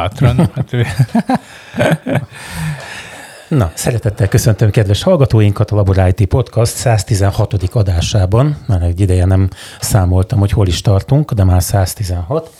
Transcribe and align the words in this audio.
Bátran. 0.00 0.36
Hát 0.54 0.72
ő... 0.72 0.86
Na, 3.48 3.70
szeretettel 3.74 4.28
köszöntöm 4.28 4.70
kedves 4.70 5.02
hallgatóinkat 5.02 5.70
a 5.70 5.74
Labor 5.74 6.12
IT 6.16 6.26
Podcast 6.26 6.74
116. 6.74 7.52
adásában. 7.72 8.56
Már 8.66 8.82
egy 8.82 9.00
ideje 9.00 9.24
nem 9.24 9.48
számoltam, 9.80 10.38
hogy 10.38 10.50
hol 10.50 10.66
is 10.66 10.80
tartunk, 10.80 11.32
de 11.32 11.44
már 11.44 11.62
116. 11.62 12.50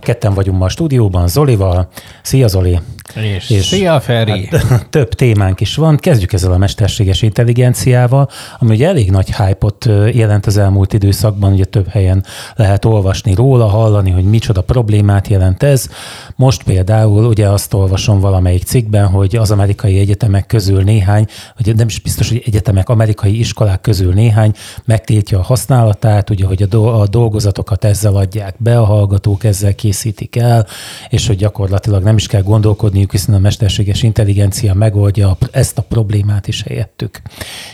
Ketten 0.00 0.34
vagyunk 0.34 0.58
ma 0.58 0.64
a 0.64 0.68
stúdióban, 0.68 1.28
Zolival. 1.28 1.88
Szia 2.22 2.48
Zoli! 2.48 2.80
És, 3.14 3.50
és 3.50 3.66
szia 3.66 4.00
Feri! 4.00 4.48
Hát, 4.68 4.86
több 4.90 5.14
témánk 5.14 5.60
is 5.60 5.76
van. 5.76 5.96
Kezdjük 5.96 6.32
ezzel 6.32 6.52
a 6.52 6.56
mesterséges 6.56 7.22
intelligenciával, 7.22 8.28
ami 8.58 8.74
ugye 8.74 8.86
elég 8.86 9.10
nagy 9.10 9.34
hype-ot 9.34 9.84
jelent 10.12 10.46
az 10.46 10.56
elmúlt 10.56 10.92
időszakban, 10.92 11.52
ugye 11.52 11.64
több 11.64 11.88
helyen 11.88 12.24
lehet 12.54 12.84
olvasni 12.84 13.34
róla, 13.34 13.66
hallani, 13.66 14.10
hogy 14.10 14.24
micsoda 14.24 14.60
problémát 14.60 15.28
jelent 15.28 15.62
ez. 15.62 15.88
Most 16.36 16.62
például 16.62 17.24
ugye 17.24 17.48
azt 17.48 17.74
olvasom 17.74 18.20
valamelyik 18.20 18.62
cikkben, 18.62 19.06
hogy 19.06 19.36
az 19.36 19.50
amerikai 19.50 19.98
egyetemek 19.98 20.46
közül 20.46 20.82
néhány, 20.82 21.26
vagy 21.56 21.76
nem 21.76 21.86
is 21.86 22.00
biztos, 22.00 22.28
hogy 22.28 22.42
egyetemek, 22.46 22.88
amerikai 22.88 23.38
iskolák 23.38 23.80
közül 23.80 24.12
néhány 24.12 24.52
megtiltja 24.84 25.38
a 25.38 25.42
használatát, 25.42 26.30
ugye, 26.30 26.46
hogy 26.46 26.62
a 26.72 27.06
dolgozatokat 27.06 27.84
ezzel 27.84 28.16
adják 28.16 28.54
be, 28.58 28.78
a 28.78 28.84
hallgatók 28.84 29.44
ezzel 29.44 29.59
készítik 29.74 30.36
el, 30.36 30.66
és 31.08 31.26
hogy 31.26 31.36
gyakorlatilag 31.36 32.02
nem 32.02 32.16
is 32.16 32.26
kell 32.26 32.42
gondolkodniuk, 32.42 33.10
hiszen 33.10 33.34
a 33.34 33.38
mesterséges 33.38 34.02
intelligencia 34.02 34.74
megoldja 34.74 35.36
ezt 35.50 35.78
a 35.78 35.82
problémát 35.82 36.48
is 36.48 36.62
helyettük. 36.62 37.20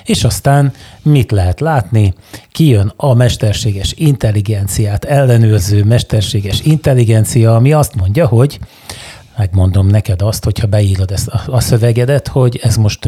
És 0.05 0.25
aztán 0.25 0.73
mit 1.03 1.31
lehet 1.31 1.61
látni? 1.61 2.15
Kijön 2.53 2.93
a 2.97 3.15
mesterséges 3.15 3.93
intelligenciát 3.97 5.05
ellenőrző 5.05 5.85
mesterséges 5.85 6.61
intelligencia, 6.61 7.55
ami 7.55 7.73
azt 7.73 7.95
mondja, 7.95 8.27
hogy 8.27 8.59
megmondom 9.37 9.87
neked 9.87 10.23
azt, 10.23 10.45
hogyha 10.45 10.67
beírod 10.67 11.11
ezt 11.11 11.29
a, 11.29 11.41
a 11.47 11.61
szövegedet, 11.61 12.29
hogy 12.29 12.61
ez 12.63 12.77
most, 12.77 13.07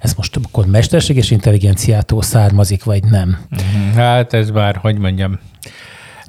ez 0.00 0.14
most 0.16 0.38
akkor 0.42 0.66
mesterséges 0.66 1.30
intelligenciától 1.30 2.22
származik, 2.22 2.84
vagy 2.84 3.04
nem. 3.04 3.38
Mhm. 3.48 3.96
Hát 3.96 4.32
ez 4.32 4.50
már, 4.50 4.76
hogy 4.76 4.98
mondjam, 4.98 5.38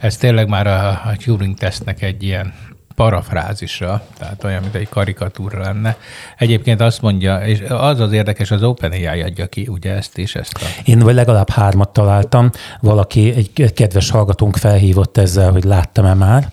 ez 0.03 0.17
tényleg 0.17 0.47
már 0.47 0.67
a, 0.67 0.87
a 0.89 1.15
Turing 1.23 1.57
tesznek 1.57 2.01
egy 2.01 2.23
ilyen 2.23 2.53
parafrázisra, 2.95 4.01
tehát 4.17 4.43
olyan, 4.43 4.61
mint 4.61 4.75
egy 4.75 4.89
karikatúra 4.89 5.59
lenne. 5.59 5.97
Egyébként 6.37 6.81
azt 6.81 7.01
mondja, 7.01 7.37
és 7.37 7.63
az 7.67 7.99
az 7.99 8.11
érdekes, 8.11 8.51
az 8.51 8.63
OpenAI 8.63 9.21
adja 9.21 9.47
ki 9.47 9.67
ugye 9.67 9.91
ezt 9.91 10.17
és 10.17 10.35
ezt 10.35 10.53
a... 10.53 10.65
Én 10.85 10.99
vagy 10.99 11.13
legalább 11.13 11.49
hármat 11.49 11.89
találtam, 11.89 12.49
valaki, 12.81 13.33
egy 13.33 13.73
kedves 13.73 14.09
hallgatónk 14.09 14.55
felhívott 14.55 15.17
ezzel, 15.17 15.51
hogy 15.51 15.63
láttam-e 15.63 16.13
már, 16.13 16.49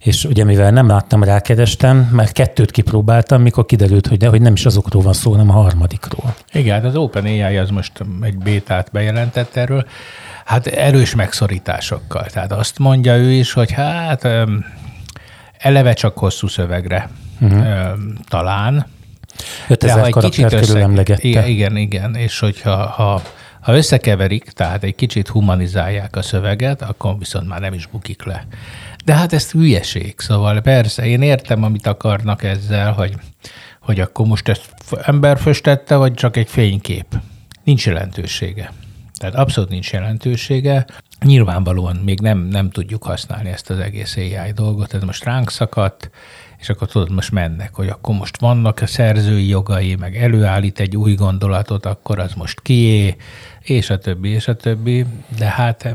és 0.00 0.24
ugye 0.24 0.44
mivel 0.44 0.70
nem 0.70 0.88
láttam, 0.88 1.24
rákerestem, 1.24 1.96
mert 2.12 2.32
kettőt 2.32 2.70
kipróbáltam, 2.70 3.42
mikor 3.42 3.66
kiderült, 3.66 4.06
hogy, 4.06 4.20
ne, 4.20 4.28
hogy 4.28 4.40
nem 4.40 4.52
is 4.52 4.66
azokról 4.66 5.02
van 5.02 5.12
szó, 5.12 5.30
hanem 5.30 5.50
a 5.50 5.52
harmadikról. 5.52 6.34
Igen, 6.52 6.74
hát 6.74 6.84
az 6.84 6.96
OpenAI 6.96 7.56
az 7.56 7.70
most 7.70 7.92
egy 8.22 8.38
bétát 8.38 8.88
bejelentett 8.92 9.56
erről, 9.56 9.86
hát 10.46 10.66
erős 10.66 11.14
megszorításokkal. 11.14 12.24
Tehát 12.24 12.52
azt 12.52 12.78
mondja 12.78 13.16
ő 13.16 13.32
is, 13.32 13.52
hogy 13.52 13.72
hát 13.72 14.28
eleve 15.58 15.92
csak 15.92 16.18
hosszú 16.18 16.46
szövegre 16.46 17.08
uh-huh. 17.40 17.98
talán. 18.28 18.86
5000 19.68 19.98
ha 19.98 20.06
egy 20.06 20.14
kicsit 20.14 20.52
össze... 20.52 20.88
Igen, 21.16 21.46
igen, 21.46 21.76
igen, 21.76 22.14
és 22.14 22.38
hogyha 22.38 22.86
ha, 22.86 23.22
ha 23.60 23.76
összekeverik, 23.76 24.44
tehát 24.44 24.82
egy 24.82 24.94
kicsit 24.94 25.28
humanizálják 25.28 26.16
a 26.16 26.22
szöveget, 26.22 26.82
akkor 26.82 27.18
viszont 27.18 27.48
már 27.48 27.60
nem 27.60 27.72
is 27.72 27.86
bukik 27.86 28.24
le. 28.24 28.46
De 29.04 29.14
hát 29.14 29.32
ez 29.32 29.50
hülyeség, 29.50 30.14
szóval 30.18 30.60
persze, 30.60 31.06
én 31.06 31.22
értem, 31.22 31.62
amit 31.62 31.86
akarnak 31.86 32.42
ezzel, 32.42 32.92
hogy, 32.92 33.14
hogy 33.80 34.00
akkor 34.00 34.26
most 34.26 34.48
ezt 34.48 34.74
ember 35.02 35.38
föstette, 35.38 35.96
vagy 35.96 36.14
csak 36.14 36.36
egy 36.36 36.48
fénykép. 36.48 37.06
Nincs 37.64 37.86
jelentősége. 37.86 38.72
Tehát 39.16 39.34
abszolút 39.34 39.70
nincs 39.70 39.92
jelentősége. 39.92 40.86
Nyilvánvalóan 41.24 41.96
még 41.96 42.20
nem, 42.20 42.38
nem 42.38 42.70
tudjuk 42.70 43.02
használni 43.02 43.48
ezt 43.48 43.70
az 43.70 43.78
egész 43.78 44.16
AI 44.16 44.52
dolgot, 44.54 44.94
ez 44.94 45.02
most 45.02 45.24
ránk 45.24 45.50
szakadt, 45.50 46.10
és 46.58 46.68
akkor 46.68 46.88
tudod, 46.88 47.10
most 47.10 47.30
mennek, 47.30 47.74
hogy 47.74 47.88
akkor 47.88 48.14
most 48.14 48.40
vannak 48.40 48.80
a 48.80 48.86
szerzői 48.86 49.48
jogai, 49.48 49.94
meg 49.94 50.16
előállít 50.16 50.80
egy 50.80 50.96
új 50.96 51.14
gondolatot, 51.14 51.86
akkor 51.86 52.18
az 52.18 52.32
most 52.34 52.60
kié, 52.60 53.16
és 53.60 53.90
a 53.90 53.98
többi, 53.98 54.28
és 54.28 54.48
a 54.48 54.56
többi, 54.56 55.06
de 55.38 55.46
hát 55.46 55.94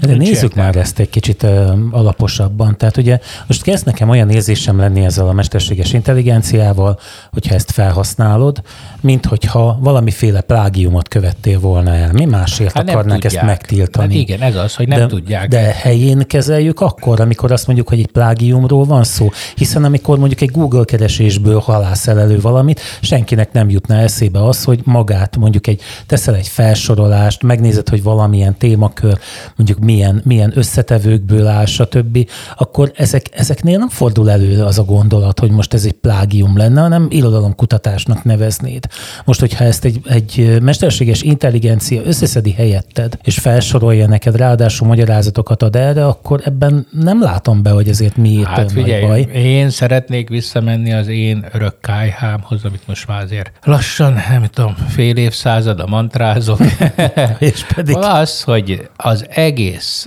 de 0.00 0.14
nézzük 0.14 0.42
értelme. 0.42 0.62
már 0.62 0.76
ezt 0.76 0.98
egy 0.98 1.10
kicsit 1.10 1.42
uh, 1.42 1.70
alaposabban. 1.90 2.76
Tehát 2.76 2.96
ugye 2.96 3.18
most 3.46 3.62
kezd 3.62 3.86
nekem 3.86 4.08
olyan 4.08 4.30
érzésem 4.30 4.78
lenni 4.78 5.04
ezzel 5.04 5.28
a 5.28 5.32
mesterséges 5.32 5.92
intelligenciával, 5.92 6.98
hogyha 7.32 7.54
ezt 7.54 7.70
felhasználod, 7.70 8.62
mint 9.00 9.26
hogyha 9.26 9.78
valamiféle 9.80 10.40
plágiumot 10.40 11.08
követtél 11.08 11.60
volna 11.60 11.94
el. 11.94 12.12
Mi 12.12 12.24
másért 12.24 12.72
hát 12.72 12.88
akarnák 12.88 13.24
ezt 13.24 13.42
megtiltani? 13.42 14.12
Hát 14.12 14.22
igen, 14.22 14.40
ez 14.40 14.56
az, 14.56 14.74
hogy 14.74 14.88
nem 14.88 14.98
de, 14.98 15.06
tudják. 15.06 15.48
De 15.48 15.58
helyén 15.58 16.26
kezeljük 16.26 16.80
akkor, 16.80 17.20
amikor 17.20 17.52
azt 17.52 17.66
mondjuk, 17.66 17.88
hogy 17.88 17.98
egy 17.98 18.06
plágiumról 18.06 18.84
van 18.84 19.04
szó. 19.04 19.30
Hiszen 19.54 19.84
amikor 19.84 20.18
mondjuk 20.18 20.40
egy 20.40 20.50
Google 20.50 20.84
keresésből 20.84 21.58
halászel 21.58 22.20
elő 22.20 22.40
valamit, 22.40 22.80
senkinek 23.00 23.52
nem 23.52 23.70
jutna 23.70 23.94
eszébe 23.94 24.44
az, 24.44 24.64
hogy 24.64 24.80
magát 24.84 25.36
mondjuk 25.36 25.66
egy, 25.66 25.80
teszel 26.06 26.34
egy 26.34 26.48
felsorolást, 26.48 27.42
megnézed, 27.42 27.88
hogy 27.88 28.02
valamilyen 28.02 28.56
témakör, 28.58 29.18
mondjuk 29.56 29.73
mondjuk 29.78 29.98
milyen, 29.98 30.22
milyen 30.24 30.52
összetevőkből 30.54 31.46
áll, 31.46 31.64
stb., 31.64 32.28
akkor 32.56 32.92
ezek, 32.96 33.26
ezeknél 33.32 33.78
nem 33.78 33.88
fordul 33.88 34.30
elő 34.30 34.62
az 34.62 34.78
a 34.78 34.82
gondolat, 34.82 35.38
hogy 35.38 35.50
most 35.50 35.74
ez 35.74 35.84
egy 35.84 35.92
plágium 35.92 36.56
lenne, 36.56 36.80
hanem 36.80 37.06
irodalomkutatásnak 37.10 38.24
neveznéd. 38.24 38.86
Most, 39.24 39.40
hogyha 39.40 39.64
ezt 39.64 39.84
egy, 39.84 40.00
egy 40.04 40.58
mesterséges 40.62 41.22
intelligencia 41.22 42.02
összeszedi 42.04 42.52
helyetted, 42.52 43.18
és 43.22 43.38
felsorolja 43.38 44.06
neked, 44.06 44.36
ráadásul 44.36 44.86
magyarázatokat 44.86 45.62
ad 45.62 45.76
erre, 45.76 46.06
akkor 46.06 46.40
ebben 46.44 46.86
nem 46.90 47.22
látom 47.22 47.62
be, 47.62 47.70
hogy 47.70 47.88
ezért 47.88 48.16
miért 48.16 48.46
hát, 48.46 48.72
figyelj, 48.72 49.06
nagy 49.06 49.26
baj. 49.26 49.42
Én 49.42 49.70
szeretnék 49.70 50.28
visszamenni 50.28 50.92
az 50.92 51.08
én 51.08 51.46
örök 51.52 51.80
kájhámhoz, 51.80 52.64
amit 52.64 52.82
most 52.86 53.06
már 53.06 53.22
azért 53.22 53.52
lassan, 53.62 54.12
nem 54.12 54.44
tudom, 54.52 54.74
fél 54.88 55.16
évszázad 55.16 55.80
a 55.80 55.86
mantrázok. 55.86 56.58
és 57.38 57.64
pedig... 57.74 57.96
Az, 57.96 58.42
hogy 58.42 58.88
az 58.96 59.26
egész 59.28 59.63
egész 59.64 60.06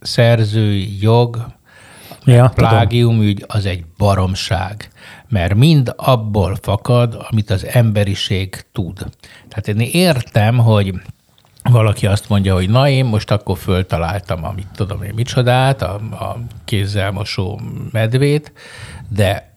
szerzői 0.00 0.98
jog, 1.00 1.46
ja, 2.24 2.48
plágium 2.54 3.22
ügy 3.22 3.44
az 3.48 3.66
egy 3.66 3.84
baromság, 3.96 4.90
mert 5.28 5.54
mind 5.54 5.92
abból 5.96 6.58
fakad, 6.62 7.26
amit 7.30 7.50
az 7.50 7.66
emberiség 7.66 8.64
tud. 8.72 9.06
Tehát 9.48 9.68
én 9.68 9.80
értem, 9.92 10.58
hogy 10.58 10.94
valaki 11.62 12.06
azt 12.06 12.28
mondja, 12.28 12.54
hogy 12.54 12.70
na 12.70 12.88
én 12.88 13.04
most 13.04 13.30
akkor 13.30 13.58
föltaláltam, 13.58 14.44
amit 14.44 14.68
tudom 14.74 15.02
én 15.02 15.12
micsodát, 15.14 15.82
a, 15.82 15.94
a 15.94 16.38
kézzel 16.64 17.10
mosó 17.10 17.60
medvét, 17.92 18.52
de 19.08 19.51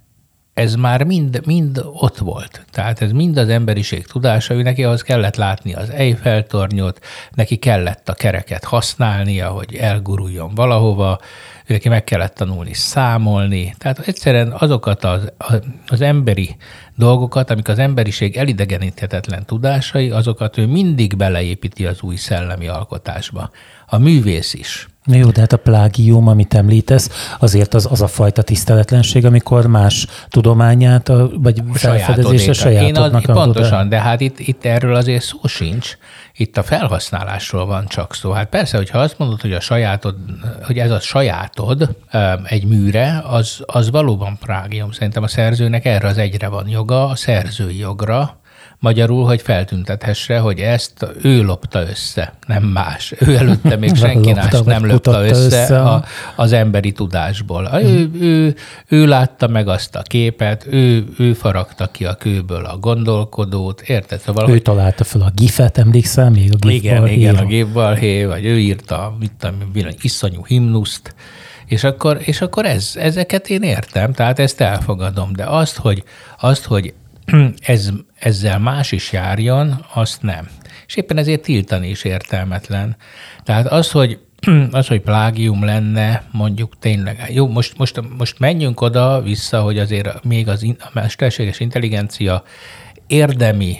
ez 0.56 0.76
már 0.76 1.04
mind, 1.04 1.42
mind 1.46 1.82
ott 1.94 2.18
volt. 2.18 2.66
Tehát 2.72 3.02
ez 3.02 3.12
mind 3.12 3.38
az 3.38 3.50
emberiség 3.50 4.06
tudása, 4.06 4.54
ő 4.54 4.62
neki 4.62 4.84
ahhoz 4.84 5.02
kellett 5.02 5.36
látni 5.36 5.74
az 5.74 5.90
Eiffel-tornyot, 5.90 7.00
neki 7.32 7.56
kellett 7.56 8.10
a 8.10 8.14
kereket 8.14 8.64
használnia, 8.64 9.50
hogy 9.50 9.76
elguruljon 9.76 10.56
valahova, 10.56 11.20
neki 11.68 11.90
meg 11.90 12.04
kellett 12.04 12.36
tanulni 12.36 12.74
számolni. 12.74 13.76
Tehát 13.78 14.00
egyszerűen 14.00 14.52
azokat 14.52 15.04
az, 15.04 15.32
az 15.88 16.02
emberi 16.02 16.56
dolgokat, 16.96 17.50
amik 17.50 17.68
az 17.68 17.80
emberiség 17.80 18.38
elidegeníthetetlen 18.38 19.46
tudásai, 19.46 20.10
azokat 20.10 20.58
ő 20.58 20.66
mindig 20.66 21.16
beleépíti 21.16 21.86
az 21.86 22.02
új 22.02 22.16
szellemi 22.16 22.68
alkotásba. 22.68 23.50
A 23.86 23.98
művész 23.98 24.54
is 24.54 24.88
jó, 25.06 25.30
de 25.30 25.40
hát 25.40 25.54
a 25.54 25.58
plágium, 25.58 26.28
amit 26.28 26.54
említesz, 26.54 27.36
azért 27.40 27.74
az, 27.74 27.88
az 27.92 28.02
a 28.02 28.08
fajta 28.08 28.42
tiszteletlenség, 28.42 29.26
amikor 29.26 29.68
más 29.68 30.08
tudományát, 30.28 31.12
vagy 31.34 31.62
felfedezése 31.74 32.54
sajátodnak. 32.54 33.24
Én 33.24 33.30
az, 33.30 33.36
pontosan, 33.36 33.90
de 33.90 34.00
hát 34.00 34.22
itt, 34.22 34.40
itt 34.40 34.66
erről 34.66 34.96
azért 34.96 35.24
szó 35.24 35.38
sincs. 35.44 35.98
Itt 36.38 36.58
a 36.58 36.64
felhasználásról 36.64 37.66
van 37.66 37.88
csak 37.88 38.16
szó. 38.16 38.32
Hát 38.32 38.50
persze, 38.50 38.78
hogyha 38.78 39.00
azt 39.00 39.18
mondod, 39.18 39.42
hogy 39.42 39.54
a 39.54 39.60
sajátod, 39.60 40.16
hogy 40.64 40.78
ez 40.78 40.92
a 40.92 41.00
sajátod 41.00 41.96
egy 42.44 42.66
műre, 42.66 43.24
az, 43.28 43.60
az 43.66 43.90
valóban 43.90 44.38
plágium. 44.38 44.92
Szerintem 44.92 45.24
a 45.24 45.28
szerzőnek 45.28 45.86
erre 45.86 46.08
az 46.08 46.18
egyre 46.18 46.48
van 46.48 46.68
joga, 46.68 47.08
a 47.08 47.16
szerzői 47.16 47.78
jogra, 47.78 48.40
Magyarul, 48.80 49.26
hogy 49.26 49.42
feltüntethesse, 49.42 50.40
hogy 50.40 50.60
ezt 50.60 51.08
ő 51.22 51.44
lopta 51.44 51.82
össze, 51.90 52.34
nem 52.48 52.64
más. 52.64 53.14
Ő 53.20 53.36
előtte 53.36 53.76
még 53.76 53.96
senki 53.96 54.34
más 54.34 54.62
nem 54.66 54.86
lopta 54.86 55.26
össze, 55.26 55.62
össze 55.62 55.82
a, 55.82 56.04
az 56.36 56.52
emberi 56.52 56.92
tudásból. 56.92 57.66
Hmm. 57.66 57.80
Ő, 57.80 58.10
ő, 58.20 58.56
ő 58.88 59.06
látta 59.06 59.48
meg 59.48 59.68
azt 59.68 59.96
a 59.96 60.02
képet, 60.02 60.66
ő, 60.70 61.06
ő 61.18 61.34
faragta 61.34 61.88
ki 61.88 62.06
a 62.06 62.14
kőből 62.14 62.66
a 62.66 62.78
gondolkodót, 62.78 63.82
érted? 63.82 64.20
Szóval, 64.20 64.50
ő 64.50 64.60
találta 64.60 65.04
fel 65.04 65.22
a 65.22 65.32
gifet, 65.34 65.78
emlékszel 65.78 66.30
még? 66.30 66.54
A 66.54 66.56
gif 66.56 66.74
igen, 66.74 67.08
igen, 67.08 67.36
a 67.36 67.46
gif 67.46 67.68
vagy 67.74 68.46
ő 68.46 68.60
írta 68.60 69.16
mit 69.20 69.32
tudom, 69.40 69.58
iszonyú 70.02 70.46
himnuszt, 70.46 71.16
És 71.66 71.84
akkor, 71.84 72.18
és 72.22 72.42
akkor 72.42 72.66
ez, 72.66 72.92
ezeket 72.96 73.50
én 73.50 73.62
értem, 73.62 74.14
tehát 74.14 74.40
ezt 74.40 74.62
elfogadom, 74.62 75.34
de 75.34 75.44
azt, 75.44 75.78
hogy, 75.78 76.04
azt, 76.40 76.66
hogy 76.66 76.94
ez, 77.60 77.90
ezzel 78.20 78.60
más 78.60 78.92
is 78.92 79.12
járjon, 79.12 79.86
azt 79.94 80.22
nem. 80.22 80.48
És 80.88 80.96
éppen 80.96 81.18
ezért 81.18 81.42
tiltani 81.42 81.90
is 81.90 82.04
értelmetlen. 82.04 82.96
Tehát 83.44 83.68
az, 83.68 83.92
hogy 83.92 84.20
az, 84.72 84.88
hogy 84.88 85.02
plágium 85.02 85.64
lenne, 85.64 86.24
mondjuk 86.32 86.80
tényleg. 86.80 87.26
Jó, 87.34 87.48
most, 87.48 87.78
most, 87.78 88.02
most 88.18 88.40
menjünk 88.40 88.82
oda 88.82 89.22
vissza, 89.22 89.62
hogy 89.62 89.80
azért 89.80 90.24
még 90.24 90.48
az 90.48 90.64
in, 90.64 90.76
a 90.80 90.90
mesterséges 90.94 91.60
intelligencia 91.60 92.44
érdemi 93.08 93.78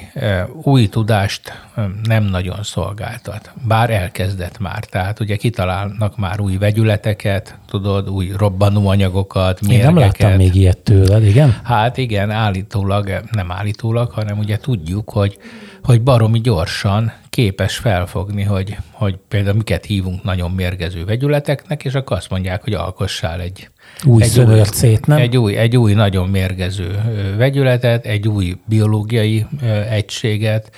új 0.64 0.88
tudást 0.88 1.62
nem 2.04 2.24
nagyon 2.24 2.64
szolgáltat, 2.64 3.54
bár 3.68 3.90
elkezdett 3.90 4.60
már. 4.60 4.86
Tehát 4.86 5.20
ugye 5.20 5.36
kitalálnak 5.36 6.18
már 6.18 6.40
új 6.40 6.58
vegyületeket, 6.58 7.58
tudod, 7.68 8.10
új 8.10 8.32
robbanóanyagokat, 8.38 9.60
Én 9.62 9.80
nem 9.80 9.98
láttam 9.98 10.32
még 10.32 10.56
ilyet 10.56 10.78
tőled, 10.78 11.24
igen? 11.24 11.60
Hát 11.64 11.98
igen, 11.98 12.32
állítólag, 12.32 13.22
nem 13.32 13.52
állítólag, 13.52 14.12
hanem 14.12 14.38
ugye 14.38 14.58
tudjuk, 14.58 15.10
hogy, 15.10 15.38
hogy 15.84 16.02
baromi 16.02 16.42
gyorsan 16.42 17.14
képes 17.30 17.78
felfogni, 17.78 18.44
hogy, 18.44 18.78
hogy 18.92 19.18
például 19.28 19.56
miket 19.56 19.86
hívunk 19.86 20.24
nagyon 20.24 20.52
mérgező 20.52 21.06
vegyületeknek, 21.06 21.86
és 21.86 21.94
akkor 21.94 22.18
azt 22.18 22.30
mondják, 22.30 22.64
hogy 22.64 22.74
alkossál 22.74 23.40
egy 23.42 23.70
új 24.04 24.24
egy 24.24 24.30
szőrcét, 24.30 25.06
nem? 25.06 25.18
Egy 25.18 25.38
új, 25.38 25.56
egy 25.56 25.78
új 25.78 25.94
nagyon 25.94 26.30
mérgező 26.30 27.02
vegyületet, 27.38 28.06
egy 28.06 28.28
új 28.28 28.58
biológiai 28.66 29.46
egységet, 29.90 30.72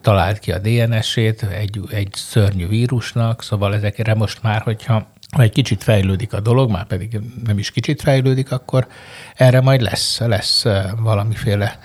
talált 0.00 0.38
ki 0.38 0.52
a 0.52 0.58
DNS-ét 0.58 1.42
egy, 1.42 1.80
egy 1.90 2.08
szörnyű 2.12 2.68
vírusnak, 2.68 3.42
szóval 3.42 3.74
ezekre 3.74 4.14
most 4.14 4.42
már, 4.42 4.60
hogyha 4.60 5.10
ha 5.32 5.42
egy 5.42 5.52
kicsit 5.52 5.82
fejlődik 5.82 6.32
a 6.32 6.40
dolog, 6.40 6.70
már 6.70 6.86
pedig 6.86 7.20
nem 7.44 7.58
is 7.58 7.70
kicsit 7.70 8.02
fejlődik, 8.02 8.52
akkor 8.52 8.86
erre 9.34 9.60
majd 9.60 9.80
lesz, 9.80 10.20
lesz 10.20 10.64
valamiféle 10.96 11.78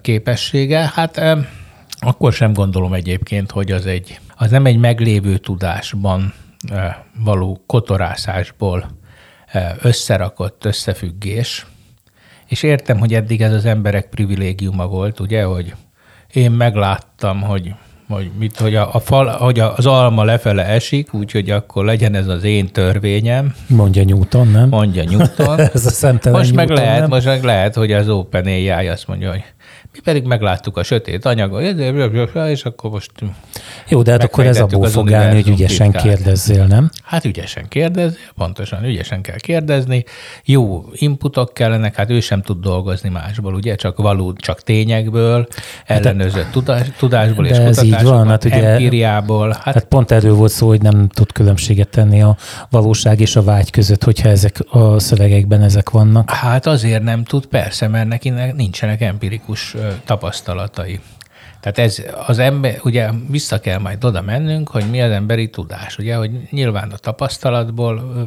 képessége. 0.00 0.90
Hát 0.94 1.20
akkor 1.98 2.32
sem 2.32 2.52
gondolom 2.52 2.92
egyébként, 2.92 3.50
hogy 3.50 3.72
az, 3.72 3.86
egy, 3.86 4.20
az 4.36 4.50
nem 4.50 4.66
egy 4.66 4.78
meglévő 4.78 5.38
tudásban 5.38 6.34
való 7.24 7.62
kotorászásból 7.66 9.01
összerakott 9.82 10.64
összefüggés, 10.64 11.66
és 12.46 12.62
értem, 12.62 12.98
hogy 12.98 13.14
eddig 13.14 13.42
ez 13.42 13.52
az 13.52 13.64
emberek 13.64 14.08
privilégiuma 14.08 14.86
volt, 14.86 15.20
ugye, 15.20 15.42
hogy 15.44 15.74
én 16.32 16.50
megláttam, 16.50 17.40
hogy 17.40 17.74
hogy, 18.08 18.30
mit, 18.38 18.58
hogy, 18.58 18.74
a, 18.74 18.94
a 18.94 19.00
fal, 19.00 19.26
hogy 19.28 19.60
az 19.60 19.86
alma 19.86 20.24
lefele 20.24 20.64
esik, 20.64 21.14
úgyhogy 21.14 21.50
akkor 21.50 21.84
legyen 21.84 22.14
ez 22.14 22.26
az 22.26 22.44
én 22.44 22.72
törvényem. 22.72 23.54
Mondja 23.66 24.04
Newton, 24.04 24.48
nem? 24.48 24.68
Mondja 24.68 25.04
Newton. 25.04 25.60
ez 25.74 25.86
a 25.86 25.90
szemtelen 25.90 26.38
most 26.38 26.54
Newton, 26.54 26.74
meg 26.74 26.84
lehet, 26.84 27.00
nem? 27.00 27.08
most 27.08 27.26
meg 27.26 27.42
lehet, 27.42 27.74
hogy 27.74 27.92
az 27.92 28.08
OpenAI 28.08 28.68
azt 28.88 29.06
mondja, 29.06 29.30
hogy 29.30 29.44
mi 29.92 30.00
pedig 30.04 30.24
megláttuk 30.24 30.76
a 30.76 30.82
sötét 30.82 31.24
anyagot, 31.24 31.62
és 32.48 32.64
akkor 32.64 32.90
most... 32.90 33.10
Jó, 33.88 34.02
de 34.02 34.10
hát 34.10 34.22
akkor 34.22 34.46
ez 34.46 34.60
abból 34.60 34.88
fog 34.88 35.12
állni, 35.12 35.42
hogy 35.42 35.48
ügyesen 35.48 35.90
titkát. 35.90 36.02
kérdezzél, 36.02 36.64
nem? 36.64 36.90
Hát 37.02 37.24
ügyesen 37.24 37.68
kérdezzél, 37.68 38.18
pontosan 38.36 38.84
ügyesen 38.84 39.22
kell 39.22 39.38
kérdezni. 39.38 40.04
Jó 40.44 40.84
inputok 40.92 41.54
kellenek, 41.54 41.96
hát 41.96 42.10
ő 42.10 42.20
sem 42.20 42.42
tud 42.42 42.60
dolgozni 42.60 43.08
másból, 43.08 43.54
ugye? 43.54 43.74
Csak 43.74 43.96
való, 43.96 44.32
csak 44.32 44.62
tényekből, 44.62 45.46
ellenőrzött 45.86 46.50
tudás, 46.50 46.86
tudásból 46.98 47.46
és 47.46 47.56
ez 47.56 47.82
így 47.82 48.02
van, 48.02 48.28
hát 48.28 48.44
ugye, 48.44 48.68
empíriából. 48.68 49.48
Hát, 49.60 49.74
hát 49.74 49.84
pont 49.84 50.10
erről 50.10 50.34
volt 50.34 50.52
szó, 50.52 50.68
hogy 50.68 50.82
nem 50.82 51.08
tud 51.08 51.32
különbséget 51.32 51.88
tenni 51.88 52.22
a 52.22 52.36
valóság 52.70 53.20
és 53.20 53.36
a 53.36 53.42
vágy 53.42 53.70
között, 53.70 54.04
hogyha 54.04 54.28
ezek 54.28 54.56
a 54.70 54.98
szövegekben 54.98 55.62
ezek 55.62 55.90
vannak. 55.90 56.30
Hát 56.30 56.66
azért 56.66 57.02
nem 57.02 57.24
tud, 57.24 57.46
persze, 57.46 57.88
mert 57.88 58.08
neki 58.08 58.32
nincsenek 58.56 59.00
empirikus 59.00 59.74
tapasztalatai. 60.04 61.00
Tehát 61.60 61.78
ez 61.78 62.02
az 62.26 62.38
ember, 62.38 62.78
ugye 62.84 63.10
vissza 63.28 63.60
kell 63.60 63.78
majd 63.78 64.04
oda 64.04 64.22
mennünk, 64.22 64.68
hogy 64.68 64.90
mi 64.90 65.02
az 65.02 65.10
emberi 65.10 65.50
tudás, 65.50 65.98
ugye, 65.98 66.16
hogy 66.16 66.30
nyilván 66.50 66.90
a 66.90 66.96
tapasztalatból 66.96 68.26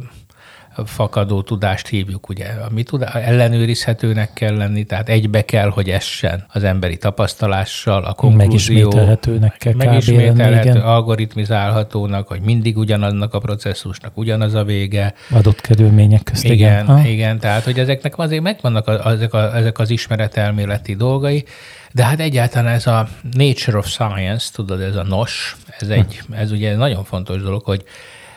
fakadó 0.85 1.41
tudást 1.41 1.87
hívjuk, 1.87 2.29
ugye, 2.29 2.45
ami 2.69 2.83
tudás, 2.83 3.13
ellenőrizhetőnek 3.13 4.33
kell 4.33 4.55
lenni, 4.55 4.83
tehát 4.83 5.09
egybe 5.09 5.45
kell, 5.45 5.69
hogy 5.69 5.89
essen 5.89 6.45
az 6.47 6.63
emberi 6.63 6.97
tapasztalással, 6.97 8.03
a 8.03 8.13
konklúzió. 8.13 8.47
Megismételhetőnek 8.47 9.57
kell 9.57 9.73
Megismételhető, 9.73 10.69
lenni, 10.69 10.79
algoritmizálhatónak, 10.79 12.27
hogy 12.27 12.41
mindig 12.41 12.77
ugyanaznak 12.77 13.33
a 13.33 13.39
processzusnak 13.39 14.17
ugyanaz 14.17 14.53
a 14.53 14.63
vége. 14.63 15.13
Adott 15.31 15.61
körülmények 15.61 16.23
közt, 16.23 16.43
igen. 16.43 16.83
Igen, 16.83 17.05
igen, 17.05 17.39
tehát, 17.39 17.63
hogy 17.63 17.79
ezeknek 17.79 18.17
azért 18.17 18.41
megvannak 18.41 18.87
a, 18.87 19.11
ezek, 19.11 19.33
a, 19.33 19.55
ezek 19.55 19.79
az 19.79 19.89
ismeretelméleti 19.89 20.95
dolgai, 20.95 21.45
de 21.91 22.03
hát 22.03 22.19
egyáltalán 22.19 22.73
ez 22.73 22.87
a 22.87 23.07
nature 23.31 23.77
of 23.77 23.87
science, 23.87 24.49
tudod, 24.53 24.81
ez 24.81 24.95
a 24.95 25.03
nos, 25.03 25.55
ez, 25.79 25.87
egy, 25.87 26.21
ez 26.31 26.51
ugye 26.51 26.75
nagyon 26.75 27.03
fontos 27.03 27.41
dolog, 27.41 27.63
hogy 27.63 27.83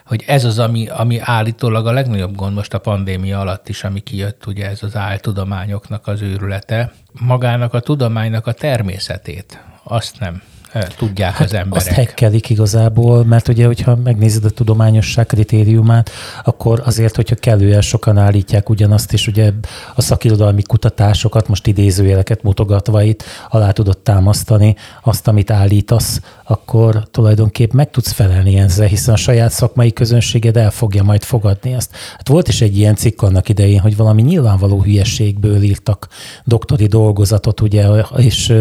hogy 0.09 0.25
ez 0.27 0.45
az, 0.45 0.59
ami, 0.59 0.89
ami 0.89 1.19
állítólag 1.21 1.87
a 1.87 1.93
legnagyobb 1.93 2.35
gond 2.35 2.55
most 2.55 2.75
a 2.75 2.79
pandémia 2.79 3.41
alatt 3.41 3.69
is, 3.69 3.85
ami 3.85 4.01
kijött, 4.01 4.47
ugye 4.47 4.69
ez 4.69 4.83
az 4.83 4.97
áltudományoknak 4.97 6.07
az 6.07 6.23
őrülete. 6.23 6.93
Magának 7.13 7.75
a 7.75 7.81
tudománynak 7.81 8.47
a 8.47 8.53
természetét, 8.53 9.63
azt 9.83 10.21
nem 10.21 10.43
tudják 10.97 11.33
hát 11.33 11.47
az 11.47 11.55
emberek. 11.55 11.87
Azt 11.87 11.97
hekkelik 11.97 12.51
igazából, 12.51 13.25
mert 13.25 13.49
ugye, 13.49 13.67
hogyha 13.67 13.97
megnézed 13.97 14.45
a 14.45 14.51
tudományosság 14.51 15.27
kritériumát, 15.27 16.11
akkor 16.45 16.83
azért, 16.85 17.17
hogyha 17.17 17.35
kellően 17.35 17.81
sokan 17.81 18.19
állítják 18.19 18.69
ugyanazt, 18.69 19.13
és 19.13 19.27
ugye 19.27 19.53
a 19.95 20.01
szakirodalmi 20.01 20.63
kutatásokat, 20.63 21.49
most 21.49 21.67
idézőjeleket 21.67 22.43
mutogatva 22.43 23.03
itt 23.03 23.25
alá 23.49 23.71
tudod 23.71 23.99
támasztani 23.99 24.77
azt, 25.03 25.29
amit 25.29 25.51
állítasz, 25.51 26.21
akkor 26.51 27.09
tulajdonképp 27.11 27.73
meg 27.73 27.91
tudsz 27.91 28.13
felelni 28.13 28.59
ezzel, 28.59 28.87
hiszen 28.87 29.15
a 29.15 29.17
saját 29.17 29.51
szakmai 29.51 29.93
közönséged 29.93 30.57
el 30.57 30.71
fogja 30.71 31.03
majd 31.03 31.23
fogadni 31.23 31.73
ezt. 31.73 31.97
Hát 32.17 32.29
volt 32.29 32.49
is 32.49 32.61
egy 32.61 32.79
ilyen 32.79 32.95
cikk 32.95 33.23
annak 33.23 33.49
idején, 33.49 33.81
hogy 33.81 33.97
valami 33.97 34.23
nyilvánvaló 34.23 34.83
hülyességből 34.83 35.63
írtak 35.63 36.09
doktori 36.45 36.87
dolgozatot, 36.87 37.61
ugye, 37.61 37.87
és 38.17 38.55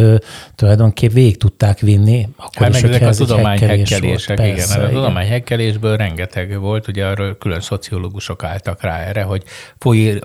tulajdonképp 0.55 1.11
végig 1.11 1.37
tudták 1.37 1.79
vinni 1.79 2.29
akkor 2.37 2.65
hát 2.65 2.75
is, 2.75 2.81
ezek 2.81 3.07
a 3.07 3.13
tudomány 3.13 3.59
hekkelések, 3.59 4.39
igen, 4.39 4.55
persze, 4.55 4.83
a 4.83 4.89
tudomány 4.89 5.27
hekkelésből 5.27 5.97
rengeteg 5.97 6.59
volt, 6.59 6.87
ugye 6.87 7.05
arról 7.05 7.35
külön 7.35 7.61
szociológusok 7.61 8.43
álltak 8.43 8.81
rá 8.81 8.97
erre, 8.97 9.21
hogy 9.21 9.43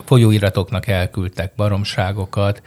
folyóiratoknak 0.05 0.87
elküldtek 0.87 1.53
baromságokat, 1.57 2.63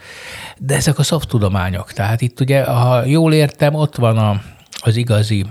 de 0.58 0.74
ezek 0.74 0.98
a 0.98 1.04
tudományok, 1.18 1.92
tehát 1.92 2.20
itt 2.20 2.40
ugye, 2.40 2.64
ha 2.64 3.04
jól 3.04 3.32
értem, 3.32 3.74
ott 3.74 3.96
van 3.96 4.18
a, 4.18 4.40
az 4.86 4.96
igazi 4.96 5.46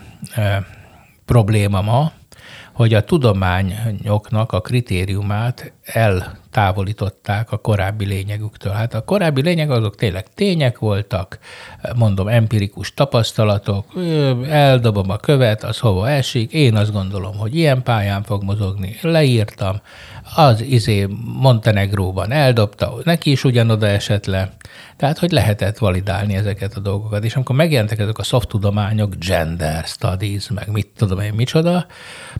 probléma 1.25 1.81
ma, 1.81 2.11
hogy 2.73 2.93
a 2.93 3.03
tudományoknak 3.03 4.51
a 4.51 4.61
kritériumát 4.61 5.73
eltávolították 6.55 7.51
a 7.51 7.57
korábbi 7.57 8.05
lényegüktől. 8.05 8.73
Hát 8.73 8.93
a 8.93 9.01
korábbi 9.01 9.41
lényeg 9.41 9.71
azok 9.71 9.95
tényleg 9.95 10.25
tények 10.33 10.79
voltak, 10.79 11.39
mondom, 11.95 12.27
empirikus 12.27 12.93
tapasztalatok, 12.93 13.85
eldobom 14.49 15.09
a 15.09 15.17
követ, 15.17 15.63
az 15.63 15.79
hova 15.79 16.09
esik, 16.09 16.51
én 16.51 16.75
azt 16.75 16.91
gondolom, 16.91 17.37
hogy 17.37 17.55
ilyen 17.55 17.83
pályán 17.83 18.23
fog 18.23 18.43
mozogni, 18.43 18.97
leírtam, 19.01 19.81
az 20.35 20.61
izé 20.61 21.07
Montenegróban 21.39 22.31
eldobta, 22.31 22.93
neki 23.03 23.31
is 23.31 23.43
ugyanoda 23.43 23.87
esett 23.87 24.25
le, 24.25 24.53
tehát, 24.97 25.17
hogy 25.17 25.31
lehetett 25.31 25.77
validálni 25.77 26.35
ezeket 26.35 26.73
a 26.75 26.79
dolgokat. 26.79 27.23
És 27.23 27.35
amikor 27.35 27.55
megjelentek 27.55 27.99
ezek 27.99 28.17
a 28.17 28.23
szoftudományok, 28.23 29.15
gender 29.15 29.83
studies, 29.83 30.49
meg 30.49 30.71
mit 30.71 30.87
tudom 30.97 31.19
én, 31.19 31.33
micsoda, 31.33 31.85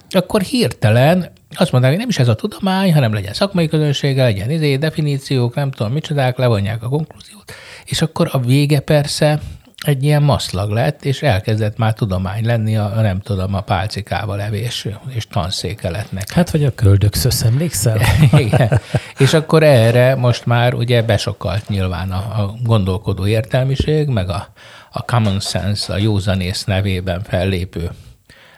akkor 0.10 0.42
hirtelen 0.42 1.32
azt 1.56 1.72
hogy 1.72 1.98
nem 1.98 2.10
is 2.10 2.20
ez 2.20 2.28
a 2.28 2.36
tudomány, 2.36 2.94
hanem 2.94 3.14
legyen 3.14 3.34
szakmai 3.34 3.68
közönsége, 3.68 4.24
legyen 4.24 4.50
izé, 4.50 4.78
definíciók, 4.78 5.56
nem 5.56 5.72
tudom 5.72 5.92
micsodák, 5.92 6.38
levonják 6.38 6.84
a 6.84 6.90
konklúziót, 6.90 7.54
és 7.86 8.02
akkor 8.02 8.30
a 8.32 8.40
vége 8.40 8.80
persze 8.80 9.40
egy 9.86 10.04
ilyen 10.04 10.24
maszlag 10.24 10.72
lett, 10.72 11.06
és 11.06 11.22
elkezdett 11.22 11.78
már 11.78 11.94
tudomány 11.94 12.46
lenni 12.46 12.78
a, 12.78 13.02
nem 13.02 13.20
tudom, 13.20 13.54
a 13.54 13.62
pálcikával 13.62 14.38
levés 14.38 14.88
és 15.08 15.28
tanszékeletnek. 15.28 16.32
Hát, 16.32 16.52
vagy 16.52 16.64
a 16.64 16.76
köldökszösz, 16.76 17.44
emlékszel? 17.44 18.02
Igen. 18.38 18.80
És 19.18 19.34
akkor 19.34 19.64
erre 19.64 20.16
most 20.16 20.46
már 20.46 20.74
ugye 20.74 21.02
besokalt 21.02 21.68
nyilván 21.68 22.12
a, 22.12 22.42
a 22.42 22.54
gondolkodó 22.64 23.28
értelmiség, 23.28 24.08
meg 24.08 24.30
a, 24.30 24.48
a 24.92 25.02
common 25.02 25.40
sense, 25.40 25.94
a 25.94 25.98
józanész 25.98 26.64
nevében 26.64 27.22
fellépő 27.24 27.92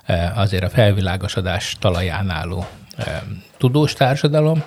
e, 0.06 0.34
azért 0.36 0.63
a 0.63 0.70
felvilágosodás 0.70 1.75
talaján 1.80 2.30
álló 2.30 2.66
tudós 3.58 3.94
társadalom, 3.94 4.63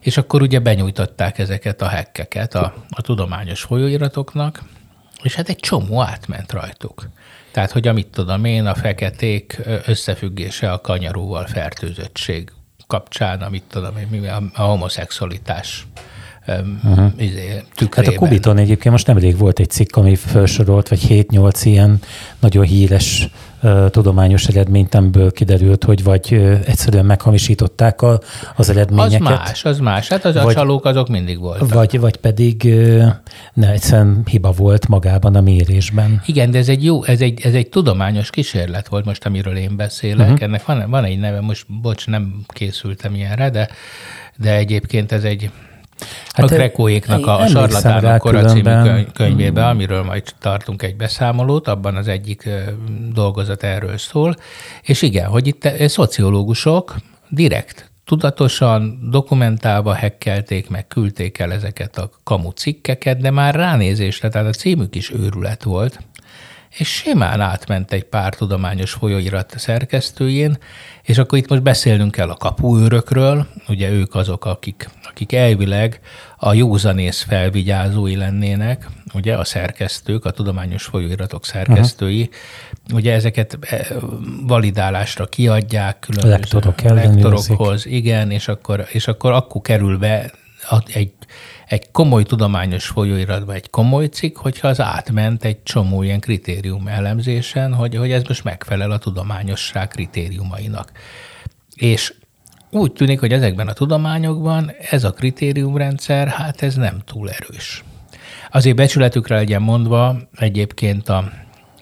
és 0.00 0.16
akkor 0.16 0.42
ugye 0.42 0.58
benyújtották 0.58 1.38
ezeket 1.38 1.82
a 1.82 1.88
hekkeket 1.88 2.54
a, 2.54 2.74
a 2.90 3.02
tudományos 3.02 3.62
folyóiratoknak, 3.62 4.62
és 5.22 5.34
hát 5.34 5.48
egy 5.48 5.56
csomó 5.56 6.02
átment 6.02 6.52
rajtuk. 6.52 7.08
Tehát, 7.52 7.70
hogy 7.70 7.88
amit 7.88 8.06
tudom 8.06 8.44
én, 8.44 8.66
a 8.66 8.74
feketék 8.74 9.60
összefüggése 9.86 10.72
a 10.72 10.80
kanyaróval 10.80 11.46
fertőzöttség 11.46 12.52
kapcsán, 12.86 13.40
amit 13.40 13.64
tudom, 13.68 13.94
a 14.54 14.62
homoszexualitás 14.62 15.86
uh-huh. 16.84 17.12
izé, 17.16 17.62
Hát 17.90 18.06
a 18.06 18.14
Kubiton 18.14 18.56
egyébként 18.56 18.90
most 18.90 19.06
nemrég 19.06 19.38
volt 19.38 19.58
egy 19.58 19.70
cikk, 19.70 19.96
ami 19.96 20.14
felsorolt, 20.14 20.88
vagy 20.88 21.00
7-8 21.08 21.60
ilyen 21.64 22.00
nagyon 22.38 22.64
híres 22.64 23.28
uh, 23.62 23.90
tudományos 23.90 24.46
eredménytemből 24.46 25.32
kiderült, 25.32 25.84
hogy 25.84 26.02
vagy 26.02 26.28
uh, 26.32 26.58
egyszerűen 26.66 27.04
meghamisították 27.04 28.02
a, 28.02 28.20
az 28.56 28.70
eredményeket. 28.70 29.20
Az 29.20 29.38
más, 29.38 29.64
az 29.64 29.78
más. 29.78 30.08
Hát 30.08 30.24
az 30.24 30.34
vagy, 30.34 30.44
a 30.44 30.52
csalók 30.52 30.84
azok 30.84 31.08
mindig 31.08 31.38
voltak. 31.38 31.72
Vagy, 31.72 32.00
vagy 32.00 32.16
pedig 32.16 32.62
uh, 32.64 33.06
ne, 33.54 33.70
egyszerűen 33.70 34.22
hiba 34.30 34.50
volt 34.50 34.88
magában 34.88 35.34
a 35.34 35.40
mérésben. 35.40 36.22
Igen, 36.26 36.50
de 36.50 36.58
ez 36.58 36.68
egy 36.68 36.84
jó, 36.84 37.04
ez 37.04 37.20
egy, 37.20 37.40
ez 37.44 37.54
egy 37.54 37.68
tudományos 37.68 38.30
kísérlet 38.30 38.88
volt 38.88 39.04
most, 39.04 39.26
amiről 39.26 39.56
én 39.56 39.76
beszélek. 39.76 40.26
Uh-huh. 40.26 40.42
Ennek 40.42 40.64
van, 40.64 40.90
van 40.90 41.04
egy 41.04 41.18
neve, 41.18 41.40
most 41.40 41.64
bocs, 41.82 42.06
nem 42.06 42.34
készültem 42.46 43.14
ilyenre, 43.14 43.50
de 43.50 43.68
de 44.38 44.56
egyébként 44.56 45.12
ez 45.12 45.24
egy 45.24 45.50
Hát 46.28 46.50
a 46.50 46.54
Krekóéknak 46.54 47.26
a 47.26 47.46
Sarlatánok 47.46 48.18
kora 48.18 48.44
című 48.44 49.02
könyvébe, 49.14 49.66
amiről 49.66 50.02
majd 50.02 50.22
tartunk 50.40 50.82
egy 50.82 50.96
beszámolót, 50.96 51.68
abban 51.68 51.96
az 51.96 52.08
egyik 52.08 52.48
dolgozat 53.12 53.62
erről 53.62 53.98
szól. 53.98 54.34
És 54.82 55.02
igen, 55.02 55.26
hogy 55.26 55.46
itt 55.46 55.68
szociológusok 55.86 56.96
direkt, 57.28 57.90
tudatosan, 58.04 59.08
dokumentálva 59.10 59.92
hekkelték, 59.92 60.68
meg 60.68 60.86
küldték 60.86 61.38
el 61.38 61.52
ezeket 61.52 61.98
a 61.98 62.10
kamu 62.24 62.50
cikkeket, 62.50 63.18
de 63.20 63.30
már 63.30 63.54
ránézésre, 63.54 64.28
tehát 64.28 64.46
a 64.46 64.50
címük 64.52 64.94
is 64.94 65.10
őrület 65.10 65.62
volt, 65.62 65.98
és 66.70 66.88
simán 66.88 67.40
átment 67.40 67.92
egy 67.92 68.04
pár 68.04 68.34
tudományos 68.34 68.92
folyóirat 68.92 69.54
szerkesztőjén, 69.56 70.58
és 71.02 71.18
akkor 71.18 71.38
itt 71.38 71.48
most 71.48 71.62
beszélnünk 71.62 72.10
kell 72.10 72.30
a 72.30 72.34
kapuőrökről, 72.34 73.46
ugye 73.68 73.90
ők 73.90 74.14
azok, 74.14 74.44
akik, 74.44 74.90
akik 75.08 75.32
elvileg 75.32 76.00
a 76.36 76.54
józanész 76.54 77.22
felvigyázói 77.22 78.16
lennének, 78.16 78.88
ugye 79.14 79.36
a 79.36 79.44
szerkesztők, 79.44 80.24
a 80.24 80.30
tudományos 80.30 80.84
folyóiratok 80.84 81.44
szerkesztői, 81.44 82.22
uh-huh. 82.22 82.98
ugye 82.98 83.12
ezeket 83.12 83.58
e, 83.60 83.86
validálásra 84.46 85.26
kiadják 85.26 85.98
különböző 85.98 86.32
lektorok 86.32 86.80
lektorokhoz, 86.80 87.86
igen, 87.86 88.30
és 88.30 88.48
akkor, 88.48 88.86
és 88.88 89.08
akkor 89.08 89.32
akkor 89.32 89.60
kerül 89.60 89.98
be 89.98 90.30
egy 90.86 91.12
egy 91.68 91.90
komoly 91.90 92.22
tudományos 92.22 92.86
folyóiratba 92.86 93.52
egy 93.52 93.70
komoly 93.70 94.06
cikk, 94.06 94.36
hogyha 94.36 94.68
az 94.68 94.80
átment 94.80 95.44
egy 95.44 95.62
csomó 95.62 96.02
ilyen 96.02 96.20
kritérium 96.20 96.86
elemzésen, 96.86 97.74
hogy, 97.74 97.96
hogy 97.96 98.10
ez 98.10 98.22
most 98.28 98.44
megfelel 98.44 98.90
a 98.90 98.98
tudományosság 98.98 99.88
kritériumainak. 99.88 100.92
És 101.74 102.14
úgy 102.70 102.92
tűnik, 102.92 103.20
hogy 103.20 103.32
ezekben 103.32 103.68
a 103.68 103.72
tudományokban 103.72 104.72
ez 104.90 105.04
a 105.04 105.12
kritériumrendszer, 105.12 106.28
hát 106.28 106.62
ez 106.62 106.74
nem 106.74 106.98
túl 107.04 107.30
erős. 107.30 107.84
Azért 108.50 108.76
becsületükre 108.76 109.34
legyen 109.34 109.62
mondva, 109.62 110.16
egyébként 110.36 111.08
a, 111.08 111.30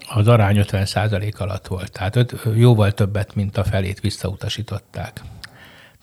az 0.09 0.29
arány 0.29 0.65
50% 0.69 1.37
alatt 1.37 1.67
volt, 1.67 1.93
tehát 1.93 2.17
öt, 2.17 2.35
jóval 2.57 2.93
többet, 2.93 3.35
mint 3.35 3.57
a 3.57 3.65
felét 3.65 4.01
visszautasították 4.01 5.23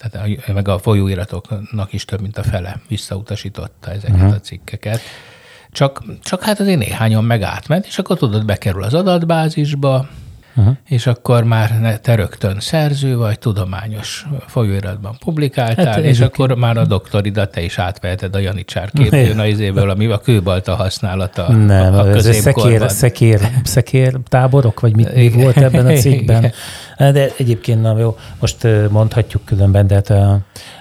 tehát 0.10 0.54
meg 0.54 0.68
a 0.68 0.80
folyóiratoknak 0.80 1.94
is 1.94 2.06
több, 2.06 2.22
mint 2.22 2.38
a 2.38 2.44
fele 2.44 2.80
visszautasította 2.88 3.92
ezeket 3.92 4.16
uh-huh. 4.16 4.34
a 4.34 4.40
cikkeket. 4.40 5.00
Csak, 5.72 6.04
csak 6.22 6.44
hát 6.44 6.60
azért 6.60 6.80
néhányan 6.80 7.24
meg 7.24 7.42
átment, 7.42 7.86
és 7.86 7.98
akkor 7.98 8.18
tudod, 8.18 8.46
bekerül 8.46 8.84
az 8.84 8.94
adatbázisba, 8.94 10.08
uh-huh. 10.56 10.76
és 10.86 11.08
akkor 11.08 11.44
már 11.44 12.00
te 12.00 12.16
rögtön 12.16 12.60
szerző 12.60 13.18
vagy, 13.18 13.40
tudományos 13.40 14.26
folyóiratban 14.48 15.16
publikáltál, 15.20 15.86
hát, 15.86 16.04
és 16.04 16.20
akkor 16.20 16.56
már 16.56 16.78
a 16.78 16.86
doktoridat 16.86 17.52
te 17.52 17.62
is 17.62 17.78
átveheted 17.78 18.36
a 18.36 18.40
Janicsár 18.40 18.92
képzőn 18.92 19.40
a 19.40 19.46
izéből, 19.46 19.90
ami 19.90 20.06
a 20.06 20.18
kőbalta 20.18 20.76
használata 20.76 21.52
Nem, 21.52 21.94
a, 21.94 22.00
a 22.00 22.08
ez 22.08 22.36
szekér, 22.36 22.90
szekér, 22.90 23.40
szekér 23.64 24.18
táborok, 24.28 24.80
vagy 24.80 24.96
mit, 24.96 25.16
mi 25.16 25.30
volt 25.30 25.58
ebben 25.58 25.86
a 25.86 25.92
cikkben? 26.04 26.52
De 26.98 27.30
egyébként 27.38 27.82
na 27.82 28.00
jó, 28.00 28.18
most 28.40 28.68
mondhatjuk 28.90 29.46
különben, 29.46 29.88
de 29.88 29.94
hát 29.94 30.14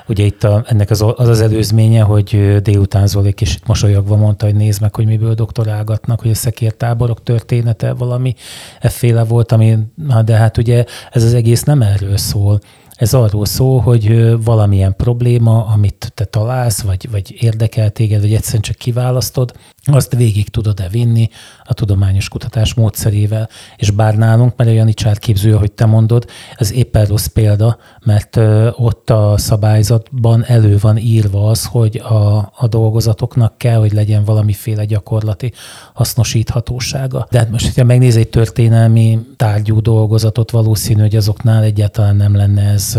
ugye 0.06 0.24
itt 0.24 0.44
a, 0.44 0.64
ennek 0.66 0.90
az, 0.90 1.04
az 1.16 1.28
az 1.28 1.40
előzménye, 1.40 2.02
hogy 2.02 2.56
délután 2.62 3.06
Zoli 3.06 3.32
kicsit 3.32 3.66
mosolyogva 3.66 4.16
mondta, 4.16 4.44
hogy 4.44 4.54
nézd 4.54 4.80
meg, 4.80 4.94
hogy 4.94 5.06
miből 5.06 5.34
doktorálgatnak, 5.34 6.20
hogy 6.20 6.30
a 6.30 6.34
szekértáborok 6.34 7.22
története 7.22 7.92
valami 7.92 8.34
efféle 8.80 9.24
volt, 9.24 9.52
ami, 9.52 9.78
de 10.24 10.36
hát 10.36 10.58
ugye 10.58 10.84
ez 11.10 11.24
az 11.24 11.34
egész 11.34 11.62
nem 11.62 11.82
erről 11.82 12.16
szól. 12.16 12.60
Ez 12.94 13.14
arról 13.14 13.46
szól, 13.46 13.80
hogy 13.80 14.34
valamilyen 14.44 14.96
probléma, 14.96 15.66
amit 15.66 16.12
te 16.14 16.24
találsz, 16.24 16.80
vagy, 16.80 17.10
vagy 17.10 17.36
érdekel 17.42 17.90
téged, 17.90 18.20
vagy 18.20 18.34
egyszerűen 18.34 18.62
csak 18.62 18.76
kiválasztod, 18.76 19.52
azt 19.90 20.14
végig 20.14 20.48
tudod-e 20.48 20.88
vinni 20.88 21.28
a 21.64 21.74
tudományos 21.74 22.28
kutatás 22.28 22.74
módszerével. 22.74 23.48
És 23.76 23.90
bár 23.90 24.16
nálunk, 24.16 24.56
mert 24.56 24.70
a 24.70 24.72
Janicsár 24.72 25.18
képző, 25.18 25.54
ahogy 25.54 25.72
te 25.72 25.86
mondod, 25.86 26.26
ez 26.56 26.72
éppen 26.72 27.04
rossz 27.04 27.26
példa, 27.26 27.78
mert 28.04 28.36
ott 28.72 29.10
a 29.10 29.34
szabályzatban 29.36 30.44
elő 30.44 30.78
van 30.80 30.98
írva 30.98 31.48
az, 31.48 31.64
hogy 31.64 31.96
a, 31.96 32.52
a 32.56 32.66
dolgozatoknak 32.68 33.58
kell, 33.58 33.78
hogy 33.78 33.92
legyen 33.92 34.24
valamiféle 34.24 34.84
gyakorlati 34.84 35.52
hasznosíthatósága. 35.94 37.26
De 37.30 37.38
hát 37.38 37.50
most, 37.50 37.64
hogyha 37.64 37.84
megnéz 37.84 38.16
egy 38.16 38.28
történelmi 38.28 39.18
tárgyú 39.36 39.80
dolgozatot, 39.80 40.50
valószínű, 40.50 41.00
hogy 41.00 41.16
azoknál 41.16 41.62
egyáltalán 41.62 42.16
nem 42.16 42.36
lenne 42.36 42.62
ez. 42.62 42.98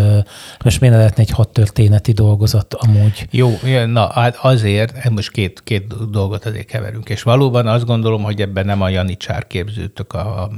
Most 0.64 0.80
miért 0.80 0.96
lehetne 0.96 1.24
egy 1.24 1.30
hat 1.30 1.50
történeti 1.50 2.12
dolgozat 2.12 2.74
amúgy? 2.74 3.28
Jó, 3.32 3.60
na 3.86 4.12
hát 4.12 4.38
azért, 4.42 5.10
most 5.10 5.32
két, 5.32 5.62
két 5.64 6.10
dolgot 6.12 6.46
azért 6.46 6.72
keverünk. 6.74 7.10
És 7.10 7.24
valóban 7.24 7.68
azt 7.68 7.86
gondolom, 7.86 8.24
hogy 8.24 8.42
ebben 8.42 8.66
nem 8.66 8.82
a 8.82 8.90
Janicsár 8.90 9.48
képzőtök 9.48 10.14
a, 10.14 10.50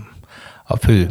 a 0.64 0.76
fő 0.78 1.10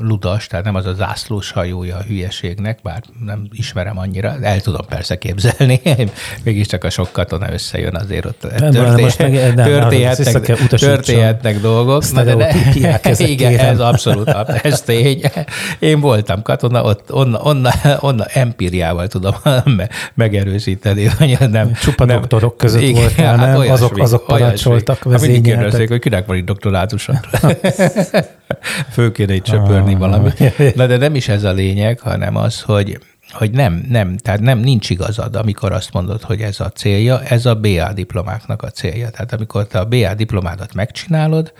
ludas, 0.00 0.46
tehát 0.46 0.64
nem 0.64 0.74
az 0.74 0.86
a 0.86 0.92
zászlós 0.92 1.50
hajója 1.50 1.96
a 1.96 2.02
hülyeségnek, 2.02 2.78
bár 2.82 3.02
nem 3.24 3.48
ismerem 3.52 3.98
annyira, 3.98 4.36
el 4.42 4.60
tudom 4.60 4.86
persze 4.86 5.18
képzelni, 5.18 5.80
mégiscsak 6.44 6.84
a 6.84 6.90
sok 6.90 7.08
katona 7.12 7.52
összejön 7.52 7.94
azért 7.94 8.24
ott 8.24 8.38
történhetnek, 8.40 9.66
történhetnek, 9.66 10.68
történhetnek 10.68 11.60
dolgok. 11.60 12.12
Na, 12.12 12.22
de 12.22 12.34
ne, 12.34 13.18
igen, 13.26 13.58
ez 13.58 13.80
abszolút, 13.80 14.28
ez 14.62 14.80
tény. 14.80 15.20
Én 15.78 16.00
voltam 16.00 16.42
katona, 16.42 16.82
ott 16.82 17.12
onna, 17.12 17.38
onna, 17.42 17.70
onna 18.00 18.24
empíriával 18.24 19.08
tudom 19.08 19.34
megerősíteni, 20.14 21.04
hogy 21.06 21.36
nem. 21.50 21.72
Csupa 21.72 22.04
nem, 22.04 22.20
doktorok 22.20 22.56
között 22.56 22.80
igen, 22.80 22.94
volt, 22.94 23.12
hát 23.12 23.36
nem? 23.36 23.56
Olyasmi, 23.56 23.70
azok, 23.70 23.98
azok 23.98 24.26
parancsoltak, 24.26 25.02
vezényeltek. 25.02 25.88
hogy 25.88 25.98
kinek 25.98 26.26
van 26.26 26.36
itt 26.36 26.44
doktorátusa. 26.44 27.20
Föl 28.90 29.12
kéne 29.12 29.34
itt 29.34 29.46
söpörni 29.54 29.92
ah. 29.92 29.98
valami. 29.98 30.30
Na 30.74 30.86
de 30.86 30.96
nem 30.96 31.14
is 31.14 31.28
ez 31.28 31.44
a 31.44 31.52
lényeg, 31.52 32.00
hanem 32.00 32.36
az, 32.36 32.60
hogy 32.60 32.98
hogy 33.30 33.50
nem, 33.50 33.84
nem, 33.88 34.16
tehát 34.16 34.40
nem, 34.40 34.58
nincs 34.58 34.90
igazad, 34.90 35.36
amikor 35.36 35.72
azt 35.72 35.92
mondod, 35.92 36.22
hogy 36.22 36.40
ez 36.40 36.60
a 36.60 36.70
célja, 36.70 37.22
ez 37.22 37.46
a 37.46 37.54
BA 37.54 37.92
diplomáknak 37.92 38.62
a 38.62 38.70
célja. 38.70 39.10
Tehát 39.10 39.32
amikor 39.32 39.66
te 39.66 39.78
a 39.78 39.84
BA 39.84 40.14
diplomádat 40.14 40.74
megcsinálod, 40.74 41.52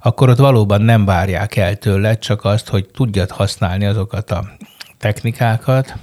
akkor 0.00 0.28
ott 0.28 0.38
valóban 0.38 0.82
nem 0.82 1.04
várják 1.04 1.56
el 1.56 1.76
tőled 1.76 2.18
csak 2.18 2.44
azt, 2.44 2.68
hogy 2.68 2.88
tudjad 2.94 3.30
használni 3.30 3.84
azokat 3.84 4.30
a 4.30 4.44
technikákat 4.98 5.94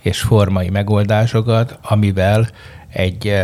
és 0.00 0.20
formai 0.20 0.68
megoldásokat, 0.68 1.78
amivel 1.82 2.48
egy 2.92 3.42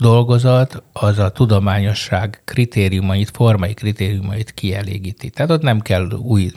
dolgozat 0.00 0.82
az 0.92 1.18
a 1.18 1.28
tudományosság 1.28 2.42
kritériumait, 2.44 3.30
formai 3.32 3.74
kritériumait 3.74 4.50
kielégíti. 4.50 5.30
Tehát 5.30 5.50
ott 5.50 5.62
nem 5.62 5.80
kell 5.80 6.10
új 6.10 6.50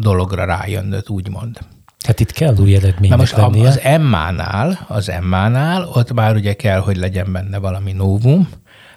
dologra 0.00 0.44
rájönnöd, 0.44 1.04
úgymond. 1.08 1.58
Tehát 1.98 2.20
itt 2.20 2.32
kell 2.32 2.54
új 2.58 2.74
eredménynek 2.74 3.08
Na 3.08 3.16
most 3.16 3.36
lennie. 3.36 3.68
az 3.68 3.80
Emma-nál, 3.80 4.84
az 4.88 5.08
Emma-nál 5.08 5.88
ott 5.94 6.12
már 6.12 6.34
ugye 6.34 6.54
kell, 6.54 6.78
hogy 6.78 6.96
legyen 6.96 7.32
benne 7.32 7.58
valami 7.58 7.92
novum, 7.92 8.48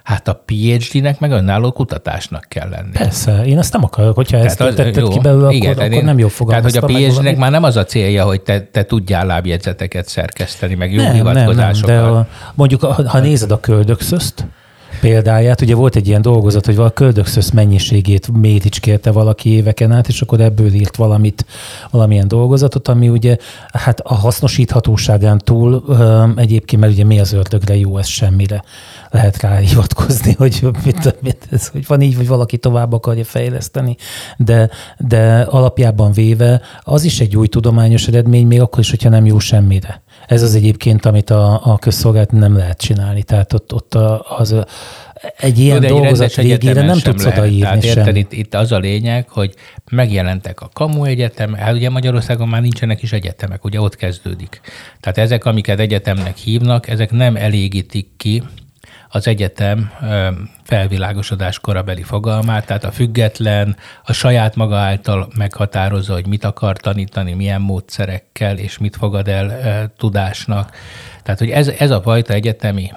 Hát 0.08 0.28
a 0.28 0.42
PhD-nek 0.44 1.20
meg 1.20 1.30
önálló 1.30 1.72
kutatásnak 1.72 2.44
kell 2.48 2.68
lenni. 2.68 2.90
Persze, 2.92 3.44
én 3.44 3.58
azt 3.58 3.72
nem 3.72 3.84
akarok, 3.84 4.14
hogyha 4.14 4.36
tehát 4.36 4.50
ezt 4.50 4.60
az, 4.60 4.74
tetted 4.74 4.96
jó, 4.96 5.08
ki 5.08 5.18
belőle, 5.18 5.50
igen, 5.50 5.72
akkor, 5.72 5.84
akkor 5.84 6.02
nem 6.02 6.18
jó 6.18 6.28
fogalmaztam 6.28 6.80
Tehát, 6.80 6.96
hogy 6.96 7.06
a 7.06 7.10
PhD-nek 7.10 7.36
már 7.36 7.50
nem 7.50 7.62
az 7.62 7.76
a 7.76 7.84
célja, 7.84 8.24
hogy 8.24 8.40
te, 8.40 8.60
te 8.60 8.84
tudjál 8.84 9.26
lábjegyzeteket 9.26 10.08
szerkeszteni, 10.08 10.74
meg 10.74 10.92
jó 10.92 11.02
nem, 11.02 11.12
hivatkozásokat. 11.12 11.94
Nem, 11.94 12.04
nem, 12.04 12.12
de 12.12 12.18
a, 12.18 12.26
mondjuk, 12.54 12.80
ha, 12.80 13.08
ha 13.08 13.18
nézed 13.18 13.50
a 13.50 13.60
köldökszözt, 13.60 14.46
példáját. 15.00 15.60
Ugye 15.60 15.74
volt 15.74 15.96
egy 15.96 16.06
ilyen 16.08 16.22
dolgozat, 16.22 16.66
hogy 16.66 16.76
a 16.76 16.90
köldökszösz 16.90 17.50
mennyiségét 17.50 18.32
méticskérte 18.32 19.10
valaki 19.10 19.50
éveken 19.50 19.92
át, 19.92 20.08
és 20.08 20.20
akkor 20.20 20.40
ebből 20.40 20.72
írt 20.72 20.96
valamit, 20.96 21.44
valamilyen 21.90 22.28
dolgozatot, 22.28 22.88
ami 22.88 23.08
ugye 23.08 23.36
hát 23.72 24.00
a 24.00 24.14
hasznosíthatóságán 24.14 25.38
túl 25.38 25.84
egyébként, 26.36 26.80
mert 26.82 26.92
ugye 26.92 27.04
mi 27.04 27.20
az 27.20 27.32
ördögre 27.32 27.76
jó, 27.76 27.98
ez 27.98 28.06
semmire 28.06 28.62
lehet 29.10 29.40
rá 29.40 29.56
hivatkozni, 29.56 30.32
hogy, 30.38 30.66
mit, 30.84 31.22
mit, 31.22 31.46
ez, 31.50 31.68
hogy 31.68 31.86
van 31.86 32.00
így, 32.00 32.14
hogy 32.14 32.28
valaki 32.28 32.58
tovább 32.58 32.92
akarja 32.92 33.24
fejleszteni, 33.24 33.96
de, 34.36 34.70
de 34.98 35.40
alapjában 35.40 36.12
véve 36.12 36.60
az 36.80 37.04
is 37.04 37.20
egy 37.20 37.36
új 37.36 37.46
tudományos 37.46 38.08
eredmény, 38.08 38.46
még 38.46 38.60
akkor 38.60 38.78
is, 38.78 38.90
hogyha 38.90 39.08
nem 39.08 39.26
jó 39.26 39.38
semmire. 39.38 40.02
Ez 40.28 40.42
az 40.42 40.54
egyébként, 40.54 41.06
amit 41.06 41.30
a, 41.30 41.60
a 41.64 41.78
közszolgálat 41.78 42.32
nem 42.32 42.56
lehet 42.56 42.78
csinálni. 42.78 43.22
Tehát 43.22 43.52
ott, 43.52 43.74
ott 43.74 43.94
az 44.38 44.54
egy 45.36 45.58
ilyen 45.58 45.80
Tudod, 45.80 45.98
dolgozat 45.98 46.34
végére 46.34 46.82
nem 46.82 46.98
tudsz 46.98 47.24
odaírni 47.24 47.60
Tehát 47.60 47.82
sem. 47.82 47.98
Érted, 47.98 48.16
itt, 48.16 48.32
itt 48.32 48.54
az 48.54 48.72
a 48.72 48.78
lényeg, 48.78 49.28
hogy 49.28 49.54
megjelentek 49.90 50.60
a 50.60 50.70
Kamu 50.72 51.04
Egyetem, 51.04 51.54
hát 51.54 51.74
ugye 51.74 51.90
Magyarországon 51.90 52.48
már 52.48 52.60
nincsenek 52.60 53.02
is 53.02 53.12
egyetemek, 53.12 53.64
ugye 53.64 53.80
ott 53.80 53.96
kezdődik. 53.96 54.60
Tehát 55.00 55.18
ezek, 55.18 55.44
amiket 55.44 55.80
egyetemnek 55.80 56.36
hívnak, 56.36 56.88
ezek 56.88 57.10
nem 57.10 57.36
elégítik 57.36 58.08
ki 58.16 58.42
az 59.08 59.26
egyetem 59.26 59.92
felvilágosodás 60.62 61.58
korabeli 61.58 62.02
fogalmát, 62.02 62.66
tehát 62.66 62.84
a 62.84 62.90
független, 62.90 63.76
a 64.04 64.12
saját 64.12 64.56
maga 64.56 64.76
által 64.76 65.28
meghatározza, 65.36 66.12
hogy 66.12 66.26
mit 66.26 66.44
akar 66.44 66.76
tanítani, 66.76 67.32
milyen 67.32 67.60
módszerekkel, 67.60 68.58
és 68.58 68.78
mit 68.78 68.96
fogad 68.96 69.28
el 69.28 69.92
tudásnak. 69.96 70.76
Tehát, 71.22 71.38
hogy 71.38 71.50
ez, 71.50 71.68
ez 71.68 71.90
a 71.90 72.02
fajta 72.02 72.32
egyetemi 72.32 72.92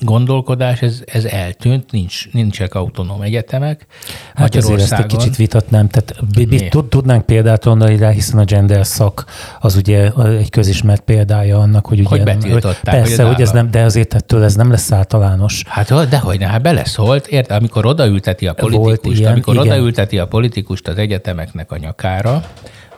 gondolkodás, 0.00 0.82
ez, 0.82 1.02
ez 1.06 1.24
eltűnt, 1.24 1.92
nincs, 1.92 2.32
nincsenek 2.32 2.74
autonóm 2.74 3.20
egyetemek. 3.20 3.86
Hát 4.34 4.54
ezért 4.54 4.80
ezt 4.80 4.92
egy 4.92 5.06
kicsit 5.06 5.36
vitatnám. 5.36 5.88
Tehát 5.88 6.16
tudnánk 6.88 7.26
példát 7.26 7.64
mondani 7.64 7.96
rá, 7.96 8.10
hiszen 8.10 8.38
a 8.38 8.44
gender 8.44 8.86
szak 8.86 9.24
az 9.60 9.76
ugye 9.76 10.10
egy 10.38 10.50
közismert 10.50 11.00
példája 11.00 11.58
annak, 11.58 11.86
hogy 11.86 12.00
ugye... 12.00 12.08
Hogy 12.08 12.22
betiltották. 12.22 12.94
Persze, 12.94 13.22
hogy, 13.22 13.34
hogy 13.34 13.42
ez 13.42 13.50
nem, 13.50 13.70
de 13.70 13.82
azért 13.82 14.14
ettől 14.14 14.44
ez 14.44 14.54
nem 14.54 14.70
lesz 14.70 14.92
általános. 14.92 15.62
Hát 15.66 16.08
dehogy 16.08 16.38
ne, 16.38 16.46
hát 16.46 16.62
beleszólt, 16.62 17.26
érte, 17.26 17.54
amikor 17.54 17.86
odaülteti 17.86 18.46
a 18.46 18.52
politikust, 18.54 19.18
ilyen, 19.18 19.32
amikor 19.32 19.54
igen. 19.54 19.66
odaülteti 19.66 20.18
a 20.18 20.26
politikust 20.26 20.88
az 20.88 20.96
egyetemeknek 20.96 21.72
a 21.72 21.76
nyakára, 21.76 22.44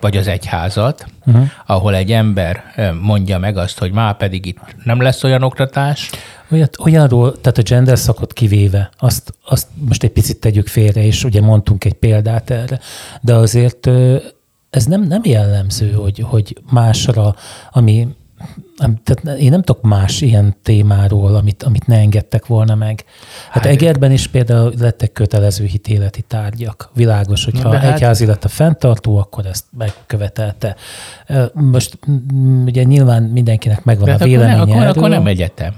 vagy 0.03 0.17
az 0.17 0.27
egyházat, 0.27 1.07
uh-huh. 1.27 1.49
ahol 1.67 1.95
egy 1.95 2.13
ember 2.13 2.63
mondja 3.01 3.39
meg 3.39 3.57
azt, 3.57 3.79
hogy 3.79 3.93
már 3.93 4.17
pedig 4.17 4.47
itt 4.47 4.59
nem 4.85 5.01
lesz 5.01 5.25
olyan 5.25 5.43
oktatás. 5.43 6.11
Olyat, 6.51 6.79
olyanról, 6.79 7.41
tehát 7.41 7.59
a 7.59 7.63
gender 7.63 7.99
szakot 7.99 8.33
kivéve, 8.33 8.91
azt, 8.99 9.35
azt 9.45 9.67
most 9.89 10.03
egy 10.03 10.11
picit 10.11 10.41
tegyük 10.41 10.67
félre, 10.69 11.05
és 11.05 11.25
ugye 11.25 11.41
mondtunk 11.41 11.85
egy 11.85 11.93
példát 11.95 12.51
erre, 12.51 12.79
de 13.21 13.35
azért 13.35 13.87
ez 14.71 14.85
nem, 14.85 15.03
nem 15.03 15.21
jellemző, 15.25 15.93
hogy, 15.93 16.19
hogy 16.19 16.57
másra, 16.71 17.35
ami 17.71 18.09
nem, 18.77 19.01
tehát 19.05 19.41
én 19.41 19.51
nem 19.51 19.63
tudok 19.63 19.83
más 19.83 20.21
ilyen 20.21 20.57
témáról, 20.63 21.35
amit, 21.35 21.63
amit 21.63 21.87
ne 21.87 21.97
engedtek 21.97 22.47
volna 22.47 22.75
meg. 22.75 23.05
Hát, 23.51 23.63
hát 23.63 23.73
Egerben 23.73 24.13
is 24.13 24.27
például 24.27 24.73
lettek 24.79 25.13
kötelező 25.13 25.65
hitéleti 25.65 26.23
tárgyak. 26.23 26.91
Világos, 26.95 27.45
hogyha 27.45 27.77
hát, 27.77 27.95
egyházi 27.95 28.27
lett 28.27 28.45
a 28.45 28.49
fenntartó, 28.49 29.17
akkor 29.17 29.47
ezt 29.47 29.65
megkövetelte. 29.79 30.77
Most 31.53 31.99
ugye 32.65 32.83
nyilván 32.83 33.23
mindenkinek 33.23 33.85
megvan 33.85 34.09
a 34.09 34.25
véleménye 34.25 34.61
akkor, 34.61 34.75
ne, 34.75 34.89
akkor, 34.89 34.97
akkor 34.97 35.09
nem 35.09 35.27
egyetem 35.27 35.75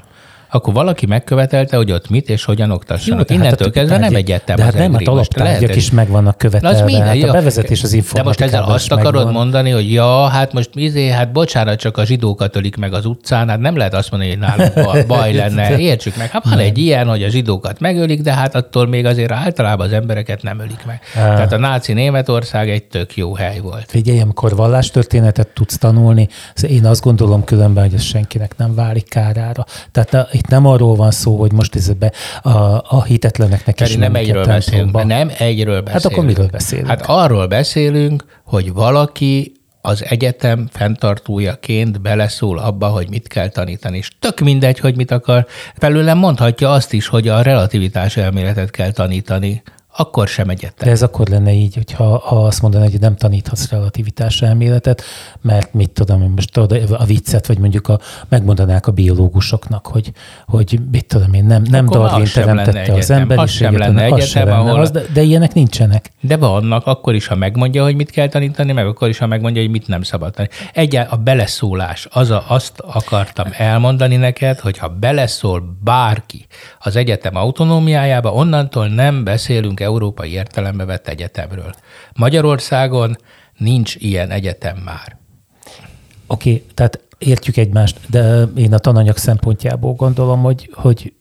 akkor 0.54 0.74
valaki 0.74 1.06
megkövetelte, 1.06 1.76
hogy 1.76 1.92
ott 1.92 2.10
mit 2.10 2.28
és 2.28 2.44
hogyan 2.44 2.70
oktassanak. 2.70 3.30
Jó, 3.30 3.36
Innentől 3.36 3.66
hát 3.66 3.76
kezdve 3.76 3.98
nem 3.98 4.14
egyetem 4.14 4.56
De 4.56 4.62
hát 4.62 4.74
nem, 4.74 4.94
a 4.94 5.00
alaptárgyak 5.04 5.76
is 5.76 5.90
meg 5.90 6.08
vannak 6.08 6.38
követelve. 6.38 6.76
Az 6.78 6.84
minden, 6.84 7.06
hát 7.06 7.22
a 7.22 7.32
bevezetés 7.32 7.82
az 7.82 7.96
De 8.12 8.22
most 8.22 8.40
ezzel 8.40 8.62
azt 8.62 8.92
akarod 8.92 9.14
megvan. 9.14 9.32
mondani, 9.32 9.70
hogy 9.70 9.92
ja, 9.92 10.26
hát 10.26 10.52
most 10.52 10.70
izé, 10.74 11.08
hát 11.08 11.32
bocsánat, 11.32 11.78
csak 11.78 11.96
a 11.96 12.04
zsidókat 12.04 12.56
ölik 12.56 12.76
meg 12.76 12.92
az 12.92 13.06
utcán, 13.06 13.48
hát 13.48 13.58
nem 13.58 13.76
lehet 13.76 13.94
azt 13.94 14.10
mondani, 14.10 14.30
hogy 14.30 14.40
nálunk 14.40 15.06
baj 15.06 15.32
lenne. 15.32 15.78
Értsük 15.78 16.16
meg. 16.16 16.30
Hát 16.30 16.44
van 16.44 16.58
egy 16.58 16.78
ilyen, 16.78 17.06
hogy 17.06 17.22
a 17.22 17.28
zsidókat 17.28 17.80
megölik, 17.80 18.20
de 18.20 18.32
hát 18.32 18.54
attól 18.54 18.86
még 18.86 19.06
azért 19.06 19.32
általában 19.32 19.86
az 19.86 19.92
embereket 19.92 20.42
nem 20.42 20.60
ölik 20.60 20.84
meg. 20.86 21.00
Tehát 21.14 21.52
a 21.52 21.58
náci 21.58 21.92
Németország 21.92 22.70
egy 22.70 22.84
tök 22.84 23.16
jó 23.16 23.34
hely 23.34 23.58
volt. 23.58 23.84
Figyelj, 23.86 24.20
amikor 24.20 24.56
vallástörténetet 24.56 25.48
tudsz 25.48 25.78
tanulni, 25.78 26.28
én 26.68 26.86
azt 26.86 27.02
gondolom 27.02 27.44
különben, 27.44 27.84
hogy 27.84 27.94
ez 27.94 28.02
senkinek 28.02 28.56
nem 28.56 28.74
válik 28.74 29.08
kárára. 29.08 29.64
Tehát 29.92 30.28
itt 30.32 30.43
nem 30.48 30.66
arról 30.66 30.94
van 30.96 31.10
szó, 31.10 31.36
hogy 31.36 31.52
most 31.52 31.74
ez 31.74 31.92
be 31.92 32.12
a, 32.42 32.50
a 32.88 33.02
hitetleneknek 33.04 33.80
is 33.80 33.96
nem 33.96 34.14
egyről 34.14 34.44
beszélünk. 34.44 35.04
Nem 35.04 35.30
egyről 35.38 35.82
beszélünk. 35.82 35.88
Hát 35.88 36.04
akkor 36.04 36.24
miről 36.24 36.48
beszélünk? 36.48 36.88
Hát 36.88 37.04
arról 37.06 37.46
beszélünk, 37.46 38.24
hogy 38.44 38.72
valaki 38.72 39.52
az 39.80 40.04
egyetem 40.04 40.68
fenntartójaként 40.72 42.00
beleszól 42.00 42.58
abba, 42.58 42.88
hogy 42.88 43.08
mit 43.08 43.28
kell 43.28 43.48
tanítani. 43.48 43.96
És 43.96 44.10
tök 44.18 44.40
mindegy, 44.40 44.78
hogy 44.78 44.96
mit 44.96 45.10
akar. 45.10 45.46
Felőlem 45.76 46.18
mondhatja 46.18 46.72
azt 46.72 46.92
is, 46.92 47.06
hogy 47.06 47.28
a 47.28 47.42
relativitás 47.42 48.16
elméletet 48.16 48.70
kell 48.70 48.90
tanítani 48.90 49.62
akkor 49.96 50.28
sem 50.28 50.48
egyetem. 50.48 50.86
De 50.86 50.90
ez 50.90 51.02
akkor 51.02 51.28
lenne 51.28 51.52
így, 51.52 51.74
hogyha 51.74 52.18
ha 52.18 52.44
azt 52.44 52.62
mondaná, 52.62 52.84
hogy 52.84 53.00
nem 53.00 53.16
taníthatsz 53.16 53.70
relativitás 53.70 54.42
elméletet, 54.42 55.02
mert 55.40 55.74
mit 55.74 55.90
tudom, 55.90 56.32
most 56.34 56.52
tudod, 56.52 56.90
a 56.98 57.04
viccet, 57.04 57.46
vagy 57.46 57.58
mondjuk 57.58 57.88
a, 57.88 57.98
megmondanák 58.28 58.86
a 58.86 58.92
biológusoknak, 58.92 59.86
hogy, 59.86 60.12
hogy 60.46 60.80
mit 60.90 61.06
tudom 61.06 61.32
én, 61.32 61.44
nem, 61.44 61.62
nem 61.70 61.86
Darwin 61.86 62.26
teremtette 62.32 62.92
az 62.92 63.10
emberiséget. 63.10 63.38
Az 63.38 63.50
sem 63.50 63.76
lenne 63.76 64.00
egyetem, 64.00 64.18
az 64.18 64.26
sem 64.26 64.48
lenne, 64.48 64.58
ahol... 64.58 64.80
az, 64.80 64.90
de, 64.90 65.02
de 65.12 65.22
ilyenek 65.22 65.54
nincsenek. 65.54 66.10
De 66.20 66.36
vannak, 66.36 66.86
akkor 66.86 67.14
is, 67.14 67.26
ha 67.26 67.34
megmondja, 67.34 67.82
hogy 67.82 67.94
mit 67.94 68.10
kell 68.10 68.28
tanítani, 68.28 68.72
meg 68.72 68.86
akkor 68.86 69.08
is, 69.08 69.18
ha 69.18 69.26
megmondja, 69.26 69.62
hogy 69.62 69.70
mit 69.70 69.86
nem 69.86 70.02
szabad 70.02 70.32
tanítani. 70.32 70.70
Egyáltalán 70.72 71.18
a 71.18 71.22
beleszólás, 71.22 72.08
az 72.10 72.30
a, 72.30 72.44
azt 72.48 72.80
akartam 72.80 73.46
elmondani 73.52 74.16
neked, 74.16 74.58
hogy 74.58 74.78
ha 74.78 74.88
beleszól 74.88 75.76
bárki 75.84 76.46
az 76.78 76.96
egyetem 76.96 77.36
autonómiájába, 77.36 78.32
onnantól 78.32 78.88
nem 78.88 79.24
beszélünk 79.24 79.80
európai 79.84 80.32
értelembe 80.32 80.84
vett 80.84 81.08
egyetemről. 81.08 81.74
Magyarországon 82.14 83.16
nincs 83.56 83.94
ilyen 83.94 84.30
egyetem 84.30 84.76
már. 84.76 85.16
Oké, 86.26 86.50
okay, 86.50 86.64
tehát 86.74 87.00
értjük 87.18 87.56
egymást, 87.56 87.98
de 88.10 88.42
én 88.56 88.72
a 88.72 88.78
tananyag 88.78 89.16
szempontjából 89.16 89.92
gondolom, 89.92 90.42
hogy, 90.42 90.70
hogy 90.72 91.12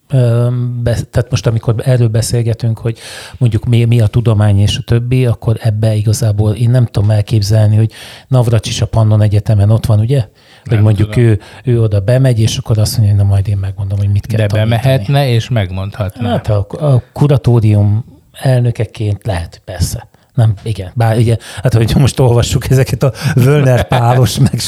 tehát 1.12 1.28
most 1.30 1.47
amikor 1.47 1.76
erről 1.78 2.08
beszélgetünk, 2.08 2.78
hogy 2.78 2.97
mondjuk 3.38 3.65
mi, 3.65 3.84
mi 3.84 4.02
a 4.02 4.08
tudomány 4.08 4.60
és 4.60 4.78
a 4.78 4.82
többi, 4.82 5.26
akkor 5.26 5.58
ebbe 5.60 5.93
igazából 5.93 6.54
én 6.54 6.69
nem 6.69 6.86
tudom 6.86 7.10
elképzelni, 7.10 7.76
hogy 7.76 7.91
Navracsis 8.28 8.82
a 8.82 8.86
Pannon 8.86 9.21
Egyetemen 9.21 9.69
ott 9.69 9.86
van, 9.86 9.99
ugye? 9.99 10.19
Hogy 10.63 10.73
nem 10.73 10.82
mondjuk 10.82 11.17
ő, 11.17 11.39
ő 11.63 11.82
oda 11.82 11.99
bemegy, 11.99 12.39
és 12.39 12.58
akkor 12.58 12.78
azt 12.78 12.97
mondja, 12.97 13.15
hogy 13.15 13.23
na 13.23 13.30
majd 13.30 13.47
én 13.47 13.58
megmondom, 13.58 13.97
hogy 13.97 14.10
mit 14.12 14.26
kell 14.26 14.38
De 14.38 14.45
tanítani. 14.45 14.69
bemehetne 14.69 15.30
és 15.30 15.49
megmondhatna. 15.49 16.28
Hát 16.28 16.49
a, 16.49 16.67
a 16.69 17.04
kuratórium 17.13 18.12
elnökeként 18.34 19.26
lehet, 19.26 19.62
persze. 19.65 20.08
Nem, 20.34 20.54
igen. 20.62 20.91
Bár 20.93 21.17
ugye, 21.17 21.38
hát 21.63 21.74
hogy 21.74 21.96
most 21.96 22.19
olvassuk 22.19 22.69
ezeket 22.69 23.04
a 23.04 23.12
Völner 23.36 23.88
Pálos 23.88 24.38
meg 24.39 24.60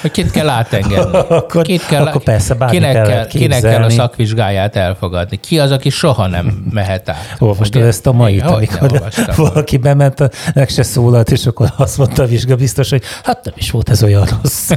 Hogy 0.00 0.10
kit 0.10 0.30
kell 0.30 0.48
átengedni. 0.48 1.18
akkor, 1.28 1.62
kit 1.64 1.86
kell, 1.86 2.06
akkor 2.06 2.22
persze 2.22 2.56
kinek 2.70 2.92
kell, 2.92 3.26
kinek 3.26 3.60
kell 3.62 3.82
a 3.82 3.90
szakvizsgáját 3.90 4.76
elfogadni? 4.76 5.36
Ki 5.36 5.58
az, 5.58 5.70
aki 5.70 5.90
soha 5.90 6.26
nem 6.26 6.64
mehet 6.70 7.08
át? 7.08 7.36
Olvastad 7.38 7.82
ezt 7.82 8.06
a 8.06 8.12
mai, 8.12 8.40
amikor 8.40 9.02
valaki 9.36 9.76
bement, 9.76 10.30
meg 10.54 10.68
se 10.68 10.82
szólalt, 10.82 11.30
és 11.30 11.46
akkor 11.46 11.72
azt 11.76 11.98
mondta 11.98 12.22
a 12.22 12.26
vizsga 12.26 12.56
biztos, 12.56 12.90
hogy 12.90 13.02
hát 13.24 13.44
nem 13.44 13.54
is 13.56 13.70
volt 13.70 13.88
ez 13.88 14.02
olyan 14.02 14.26
rossz. 14.42 14.70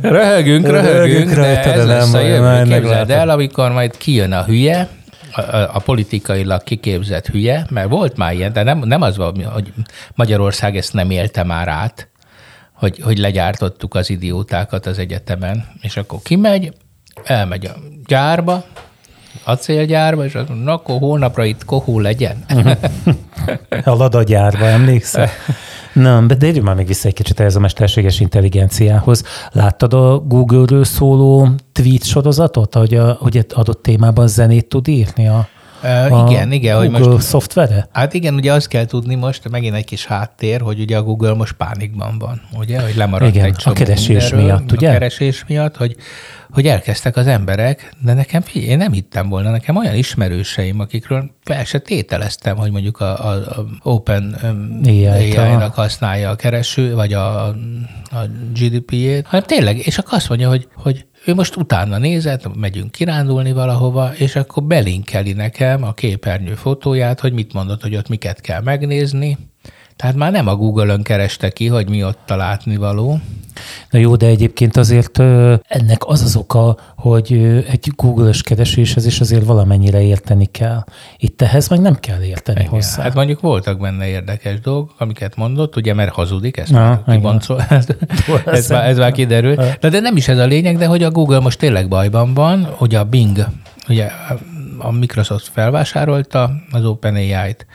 röhögünk, 0.00 0.66
röhögünk, 0.66 0.66
röhögünk 0.66 1.28
de 1.28 1.34
rajta, 1.34 1.72
ez 1.72 1.86
de 1.86 1.94
lesz 1.94 2.12
a 2.12 2.20
jövő. 2.20 2.62
Képzeld 2.62 3.10
el, 3.10 3.28
amikor 3.28 3.72
majd 3.72 3.96
kijön 3.96 4.32
a 4.32 4.44
hülye, 4.44 4.88
a, 5.38 5.74
a 5.74 5.78
politikailag 5.78 6.62
kiképzett 6.62 7.26
hülye, 7.26 7.66
mert 7.70 7.88
volt 7.88 8.16
már 8.16 8.34
ilyen, 8.34 8.52
de 8.52 8.62
nem, 8.62 8.78
nem 8.78 9.02
az 9.02 9.16
van, 9.16 9.44
hogy 9.44 9.72
Magyarország 10.14 10.76
ezt 10.76 10.92
nem 10.92 11.10
élte 11.10 11.42
már 11.42 11.68
át, 11.68 12.08
hogy, 12.72 12.98
hogy 13.02 13.18
legyártottuk 13.18 13.94
az 13.94 14.10
idiótákat 14.10 14.86
az 14.86 14.98
egyetemen, 14.98 15.64
és 15.80 15.96
akkor 15.96 16.18
kimegy, 16.22 16.72
elmegy 17.24 17.66
a 17.66 17.74
gyárba, 18.06 18.64
acélgyárba, 19.48 20.24
és 20.24 20.34
azt 20.34 20.48
mondja, 20.48 20.66
na, 20.66 20.74
akkor 20.74 20.98
holnapra 20.98 21.44
itt 21.44 21.64
kohó 21.64 22.00
legyen. 22.00 22.44
a 23.84 23.94
Lada 23.94 24.22
gyárba, 24.22 24.64
emlékszel? 24.64 25.28
Nem, 25.92 26.26
de 26.26 26.36
térjünk 26.36 26.66
már 26.66 26.74
még 26.74 26.86
vissza 26.86 27.08
egy 27.08 27.14
kicsit 27.14 27.40
ehhez 27.40 27.56
a 27.56 27.60
mesterséges 27.60 28.20
intelligenciához. 28.20 29.22
Láttad 29.52 29.94
a 29.94 30.18
Google-ről 30.18 30.84
szóló 30.84 31.48
tweet 31.72 32.04
sorozatot, 32.04 32.74
hogy, 32.74 32.94
a, 32.94 33.12
hogy 33.20 33.46
adott 33.54 33.82
témában 33.82 34.28
zenét 34.28 34.68
tud 34.68 34.88
írni 34.88 35.28
a, 35.28 35.48
Uh, 35.82 36.30
igen, 36.30 36.52
igen. 36.52 36.80
Google 36.80 36.98
hogy 37.00 37.10
most, 37.10 37.26
szoftvere? 37.26 37.88
Hát 37.92 38.14
igen, 38.14 38.34
ugye 38.34 38.52
azt 38.52 38.68
kell 38.68 38.84
tudni 38.84 39.14
most, 39.14 39.48
megint 39.50 39.74
egy 39.74 39.84
kis 39.84 40.06
háttér, 40.06 40.60
hogy 40.60 40.80
ugye 40.80 40.96
a 40.96 41.02
Google 41.02 41.34
most 41.34 41.52
pánikban 41.52 42.18
van, 42.18 42.40
ugye, 42.58 42.80
hogy 42.80 42.96
lemaradt 42.96 43.34
igen, 43.34 43.46
egy 43.46 43.54
csomó 43.54 43.74
a 43.74 43.78
keresés 43.78 44.30
miatt, 44.30 44.72
ugye? 44.72 44.88
A 44.88 44.92
keresés 44.92 45.44
miatt, 45.48 45.76
hogy 45.76 45.96
hogy 46.50 46.66
elkezdtek 46.66 47.16
az 47.16 47.26
emberek, 47.26 47.92
de 48.04 48.14
nekem 48.14 48.40
figyelj, 48.40 48.70
én 48.70 48.76
nem 48.76 48.92
hittem 48.92 49.28
volna, 49.28 49.50
nekem 49.50 49.76
olyan 49.76 49.94
ismerőseim, 49.94 50.80
akikről 50.80 51.30
fel 51.44 51.64
se 51.64 51.78
tételeztem, 51.78 52.56
hogy 52.56 52.70
mondjuk 52.70 53.00
a, 53.00 53.28
a, 53.28 53.32
a 53.32 53.66
Open 53.82 54.36
um, 54.42 54.80
AI-nak 54.84 55.74
használja 55.74 56.30
a 56.30 56.36
kereső, 56.36 56.94
vagy 56.94 57.12
a, 57.12 57.46
a 57.46 57.56
GDP-jét, 58.54 59.26
hanem 59.26 59.46
tényleg, 59.46 59.86
és 59.86 59.98
akkor 59.98 60.14
azt 60.14 60.28
mondja, 60.28 60.48
hogy, 60.48 60.68
hogy 60.74 61.06
ő 61.26 61.34
most 61.34 61.56
utána 61.56 61.98
nézett, 61.98 62.56
megyünk 62.56 62.90
kirándulni 62.90 63.52
valahova, 63.52 64.12
és 64.14 64.36
akkor 64.36 64.62
belinkeli 64.62 65.32
nekem 65.32 65.82
a 65.82 65.92
képernyő 65.92 66.54
fotóját, 66.54 67.20
hogy 67.20 67.32
mit 67.32 67.52
mondott, 67.52 67.82
hogy 67.82 67.96
ott 67.96 68.08
miket 68.08 68.40
kell 68.40 68.60
megnézni, 68.60 69.38
Tehát 69.96 70.16
már 70.16 70.32
nem 70.32 70.46
a 70.46 70.56
Google-ön 70.56 71.02
kereste 71.02 71.50
ki, 71.50 71.66
hogy 71.66 71.88
mi 71.88 72.04
ott 72.04 72.30
a 72.30 72.36
látnivaló. 72.36 73.20
Na 73.90 73.98
jó, 73.98 74.16
de 74.16 74.26
egyébként 74.26 74.76
azért 74.76 75.18
ennek 75.68 76.06
az 76.06 76.22
az 76.22 76.36
oka, 76.36 76.76
hogy 76.96 77.32
egy 77.70 77.92
Google-ös 77.96 78.42
kereséshez 78.42 79.06
is 79.06 79.20
azért 79.20 79.44
valamennyire 79.44 80.02
érteni 80.02 80.46
kell. 80.46 80.84
Itt 81.18 81.42
ehhez 81.42 81.68
meg 81.68 81.80
nem 81.80 81.94
kell 81.94 82.22
érteni 82.22 82.60
Igen. 82.60 82.70
hozzá. 82.70 83.02
Hát 83.02 83.14
mondjuk 83.14 83.40
voltak 83.40 83.80
benne 83.80 84.06
érdekes 84.06 84.60
dolgok, 84.60 84.94
amiket 84.98 85.36
mondott, 85.36 85.76
ugye, 85.76 85.94
mert 85.94 86.12
hazudik, 86.12 86.56
ezt 86.56 86.70
Na, 86.70 87.02
kiboncol, 87.06 87.60
ez, 87.68 87.86
ez, 88.46 88.68
már, 88.68 88.88
ez 88.88 88.98
már 88.98 89.12
kiderül. 89.12 89.54
De, 89.54 89.88
de 89.88 90.00
nem 90.00 90.16
is 90.16 90.28
ez 90.28 90.38
a 90.38 90.46
lényeg, 90.46 90.78
de 90.78 90.86
hogy 90.86 91.02
a 91.02 91.10
Google 91.10 91.40
most 91.40 91.58
tényleg 91.58 91.88
bajban 91.88 92.34
van, 92.34 92.64
hogy 92.64 92.94
a 92.94 93.04
Bing, 93.04 93.46
ugye 93.88 94.10
a 94.78 94.92
Microsoft 94.92 95.50
felvásárolta 95.52 96.50
az 96.70 96.84
OpenAI-t, 96.84 97.66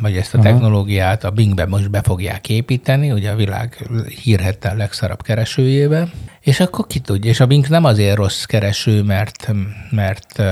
vagy 0.00 0.16
ezt 0.16 0.34
a 0.34 0.38
uh-huh. 0.38 0.52
technológiát 0.52 1.24
a 1.24 1.30
Bingbe 1.30 1.66
most 1.66 1.90
be 1.90 2.02
fogják 2.02 2.48
építeni, 2.48 3.12
ugye 3.12 3.30
a 3.30 3.36
világ 3.36 3.90
hírhettel 4.22 4.76
legszarabb 4.76 5.22
keresőjébe, 5.22 6.08
és 6.40 6.60
akkor 6.60 6.86
ki 6.86 6.98
tudja, 6.98 7.30
és 7.30 7.40
a 7.40 7.46
Bing 7.46 7.68
nem 7.68 7.84
azért 7.84 8.16
rossz 8.16 8.44
kereső, 8.44 9.02
mert, 9.02 9.52
mert 9.90 10.42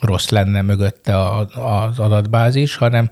rossz 0.00 0.28
lenne 0.28 0.62
mögötte 0.62 1.18
az 1.54 1.98
adatbázis, 1.98 2.76
hanem 2.76 3.10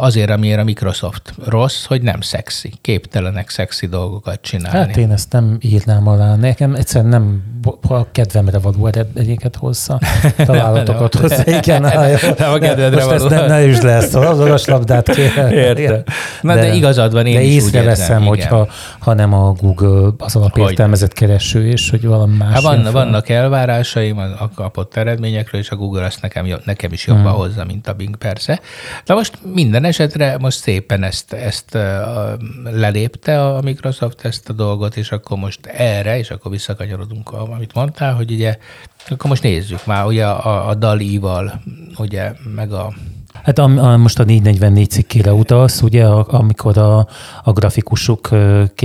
azért, 0.00 0.30
amiért 0.30 0.58
a 0.58 0.64
Microsoft 0.64 1.34
rossz, 1.44 1.84
hogy 1.84 2.02
nem 2.02 2.20
szexi, 2.20 2.72
képtelenek 2.80 3.50
szexi 3.50 3.86
dolgokat 3.86 4.40
csinálni. 4.40 4.78
Hát 4.78 4.96
én 4.96 5.10
ezt 5.10 5.32
nem 5.32 5.56
írnám 5.60 6.08
alá. 6.08 6.36
Nekem 6.36 6.74
egyszerűen 6.74 7.10
nem 7.10 7.42
a 7.88 8.10
kedvemre 8.10 8.58
való 8.58 8.86
egyébként 9.14 9.56
hozzá 9.56 9.98
találatokat 10.36 11.14
hozzá. 11.14 11.42
Igen, 11.44 11.82
nem, 11.92 12.18
nem 12.38 12.52
a 12.52 12.58
kedvedre 12.58 13.04
Most 13.04 13.14
ezt 13.14 13.28
nem, 13.28 13.46
ne 13.46 13.66
is 13.66 13.80
lesz, 13.80 14.14
az 14.14 14.40
orosz 14.40 14.66
labdát 14.66 15.10
kérem. 15.10 16.02
Na 16.40 16.54
de, 16.54 16.60
de 16.60 16.74
igazad 16.74 17.12
van, 17.12 17.26
én 17.26 17.34
de 17.34 17.42
is 17.42 17.54
észreveszem, 17.54 18.26
hogyha 18.26 18.68
ha 18.98 19.14
nem 19.14 19.32
a 19.32 19.52
Google 19.52 20.10
az 20.18 20.36
alapértelmezett 20.36 21.12
kereső, 21.12 21.68
és 21.68 21.90
hogy 21.90 22.06
valami 22.06 22.36
más. 22.36 22.52
Hát 22.52 22.62
van, 22.62 22.88
vannak 22.92 23.28
elvárásaim 23.28 24.18
a 24.18 24.50
kapott 24.54 24.96
eredményekről, 24.96 25.60
és 25.60 25.70
a 25.70 25.76
Google 25.76 26.04
azt 26.04 26.22
nekem, 26.22 26.46
nekem 26.64 26.92
is 26.92 27.06
jobban 27.06 27.22
hmm. 27.22 27.32
hozza, 27.32 27.64
mint 27.64 27.88
a 27.88 27.92
Bing 27.92 28.16
persze. 28.16 28.60
De 29.04 29.14
most 29.14 29.38
minden 29.54 29.84
esetre 29.88 30.38
most 30.38 30.58
szépen 30.58 31.02
ezt, 31.02 31.32
ezt 31.32 31.78
lelépte 32.64 33.46
a 33.46 33.62
Microsoft 33.62 34.24
ezt 34.24 34.48
a 34.48 34.52
dolgot, 34.52 34.96
és 34.96 35.12
akkor 35.12 35.38
most 35.38 35.66
erre, 35.66 36.18
és 36.18 36.30
akkor 36.30 36.50
visszakanyarodunk, 36.50 37.30
amit 37.30 37.74
mondtál, 37.74 38.14
hogy 38.14 38.30
ugye, 38.30 38.58
akkor 39.08 39.30
most 39.30 39.42
nézzük 39.42 39.86
már, 39.86 40.06
ugye 40.06 40.26
a, 40.26 40.68
a 40.68 40.74
Dali-val, 40.74 41.62
ugye, 41.96 42.32
meg 42.54 42.72
a 42.72 42.92
Hát 43.48 43.58
a, 43.58 43.62
a, 43.62 43.96
most 43.96 44.18
a 44.18 44.24
444 44.24 44.90
cikkére 44.90 45.32
utalsz, 45.32 45.82
ugye, 45.82 46.04
a, 46.04 46.26
amikor 46.30 46.78
a, 46.78 47.08
a 47.44 47.52
grafikusok, 47.52 48.28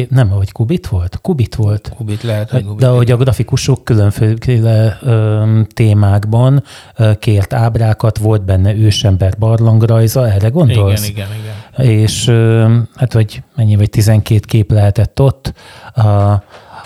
nem, 0.10 0.30
hogy 0.30 0.52
Kubit 0.52 0.88
volt? 0.88 1.20
Kubit 1.22 1.56
volt. 1.56 1.92
Kubit 1.98 2.24
lehet, 2.24 2.50
hogy 2.50 2.64
Kubit. 2.64 2.80
De 2.80 2.88
hogy 2.88 3.12
a 3.12 3.18
grafikusok 3.18 3.84
különféle 3.84 4.98
ö, 5.02 5.60
témákban 5.74 6.64
ö, 6.96 7.12
kért 7.20 7.54
ábrákat, 7.54 8.18
volt 8.18 8.46
benne 8.46 8.76
ősember 8.76 9.34
barlangrajza, 9.40 10.32
erre 10.32 10.48
gondolsz? 10.48 11.08
Igen, 11.08 11.28
igen, 11.34 11.56
igen. 11.78 11.96
És 11.98 12.28
ö, 12.28 12.76
hát, 12.96 13.14
vagy 13.14 13.44
mennyi, 13.56 13.76
vagy 13.76 13.90
12 13.90 14.40
kép 14.46 14.72
lehetett 14.72 15.22
ott. 15.22 15.54
A, 15.94 16.44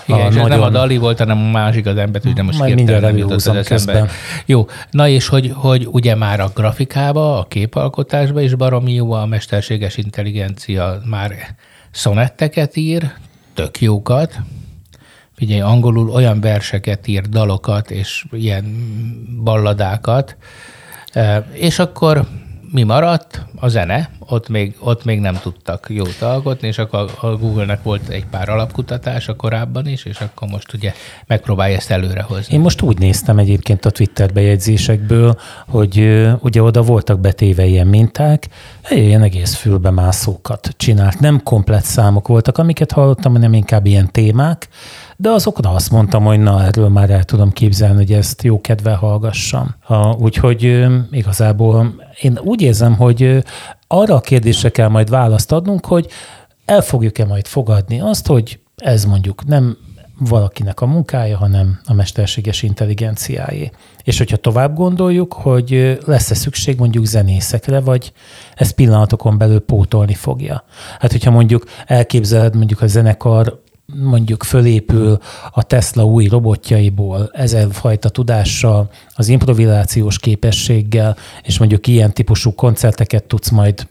igen, 0.08 0.20
a 0.20 0.28
és 0.28 0.34
nagyon... 0.34 0.48
nem 0.48 0.62
a 0.62 0.70
Dali 0.70 0.96
volt, 0.96 1.18
hanem 1.18 1.38
a 1.38 1.50
másik 1.50 1.86
az 1.86 1.96
embetű, 1.96 2.32
de 2.32 2.42
most 2.42 2.64
hirtelen 2.64 3.00
nem 3.00 3.16
jutott 3.16 3.46
az 3.46 3.48
eszembe. 3.70 4.08
Jó, 4.46 4.66
na 4.90 5.08
és 5.08 5.28
hogy, 5.28 5.52
hogy 5.54 5.88
ugye 5.90 6.14
már 6.14 6.40
a 6.40 6.50
grafikába, 6.54 7.38
a 7.38 7.44
képalkotásba 7.44 8.40
is 8.40 8.54
baromi 8.54 8.92
jó 8.92 9.12
a 9.12 9.26
mesterséges 9.26 9.96
intelligencia, 9.96 11.00
már 11.04 11.32
szonetteket 11.90 12.76
ír, 12.76 13.12
tök 13.54 13.80
jókat, 13.80 14.40
Figyelj, 15.38 15.60
angolul 15.60 16.10
olyan 16.10 16.40
verseket 16.40 17.06
ír, 17.06 17.22
dalokat 17.22 17.90
és 17.90 18.24
ilyen 18.30 18.64
balladákat, 19.44 20.36
és 21.52 21.78
akkor 21.78 22.26
mi 22.72 22.82
maradt? 22.82 23.46
A 23.56 23.68
zene, 23.68 24.10
ott 24.18 24.48
még, 24.48 24.76
ott 24.78 25.04
még 25.04 25.20
nem 25.20 25.38
tudtak 25.42 25.86
jót 25.88 26.22
alkotni, 26.22 26.68
és 26.68 26.78
akkor 26.78 27.10
a 27.20 27.26
Google-nek 27.26 27.82
volt 27.82 28.08
egy 28.08 28.26
pár 28.26 28.48
alapkutatása 28.48 29.36
korábban 29.36 29.86
is, 29.86 30.04
és 30.04 30.20
akkor 30.20 30.48
most 30.48 30.72
ugye 30.72 30.92
megpróbálja 31.26 31.76
ezt 31.76 31.90
előrehozni. 31.90 32.54
Én 32.54 32.60
most 32.60 32.82
úgy 32.82 32.98
néztem 32.98 33.38
egyébként 33.38 33.84
a 33.84 33.90
Twitter 33.90 34.32
bejegyzésekből, 34.32 35.38
hogy 35.68 36.26
ugye 36.40 36.62
oda 36.62 36.82
voltak 36.82 37.20
betéve 37.20 37.64
ilyen 37.64 37.86
minták, 37.86 38.48
ilyen 38.90 39.22
egész 39.22 39.54
fülbe 39.54 39.90
mászókat 39.90 40.74
csinált. 40.76 41.20
Nem 41.20 41.42
komplet 41.42 41.84
számok 41.84 42.28
voltak, 42.28 42.58
amiket 42.58 42.92
hallottam, 42.92 43.32
hanem 43.32 43.52
inkább 43.52 43.86
ilyen 43.86 44.12
témák, 44.12 44.68
de 45.20 45.30
azokra 45.30 45.70
azt 45.70 45.90
mondtam, 45.90 46.24
hogy 46.24 46.40
na, 46.40 46.64
erről 46.64 46.88
már 46.88 47.10
el 47.10 47.24
tudom 47.24 47.50
képzelni, 47.50 47.96
hogy 47.96 48.12
ezt 48.12 48.42
jó 48.42 48.60
kedvel 48.60 48.96
hallgassam. 48.96 49.74
Úgyhogy 50.18 50.86
igazából 51.10 51.94
én 52.20 52.38
úgy 52.42 52.62
érzem, 52.62 52.96
hogy 52.96 53.44
arra 53.86 54.14
a 54.14 54.20
kérdésre 54.20 54.68
kell 54.68 54.88
majd 54.88 55.10
választ 55.10 55.52
adnunk, 55.52 55.86
hogy 55.86 56.08
el 56.64 56.80
fogjuk-e 56.80 57.24
majd 57.24 57.46
fogadni 57.46 58.00
azt, 58.00 58.26
hogy 58.26 58.60
ez 58.76 59.04
mondjuk 59.04 59.44
nem 59.46 59.76
valakinek 60.18 60.80
a 60.80 60.86
munkája, 60.86 61.36
hanem 61.36 61.80
a 61.84 61.92
mesterséges 61.92 62.62
intelligenciáé. 62.62 63.70
És 64.02 64.18
hogyha 64.18 64.36
tovább 64.36 64.74
gondoljuk, 64.74 65.32
hogy 65.32 65.98
lesz-e 66.06 66.34
szükség 66.34 66.78
mondjuk 66.78 67.04
zenészekre, 67.04 67.80
vagy 67.80 68.12
ez 68.54 68.70
pillanatokon 68.70 69.38
belül 69.38 69.60
pótolni 69.60 70.14
fogja. 70.14 70.64
Hát, 70.98 71.12
hogyha 71.12 71.30
mondjuk 71.30 71.64
elképzeled 71.86 72.56
mondjuk 72.56 72.82
a 72.82 72.86
zenekar 72.86 73.60
mondjuk 73.94 74.42
fölépül 74.42 75.18
a 75.50 75.62
Tesla 75.62 76.04
új 76.04 76.26
robotjaiból 76.26 77.30
ezen 77.32 77.70
fajta 77.70 78.08
tudással, 78.08 78.90
az 79.14 79.28
improvizációs 79.28 80.18
képességgel, 80.18 81.16
és 81.42 81.58
mondjuk 81.58 81.86
ilyen 81.86 82.12
típusú 82.12 82.54
koncerteket 82.54 83.24
tudsz 83.24 83.50
majd 83.50 83.86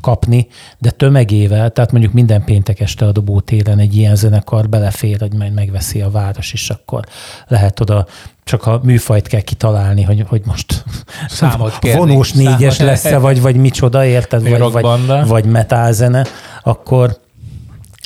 kapni, 0.00 0.46
de 0.78 0.90
tömegével, 0.90 1.70
tehát 1.70 1.92
mondjuk 1.92 2.12
minden 2.12 2.44
péntek 2.44 2.80
este 2.80 3.06
a 3.06 3.12
dobótéren 3.12 3.78
egy 3.78 3.96
ilyen 3.96 4.16
zenekar 4.16 4.68
belefér, 4.68 5.20
hogy 5.20 5.34
majd 5.34 5.52
megveszi 5.52 6.00
a 6.00 6.10
város, 6.10 6.52
és 6.52 6.70
akkor 6.70 7.04
lehet 7.46 7.80
oda 7.80 8.06
csak 8.44 8.66
a 8.66 8.80
műfajt 8.82 9.26
kell 9.26 9.40
kitalálni, 9.40 10.02
hogy, 10.02 10.24
hogy 10.28 10.42
most 10.44 10.84
Számot 11.28 11.78
kérni, 11.78 11.98
vonós 11.98 12.32
négyes 12.32 12.78
lesz-e, 12.78 13.18
vagy, 13.18 13.40
vagy 13.40 13.56
micsoda, 13.56 14.04
érted? 14.04 14.48
Vagy, 14.48 14.72
vagy, 14.72 15.26
vagy 15.26 15.44
metálzene, 15.44 16.26
akkor 16.62 17.24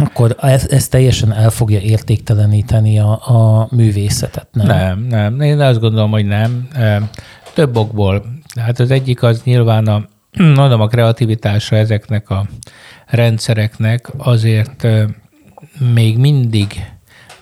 akkor 0.00 0.36
ez, 0.40 0.66
ez 0.70 0.88
teljesen 0.88 1.32
el 1.32 1.50
fogja 1.50 1.80
értékteleníteni 1.80 2.98
a, 2.98 3.10
a 3.10 3.68
művészetet, 3.70 4.48
nem? 4.52 4.66
Nem, 4.66 5.06
nem. 5.08 5.40
Én 5.40 5.60
azt 5.60 5.80
gondolom, 5.80 6.10
hogy 6.10 6.26
nem. 6.26 6.68
Több 7.54 7.76
okból. 7.76 8.24
Hát 8.60 8.80
az 8.80 8.90
egyik 8.90 9.22
az 9.22 9.42
nyilván 9.44 9.86
a, 9.86 10.04
mondom, 10.56 10.80
a 10.80 10.86
kreativitása 10.86 11.76
ezeknek 11.76 12.30
a 12.30 12.46
rendszereknek 13.06 14.10
azért 14.16 14.86
még 15.94 16.18
mindig 16.18 16.84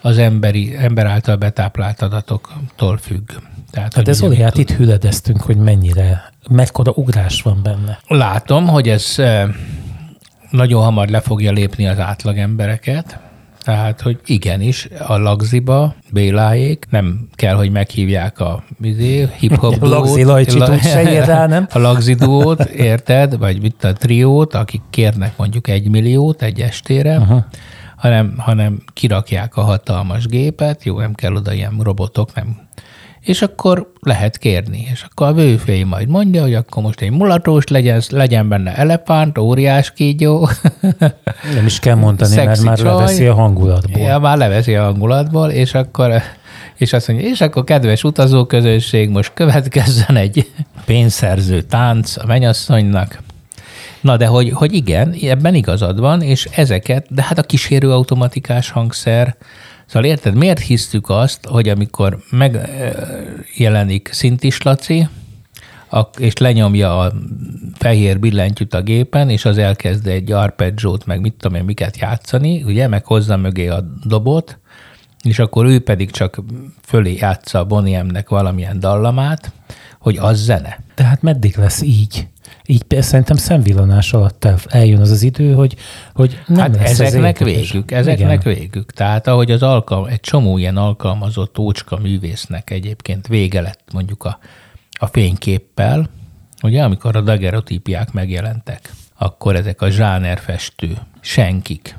az 0.01 0.17
emberi, 0.17 0.75
ember 0.75 1.05
által 1.05 1.35
betáplált 1.35 2.01
adatoktól 2.01 2.97
függ. 2.97 3.31
Tehát, 3.71 3.93
hát 3.93 4.07
ez 4.07 4.21
olyan, 4.21 4.43
hát 4.43 4.57
itt 4.57 4.71
hüledeztünk, 4.71 5.41
hogy 5.41 5.57
mennyire, 5.57 6.33
mekkora 6.49 6.91
ugrás 6.95 7.41
van 7.41 7.59
benne. 7.63 7.99
Látom, 8.07 8.67
hogy 8.67 8.89
ez 8.89 9.15
nagyon 10.49 10.83
hamar 10.83 11.07
le 11.07 11.19
fogja 11.19 11.51
lépni 11.51 11.87
az 11.87 11.99
átlag 11.99 12.37
embereket, 12.37 13.19
tehát, 13.63 14.01
hogy 14.01 14.19
igenis, 14.25 14.87
a 15.07 15.17
lagziba 15.17 15.95
Béláék 16.11 16.85
nem 16.89 17.27
kell, 17.35 17.55
hogy 17.55 17.71
meghívják 17.71 18.39
a 18.39 18.63
izé, 18.81 19.27
hip-hop 19.37 19.75
duót. 19.79 19.89
Lagzi 19.89 20.23
Lajcsi 20.23 20.59
se 20.81 21.25
rá, 21.25 21.45
nem? 21.45 21.67
A 21.73 21.79
lagzi 21.79 22.13
duót, 22.13 22.63
érted? 22.63 23.37
Vagy 23.37 23.61
mit 23.61 23.83
a 23.83 23.93
triót, 23.93 24.53
akik 24.53 24.81
kérnek 24.89 25.37
mondjuk 25.37 25.67
egy 25.67 25.89
milliót 25.89 26.41
egy 26.41 26.61
estére, 26.61 27.17
uh-huh. 27.17 27.43
hanem, 27.95 28.33
hanem 28.37 28.81
kirakják 28.93 29.55
a 29.55 29.61
hatalmas 29.61 30.25
gépet, 30.25 30.83
jó, 30.83 30.99
nem 30.99 31.13
kell 31.13 31.35
oda 31.35 31.53
ilyen 31.53 31.79
robotok, 31.81 32.35
nem 32.35 32.57
és 33.21 33.41
akkor 33.41 33.91
lehet 34.01 34.37
kérni. 34.37 34.87
És 34.91 35.05
akkor 35.09 35.27
a 35.27 35.33
vőfély 35.33 35.83
majd 35.83 36.07
mondja, 36.07 36.41
hogy 36.41 36.53
akkor 36.53 36.83
most 36.83 37.01
egy 37.01 37.11
mulatós 37.11 37.67
legyen, 37.67 38.01
legyen 38.09 38.47
benne 38.47 38.75
elepánt, 38.75 39.37
óriás 39.37 39.93
kígyó. 39.93 40.49
Nem 41.55 41.65
is 41.65 41.79
kell 41.79 41.95
mondani, 41.95 42.35
mert 42.35 42.61
már 42.61 42.77
csaj. 42.77 42.93
leveszi 42.93 43.25
a 43.25 43.33
hangulatból. 43.33 44.01
Ja, 44.01 44.19
már 44.19 44.37
leveszi 44.37 44.75
a 44.75 44.83
hangulatból, 44.83 45.49
és 45.49 45.73
akkor 45.73 46.21
és 46.79 46.93
azt 46.93 47.07
mondja, 47.07 47.27
és 47.27 47.41
akkor 47.41 47.63
kedves 47.63 48.03
utazóközönség, 48.03 49.09
most 49.09 49.33
következzen 49.33 50.15
egy 50.15 50.51
pénzszerző 50.85 51.61
tánc 51.61 52.17
a 52.17 52.25
menyasszonynak. 52.25 53.21
Na 54.01 54.17
de 54.17 54.25
hogy, 54.25 54.49
hogy 54.49 54.73
igen, 54.73 55.15
ebben 55.21 55.55
igazad 55.55 55.99
van, 55.99 56.21
és 56.21 56.47
ezeket, 56.55 57.05
de 57.09 57.23
hát 57.23 57.37
a 57.37 57.43
kísérő 57.43 57.91
automatikás 57.91 58.69
hangszer, 58.69 59.35
Szóval 59.89 60.09
érted, 60.09 60.35
miért 60.35 60.59
hisztük 60.59 61.09
azt, 61.09 61.45
hogy 61.45 61.69
amikor 61.69 62.19
megjelenik 62.29 64.09
Szintis 64.11 64.61
Laci, 64.61 65.07
és 66.17 66.37
lenyomja 66.37 66.99
a 66.99 67.13
fehér 67.73 68.19
billentyűt 68.19 68.73
a 68.73 68.81
gépen, 68.81 69.29
és 69.29 69.45
az 69.45 69.57
elkezd 69.57 70.07
egy 70.07 70.31
arpeggiót, 70.31 71.05
meg 71.05 71.21
mit 71.21 71.33
tudom 71.33 71.57
én, 71.57 71.63
miket 71.63 71.97
játszani, 71.97 72.63
ugye, 72.63 72.87
meg 72.87 73.05
hozza 73.05 73.37
mögé 73.37 73.67
a 73.67 73.83
dobot, 74.03 74.59
és 75.23 75.39
akkor 75.39 75.65
ő 75.65 75.79
pedig 75.79 76.11
csak 76.11 76.41
fölé 76.81 77.15
játsza 77.15 77.59
a 77.59 77.65
Bonnie 77.65 78.23
valamilyen 78.27 78.79
dallamát, 78.79 79.51
hogy 79.99 80.17
az 80.17 80.43
zene. 80.43 80.79
Tehát 80.95 81.21
meddig 81.21 81.57
lesz 81.57 81.81
így? 81.81 82.27
Így 82.69 82.85
szerintem 82.99 83.35
szemvillanás 83.35 84.13
alatt 84.13 84.47
eljön 84.67 84.99
az 84.99 85.11
az 85.11 85.21
idő, 85.21 85.53
hogy, 85.53 85.75
hogy 86.13 86.39
nem 86.47 86.57
hát 86.57 86.75
lesz 86.75 86.99
ezeknek 86.99 87.39
ez 87.39 87.45
végük, 87.45 87.91
ezeknek 87.91 88.41
Igen. 88.41 88.53
végük. 88.53 88.91
Tehát 88.91 89.27
ahogy 89.27 89.51
az 89.51 89.63
alkalm, 89.63 90.05
egy 90.05 90.19
csomó 90.19 90.57
ilyen 90.57 90.77
alkalmazott 90.77 91.57
ócska 91.57 91.97
művésznek 91.97 92.69
egyébként 92.69 93.27
vége 93.27 93.61
lett 93.61 93.83
mondjuk 93.93 94.23
a, 94.23 94.39
a 94.91 95.05
fényképpel, 95.05 96.09
ugye 96.63 96.83
amikor 96.83 97.15
a 97.15 97.21
dagerotípiák 97.21 98.11
megjelentek, 98.11 98.91
akkor 99.17 99.55
ezek 99.55 99.81
a 99.81 99.89
zsánerfestő 99.89 100.97
senkik, 101.19 101.97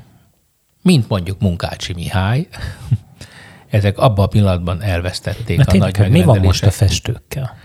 mint 0.81 1.09
mondjuk 1.09 1.39
Munkácsi 1.39 1.93
Mihály, 1.93 2.47
ezek 3.69 3.97
abban 3.97 4.25
a 4.25 4.27
pillanatban 4.27 4.81
elvesztették 4.81 5.57
Na, 5.57 5.63
a 5.63 5.71
tényleg, 5.71 5.97
nagy 5.97 6.11
Mi 6.11 6.23
van 6.23 6.39
most 6.39 6.63
a 6.63 6.71
festőkkel? 6.71 7.55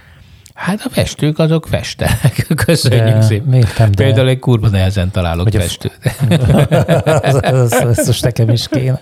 Hát 0.56 0.80
a 0.84 0.88
festők 0.88 1.38
azok 1.38 1.66
festenek. 1.66 2.46
Köszönjük 2.66 3.14
de, 3.14 3.22
szépen. 3.22 3.52
Értem, 3.54 3.90
de... 3.90 4.04
Például 4.04 4.28
egy 4.28 4.38
kurva 4.38 4.68
nehezen 4.68 5.10
találok 5.10 5.42
Hogy 5.42 5.56
festőt. 5.56 5.98
Ez 7.96 8.06
most 8.06 8.22
nekem 8.22 8.48
is 8.48 8.68
kéne. 8.68 9.00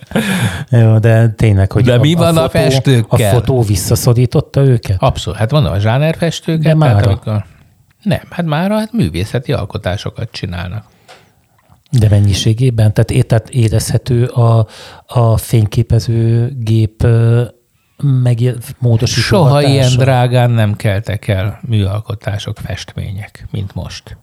Jó, 0.71 0.99
de 0.99 1.29
tényleg, 1.29 1.73
hogy 1.73 1.85
de 1.85 1.95
a, 1.95 2.01
mi 2.01 2.15
van 2.15 2.37
a, 2.37 2.41
fotó, 2.41 2.45
a 2.45 2.49
festőkkel? 2.49 3.31
A 3.31 3.35
fotó 3.35 3.63
visszaszorította 3.63 4.61
őket? 4.61 4.97
Abszolút. 4.99 5.39
Hát 5.39 5.51
van 5.51 5.67
a 5.67 5.79
zsánerfestőket. 5.79 6.63
De 6.63 6.75
már 6.75 7.07
amikor... 7.07 7.45
Nem, 8.03 8.21
hát 8.31 8.47
már 8.47 8.71
hát 8.71 8.93
művészeti 8.93 9.53
alkotásokat 9.53 10.29
csinálnak. 10.33 10.85
De 11.91 12.09
mennyiségében? 12.09 12.93
Tehát, 12.93 13.27
tehát 13.27 13.49
érezhető 13.49 14.25
a, 14.25 14.67
a 15.07 15.37
fényképező 15.37 16.53
gép 18.35 18.65
megmódosító 18.79 19.21
Soha 19.21 19.63
ilyen 19.63 19.97
drágán 19.97 20.51
nem 20.51 20.77
keltek 20.77 21.29
el 21.29 21.61
műalkotások, 21.63 22.57
festmények, 22.59 23.47
mint 23.51 23.75
most. 23.75 24.17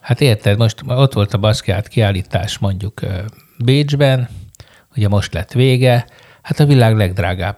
Hát 0.00 0.20
érted, 0.20 0.58
most 0.58 0.82
ott 0.86 1.12
volt 1.12 1.34
a 1.34 1.38
Baszkiát 1.38 1.88
kiállítás 1.88 2.58
mondjuk 2.58 3.00
Bécsben, 3.58 4.28
ugye 4.96 5.08
most 5.08 5.34
lett 5.34 5.52
vége, 5.52 6.06
hát 6.42 6.60
a 6.60 6.66
világ 6.66 6.96
legdrágább 6.96 7.56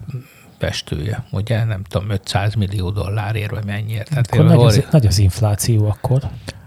festője, 0.59 1.25
ugye 1.31 1.65
nem 1.65 1.83
tudom, 1.83 2.11
500 2.11 2.55
millió 2.55 2.91
dollárért, 2.91 3.51
vagy 3.51 3.65
mennyiért. 3.65 4.09
Tehát 4.09 4.27
akkor 4.33 4.45
nagy, 4.45 4.61
az, 4.61 4.85
nagy 4.91 5.07
az 5.07 5.19
infláció 5.19 5.89
akkor. 5.89 6.23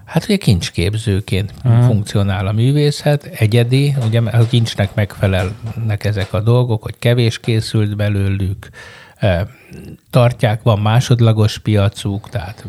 Hát 0.08 0.24
ugye 0.24 0.38
kincsképzőként 0.38 1.54
uh-huh. 1.64 1.86
funkcionál 1.86 2.48
a 2.48 2.52
művészet, 2.52 3.24
egyedi, 3.24 3.96
ugye 4.06 4.20
a 4.20 4.48
kincsnek 4.48 4.96
megfelelnek 4.96 6.04
ezek 6.04 6.34
a 6.34 6.40
dolgok, 6.40 6.84
hogy 6.84 6.96
kevés 7.00 7.40
készült 7.40 7.96
belőlük, 7.96 8.70
e, 9.16 9.48
tartják, 10.10 10.62
van 10.64 10.80
másodlagos 10.80 11.58
piacuk, 11.58 12.30
tehát 12.30 12.66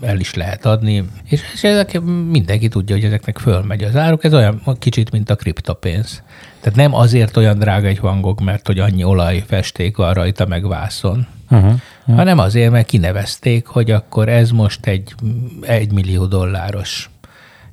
el 0.00 0.20
is 0.20 0.34
lehet 0.34 0.66
adni, 0.66 1.04
és, 1.24 1.42
és 1.54 1.64
ezek, 1.64 2.00
mindenki 2.30 2.68
tudja, 2.68 2.94
hogy 2.94 3.04
ezeknek 3.04 3.38
fölmegy 3.38 3.82
az 3.82 3.96
áruk, 3.96 4.24
ez 4.24 4.34
olyan 4.34 4.62
kicsit, 4.78 5.10
mint 5.10 5.30
a 5.30 5.36
kriptopénz. 5.36 6.22
Tehát 6.60 6.78
nem 6.78 6.94
azért 6.94 7.36
olyan 7.36 7.58
drága 7.58 7.86
egy 7.86 7.98
hangok, 7.98 8.40
mert 8.40 8.66
hogy 8.66 8.78
annyi 8.78 9.04
olajfesték 9.04 9.96
van 9.96 10.14
rajta 10.14 10.46
meg 10.46 10.66
vászon, 10.66 11.26
uh-huh, 11.50 11.70
uh-huh. 11.70 12.16
hanem 12.16 12.38
azért, 12.38 12.70
mert 12.70 12.86
kinevezték, 12.86 13.66
hogy 13.66 13.90
akkor 13.90 14.28
ez 14.28 14.50
most 14.50 14.86
egy, 14.86 15.14
egy 15.60 15.92
millió 15.92 16.26
dolláros 16.26 17.10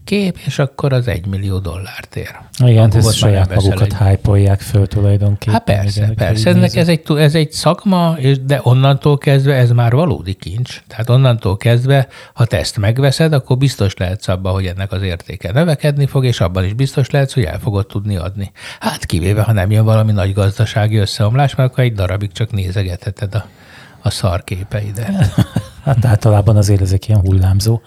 kép, 0.03 0.37
és 0.45 0.59
akkor 0.59 0.93
az 0.93 1.07
egy 1.07 1.25
millió 1.25 1.59
dollárt 1.59 2.15
ér. 2.15 2.39
Igen, 2.65 2.95
ez 2.95 3.13
saját 3.13 3.55
magukat 3.55 3.97
hype 3.97 4.55
föl 4.57 4.87
tulajdonképpen. 4.87 5.53
Hát 5.53 5.63
persze, 5.63 6.01
igen, 6.01 6.15
persze. 6.15 6.49
Ennek 6.49 6.75
ez 6.75 6.87
egy, 6.87 7.01
ez 7.17 7.35
egy 7.35 7.51
szakma, 7.51 8.15
és 8.17 8.39
de 8.45 8.59
onnantól 8.63 9.17
kezdve 9.17 9.53
ez 9.53 9.71
már 9.71 9.91
valódi 9.91 10.33
kincs. 10.33 10.81
Tehát 10.87 11.09
onnantól 11.09 11.57
kezdve, 11.57 12.07
ha 12.33 12.45
te 12.45 12.57
ezt 12.57 12.77
megveszed, 12.77 13.33
akkor 13.33 13.57
biztos 13.57 13.95
lehetsz 13.95 14.27
abban, 14.27 14.53
hogy 14.53 14.65
ennek 14.65 14.91
az 14.91 15.01
értéke 15.01 15.51
növekedni 15.51 16.05
fog, 16.05 16.25
és 16.25 16.41
abban 16.41 16.65
is 16.65 16.73
biztos 16.73 17.09
lehetsz, 17.09 17.33
hogy 17.33 17.43
el 17.43 17.59
fogod 17.59 17.87
tudni 17.87 18.15
adni. 18.15 18.51
Hát 18.79 19.05
kivéve, 19.05 19.41
ha 19.41 19.51
nem 19.51 19.71
jön 19.71 19.85
valami 19.85 20.11
nagy 20.11 20.33
gazdasági 20.33 20.97
összeomlás, 20.97 21.55
mert 21.55 21.71
akkor 21.71 21.83
egy 21.83 21.93
darabig 21.93 22.31
csak 22.31 22.51
nézegetheted 22.51 23.35
a, 23.35 23.45
a 24.03 24.09
szarképeidet. 24.09 25.11
Hát 25.83 26.05
általában 26.05 26.57
azért 26.57 26.81
ezek 26.81 27.07
ilyen 27.07 27.19
hullámzó 27.19 27.81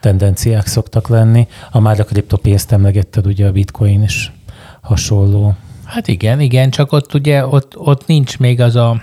tendenciák 0.00 0.66
szoktak 0.66 1.08
lenni. 1.08 1.48
A 1.70 1.80
már 1.80 2.00
a 2.00 2.04
kriptopénzt 2.04 2.72
emlegetted, 2.72 3.26
ugye 3.26 3.46
a 3.46 3.52
bitcoin 3.52 4.02
is 4.02 4.32
hasonló. 4.80 5.54
Hát 5.84 6.08
igen, 6.08 6.40
igen, 6.40 6.70
csak 6.70 6.92
ott 6.92 7.14
ugye 7.14 7.46
ott, 7.46 7.76
ott 7.76 8.06
nincs 8.06 8.38
még 8.38 8.60
az 8.60 8.76
a, 8.76 9.02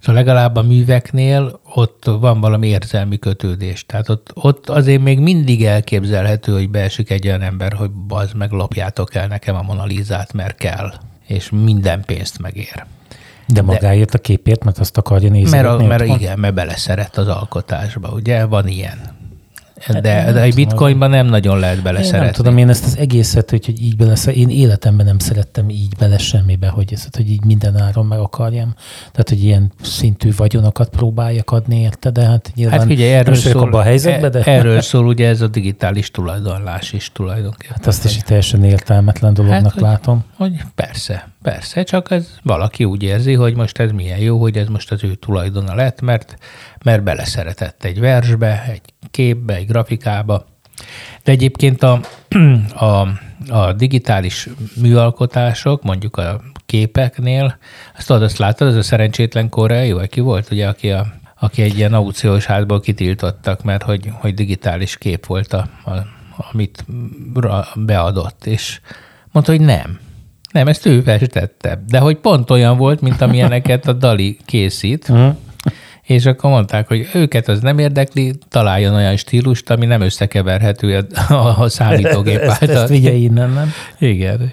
szóval 0.00 0.14
legalább 0.14 0.56
a 0.56 0.62
műveknél 0.62 1.60
ott 1.74 2.04
van 2.04 2.40
valami 2.40 2.66
érzelmi 2.66 3.18
kötődés. 3.18 3.86
Tehát 3.86 4.08
ott, 4.08 4.30
ott 4.34 4.68
azért 4.68 5.02
még 5.02 5.18
mindig 5.18 5.64
elképzelhető, 5.64 6.52
hogy 6.52 6.70
beesik 6.70 7.10
egy 7.10 7.26
olyan 7.26 7.42
ember, 7.42 7.72
hogy 7.72 7.90
bazd 7.90 8.34
meg, 8.36 8.50
lopjátok 8.50 9.14
el 9.14 9.26
nekem 9.26 9.56
a 9.56 9.62
Monalizát, 9.62 10.32
mert 10.32 10.56
kell, 10.56 10.92
és 11.26 11.50
minden 11.50 12.02
pénzt 12.04 12.38
megér. 12.38 12.86
De 13.46 13.62
magáért 13.62 14.10
De, 14.10 14.18
a 14.18 14.20
képért, 14.20 14.64
mert 14.64 14.78
azt 14.78 14.96
akarja 14.96 15.30
nézni. 15.30 15.56
Mert, 15.56 15.68
a, 15.68 15.86
mert 15.86 16.04
igen, 16.04 16.38
mert 16.38 16.54
beleszeret 16.54 17.16
az 17.16 17.28
alkotásba, 17.28 18.08
ugye? 18.08 18.44
Van 18.44 18.68
ilyen. 18.68 18.98
Hát 19.80 20.00
de, 20.00 20.32
de 20.32 20.40
egy 20.40 20.54
bitcoinban 20.54 21.10
nem 21.10 21.26
nagyon 21.26 21.58
lehet 21.58 21.82
beleszeretni. 21.82 22.16
Én 22.16 22.24
nem 22.24 22.32
tudom, 22.32 22.58
én 22.58 22.68
ezt 22.68 22.84
az 22.84 22.98
egészet, 22.98 23.50
hogy, 23.50 23.66
hogy 23.66 23.82
így 23.82 23.96
bele, 23.96 24.16
én 24.34 24.48
életemben 24.48 25.06
nem 25.06 25.18
szerettem 25.18 25.68
így 25.68 25.94
bele 25.98 26.18
semmibe, 26.18 26.68
hogy, 26.68 26.92
ezt, 26.92 27.16
hogy 27.16 27.30
így 27.30 27.44
minden 27.44 27.80
áron 27.80 28.06
meg 28.06 28.18
akarjam. 28.18 28.74
Tehát, 29.12 29.28
hogy 29.28 29.44
ilyen 29.44 29.72
szintű 29.82 30.30
vagyonokat 30.36 30.88
próbáljak 30.88 31.50
adni 31.50 31.80
érte, 31.80 32.10
de 32.10 32.24
hát 32.24 32.52
nyilván 32.54 32.78
hát 32.78 32.88
figyelj, 32.88 33.12
erről 33.12 33.34
szól, 33.34 33.74
a 33.74 33.82
helyzetbe, 33.82 34.28
de... 34.28 34.42
erről 34.44 34.80
szól 34.80 35.06
ugye 35.06 35.28
ez 35.28 35.40
a 35.40 35.48
digitális 35.48 36.10
tulajdonlás 36.10 36.92
is 36.92 37.12
tulajdonképpen. 37.12 37.76
Hát 37.76 37.86
azt 37.86 38.04
is 38.04 38.16
teljesen 38.16 38.64
értelmetlen 38.64 39.34
dolognak 39.34 39.62
hát, 39.62 39.72
hogy, 39.72 39.82
látom. 39.82 40.24
Hogy 40.36 40.52
persze, 40.74 41.28
persze, 41.42 41.82
csak 41.82 42.10
ez 42.10 42.28
valaki 42.42 42.84
úgy 42.84 43.02
érzi, 43.02 43.34
hogy 43.34 43.54
most 43.54 43.78
ez 43.78 43.90
milyen 43.90 44.18
jó, 44.18 44.40
hogy 44.40 44.56
ez 44.56 44.66
most 44.66 44.92
az 44.92 45.04
ő 45.04 45.14
tulajdona 45.14 45.74
lett, 45.74 46.00
mert, 46.00 46.36
mert 46.84 47.02
beleszeretett 47.02 47.84
egy 47.84 48.00
versbe, 48.00 48.64
egy 48.68 48.80
képbe, 49.10 49.54
egy 49.54 49.66
grafikába. 49.66 50.46
De 51.24 51.32
egyébként 51.32 51.82
a, 51.82 52.00
a, 52.74 53.08
a 53.48 53.72
digitális 53.72 54.48
műalkotások, 54.80 55.82
mondjuk 55.82 56.16
a 56.16 56.40
képeknél, 56.66 57.58
azt 57.96 58.06
tudod, 58.06 58.22
azt 58.22 58.38
láttad, 58.38 58.68
az 58.68 58.76
a 58.76 58.82
szerencsétlen 58.82 59.48
koreai, 59.48 59.92
vagy 59.92 60.08
ki 60.08 60.20
volt, 60.20 60.50
ugye, 60.50 60.68
aki, 60.68 60.90
a, 60.90 61.06
aki 61.40 61.62
egy 61.62 61.78
ilyen 61.78 61.94
aukciós 61.94 62.44
házból 62.44 62.80
kitiltottak, 62.80 63.62
mert 63.62 63.82
hogy, 63.82 64.10
hogy 64.12 64.34
digitális 64.34 64.98
kép 64.98 65.26
volt, 65.26 65.52
a, 65.52 65.68
a, 65.84 65.92
amit 66.52 66.84
beadott, 67.74 68.46
és 68.46 68.80
mondta, 69.32 69.52
hogy 69.52 69.60
nem. 69.60 69.98
Nem, 70.52 70.68
ezt 70.68 70.86
ő 70.86 71.00
festette. 71.00 71.84
De 71.86 71.98
hogy 71.98 72.16
pont 72.16 72.50
olyan 72.50 72.76
volt, 72.76 73.00
mint 73.00 73.20
amilyeneket 73.20 73.86
a 73.86 73.92
Dali 73.92 74.38
készít, 74.44 75.08
uh-huh 75.08 75.36
és 76.04 76.26
akkor 76.26 76.50
mondták, 76.50 76.88
hogy 76.88 77.08
őket 77.14 77.48
az 77.48 77.60
nem 77.60 77.78
érdekli, 77.78 78.34
találjon 78.48 78.94
olyan 78.94 79.16
stílust, 79.16 79.70
ami 79.70 79.86
nem 79.86 80.00
összekeverhető 80.00 81.06
a, 81.28 81.62
a 81.62 81.68
számítógép 81.78 82.40
által. 82.40 82.68
ezt, 82.68 82.70
ezt 82.70 82.88
vigye 82.88 83.12
innen, 83.12 83.50
nem? 83.50 83.72
Igen. 83.98 84.52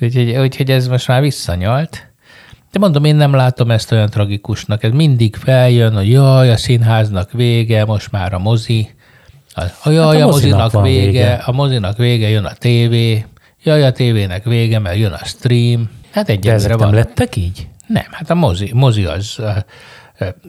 Úgyhogy, 0.00 0.36
úgyhogy 0.36 0.70
ez 0.70 0.88
most 0.88 1.08
már 1.08 1.20
visszanyalt. 1.20 2.10
De 2.72 2.78
mondom, 2.78 3.04
én 3.04 3.16
nem 3.16 3.34
látom 3.34 3.70
ezt 3.70 3.92
olyan 3.92 4.10
tragikusnak. 4.10 4.82
Ez 4.82 4.90
mindig 4.92 5.36
feljön, 5.36 5.94
hogy 5.94 6.10
jaj, 6.10 6.50
a 6.50 6.56
színháznak 6.56 7.32
vége, 7.32 7.84
most 7.84 8.10
már 8.10 8.34
a 8.34 8.38
mozi. 8.38 8.90
A, 9.54 9.90
jaj, 9.90 9.96
hát 9.96 10.22
a, 10.22 10.26
a 10.26 10.30
mozinak, 10.30 10.72
mozinak 10.72 10.84
vége, 10.84 11.10
vége, 11.10 11.32
a 11.32 11.52
mozinak 11.52 11.96
vége, 11.96 12.28
jön 12.28 12.44
a 12.44 12.52
tévé. 12.52 13.24
Jaj, 13.62 13.82
a 13.82 13.92
tévének 13.92 14.44
vége, 14.44 14.78
mert 14.78 14.96
jön 14.96 15.12
a 15.12 15.24
stream. 15.24 15.90
Hát 16.10 16.28
egyelőre 16.28 16.76
van. 16.76 16.86
nem 16.86 16.94
lettek 16.94 17.36
így? 17.36 17.66
Nem, 17.86 18.06
hát 18.10 18.30
a 18.30 18.34
mozi, 18.34 18.70
mozi 18.74 19.04
az 19.04 19.40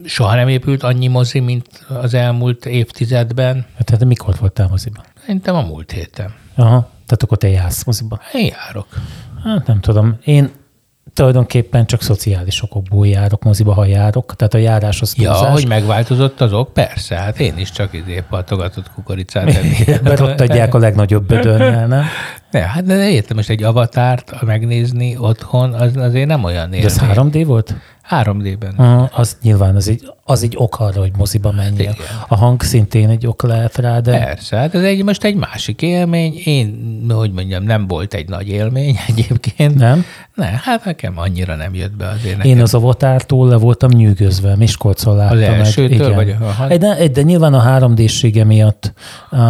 Soha 0.06 0.36
nem 0.36 0.48
épült 0.48 0.84
annyi 0.84 1.08
mozi, 1.08 1.40
mint 1.40 1.86
az 1.88 2.14
elmúlt 2.14 2.66
évtizedben. 2.66 3.66
Hát, 3.78 3.86
tehát 3.86 4.06
mikor 4.06 4.36
voltál 4.40 4.68
moziban? 4.68 5.04
Szerintem 5.22 5.56
a 5.56 5.62
múlt 5.62 5.92
héten. 5.92 6.34
Aha, 6.56 6.90
tehát 7.06 7.24
akkor 7.24 7.38
te 7.38 7.50
jársz 7.50 7.84
moziban? 7.84 8.20
Én 8.34 8.52
járok. 8.52 8.88
Hát 9.44 9.68
nem 9.68 9.80
tudom. 9.80 10.18
Én 10.24 10.52
tulajdonképpen 11.14 11.86
csak 11.86 12.02
szociális 12.02 12.64
okokból 12.64 13.08
járok 13.08 13.44
moziba, 13.44 13.74
ha 13.74 13.86
járok. 13.86 14.36
Tehát 14.36 14.54
a 14.54 14.58
járás 14.58 15.02
az 15.02 15.14
túlzás. 15.14 15.42
Ja, 15.42 15.50
hogy 15.50 15.68
megváltozott 15.68 16.42
az 16.42 16.54
ok? 16.54 16.74
Persze, 16.74 17.16
hát 17.16 17.40
én 17.40 17.58
is 17.58 17.72
csak 17.72 17.94
idé 17.94 18.24
pattogatott 18.30 18.92
kukoricát 18.92 19.46
Mert 20.04 20.20
ott 20.20 20.42
adják 20.42 20.74
a 20.74 20.78
legnagyobb 20.78 21.26
bödörnél, 21.28 21.88
nem? 21.88 22.06
Ne, 22.54 22.60
hát 22.60 22.84
de 22.84 23.10
értem, 23.10 23.38
most 23.38 23.50
egy 23.50 23.64
avatárt 23.64 24.42
megnézni 24.42 25.18
otthon, 25.18 25.74
az 25.74 25.96
azért 25.96 26.28
nem 26.28 26.44
olyan 26.44 26.74
élmény. 26.74 26.82
De 26.82 26.86
ez 26.86 27.00
3D 27.00 27.44
volt? 27.46 27.76
3D-ben. 28.10 28.74
Uh, 28.78 29.20
az 29.20 29.38
nyilván 29.42 29.76
az 29.76 29.90
egy, 29.90 30.12
az 30.24 30.44
egy 30.44 30.54
ok 30.58 30.80
arra, 30.80 31.00
hogy 31.00 31.12
moziba 31.18 31.52
menjél. 31.52 31.88
Hát 31.88 32.26
a 32.28 32.36
hang 32.36 32.62
szintén 32.62 33.10
egy 33.10 33.28
ok 33.28 33.44
lehet 33.44 33.78
rá, 33.78 34.00
de... 34.00 34.20
Persze, 34.20 34.58
hát 34.58 34.76
ez 34.76 34.84
egy, 34.84 35.04
most 35.04 35.24
egy 35.24 35.36
másik 35.36 35.82
élmény. 35.82 36.42
Én, 36.46 37.02
hogy 37.10 37.32
mondjam, 37.32 37.64
nem 37.64 37.88
volt 37.88 38.14
egy 38.14 38.30
nagy 38.30 38.48
élmény 38.48 39.00
egyébként. 39.08 39.76
Nem? 39.76 40.06
Ne, 40.36 40.46
hát 40.46 40.86
nekem 40.86 41.14
annyira 41.18 41.56
nem 41.56 41.76
jött 41.76 41.96
be 41.96 42.08
azért 42.08 42.38
nekem. 42.38 42.52
Én 42.52 42.62
az 42.62 42.74
Avotártól 42.74 43.48
le 43.48 43.56
voltam 43.56 43.90
nyűgözve, 43.90 44.56
Miskolcon 44.56 45.16
láttam. 45.16 45.38
Az 45.38 45.44
elsőtől? 45.44 46.14
Vagy, 46.14 46.36
egy, 46.70 46.80
de, 46.80 47.08
de, 47.08 47.22
nyilván 47.22 47.54
a 47.54 47.80
3D-sége 47.80 48.46
miatt 48.46 48.94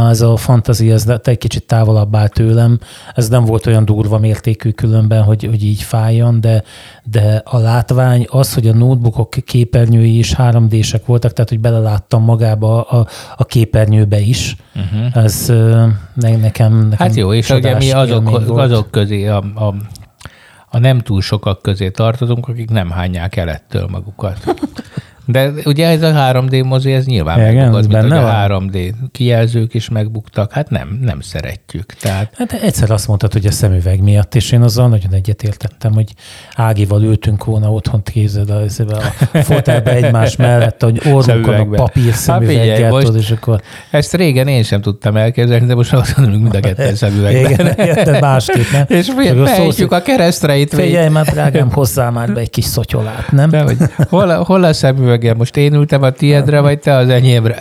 ez 0.09 0.21
a 0.21 0.37
fantazi, 0.37 0.91
ez 0.91 1.07
egy 1.23 1.37
kicsit 1.37 1.63
távolabb 1.63 2.15
áll 2.15 2.27
tőlem. 2.27 2.79
Ez 3.13 3.29
nem 3.29 3.45
volt 3.45 3.65
olyan 3.65 3.85
durva 3.85 4.17
mértékű 4.19 4.69
különben, 4.69 5.23
hogy, 5.23 5.43
hogy 5.43 5.63
így 5.63 5.81
fájjon, 5.81 6.41
de, 6.41 6.63
de 7.03 7.41
a 7.45 7.57
látvány, 7.57 8.25
az, 8.29 8.53
hogy 8.53 8.67
a 8.67 8.73
notebookok 8.73 9.29
képernyői 9.45 10.17
is 10.17 10.33
3D-sek 10.37 11.01
voltak, 11.05 11.33
tehát 11.33 11.49
hogy 11.49 11.59
beleláttam 11.59 12.23
magába 12.23 12.81
a, 12.81 13.07
a 13.37 13.45
képernyőbe 13.45 14.19
is, 14.19 14.55
uh-huh. 14.75 15.23
ez 15.23 15.45
ne, 16.13 16.35
nekem, 16.35 16.73
nekem 16.73 17.07
Hát 17.07 17.15
jó, 17.15 17.33
és 17.33 17.49
ugye 17.49 17.75
mi 17.75 17.91
azok, 17.91 18.57
azok 18.57 18.91
közé 18.91 19.27
a, 19.27 19.37
a 19.37 19.73
a 20.75 20.79
nem 20.79 20.99
túl 20.99 21.21
sokak 21.21 21.61
közé 21.61 21.89
tartozunk, 21.89 22.47
akik 22.47 22.69
nem 22.69 22.89
hányják 22.89 23.35
el 23.35 23.49
ettől 23.49 23.87
magukat. 23.91 24.37
De 25.25 25.51
ugye 25.65 25.87
ez 25.87 26.01
a 26.01 26.11
3D 26.13 26.65
mozi, 26.65 26.91
ez 26.91 27.05
nyilván 27.05 27.39
Igen, 27.39 27.55
megbukott, 27.55 27.87
mint 27.87 28.09
benne 28.09 28.19
a 28.19 28.47
3D 28.47 28.93
kijelzők 29.11 29.73
is 29.73 29.89
megbuktak. 29.89 30.51
Hát 30.51 30.69
nem, 30.69 30.99
nem 31.01 31.19
szeretjük. 31.19 31.93
Tehát... 31.93 32.33
Hát 32.37 32.53
egyszer 32.53 32.91
azt 32.91 33.07
mondtad, 33.07 33.33
hogy 33.33 33.45
a 33.45 33.51
szemüveg 33.51 34.01
miatt, 34.01 34.35
és 34.35 34.51
én 34.51 34.61
azzal 34.61 34.87
nagyon 34.87 35.13
egyetértettem, 35.13 35.93
hogy 35.93 36.13
Ágival 36.55 37.03
ültünk 37.03 37.43
volna 37.45 37.71
otthon 37.71 38.03
kézed 38.03 38.49
a, 38.49 38.61
a 39.33 39.37
fotelbe 39.37 39.91
egymás 39.91 40.35
mellett, 40.35 40.81
hogy 40.83 41.01
orrunkon 41.11 41.55
a 41.55 41.65
papír 41.65 42.03
hát 42.03 42.13
szemüveggel, 42.13 42.91
hát 42.91 43.03
tudod, 43.03 43.15
és 43.15 43.31
akkor... 43.31 43.61
Ezt 43.91 44.13
régen 44.13 44.47
én 44.47 44.63
sem 44.63 44.81
tudtam 44.81 45.15
elképzelni, 45.15 45.65
de 45.65 45.75
most 45.75 45.93
azt 45.93 46.17
mondjuk 46.17 46.41
mind 46.41 46.55
a 46.55 46.59
ketten 46.59 46.95
szemüvegben. 47.03 47.51
Igen, 47.51 48.03
de 48.03 48.19
másképp, 48.19 48.71
nem? 48.71 48.85
És 48.87 49.11
fejtjük 49.45 49.91
a 49.91 50.01
keresztreit. 50.01 50.73
Figyelj 50.73 51.09
már, 51.09 51.25
drágám, 51.25 51.71
hozzá 51.71 52.09
már 52.09 52.33
be 52.33 52.39
egy 52.39 52.49
kis 52.49 52.65
szotyolát, 52.65 53.31
nem? 53.31 53.49
De, 53.49 53.61
hogy 53.61 53.77
hol, 54.09 54.43
hol 54.43 54.63
a 54.63 54.73
szemüveg 54.73 55.12
szemüvegem. 55.13 55.37
Most 55.37 55.57
én 55.57 55.73
ültem 55.73 56.03
a 56.03 56.09
tiédre, 56.09 56.59
vagy 56.59 56.79
te 56.79 56.95
az 56.95 57.09
enyémre? 57.09 57.57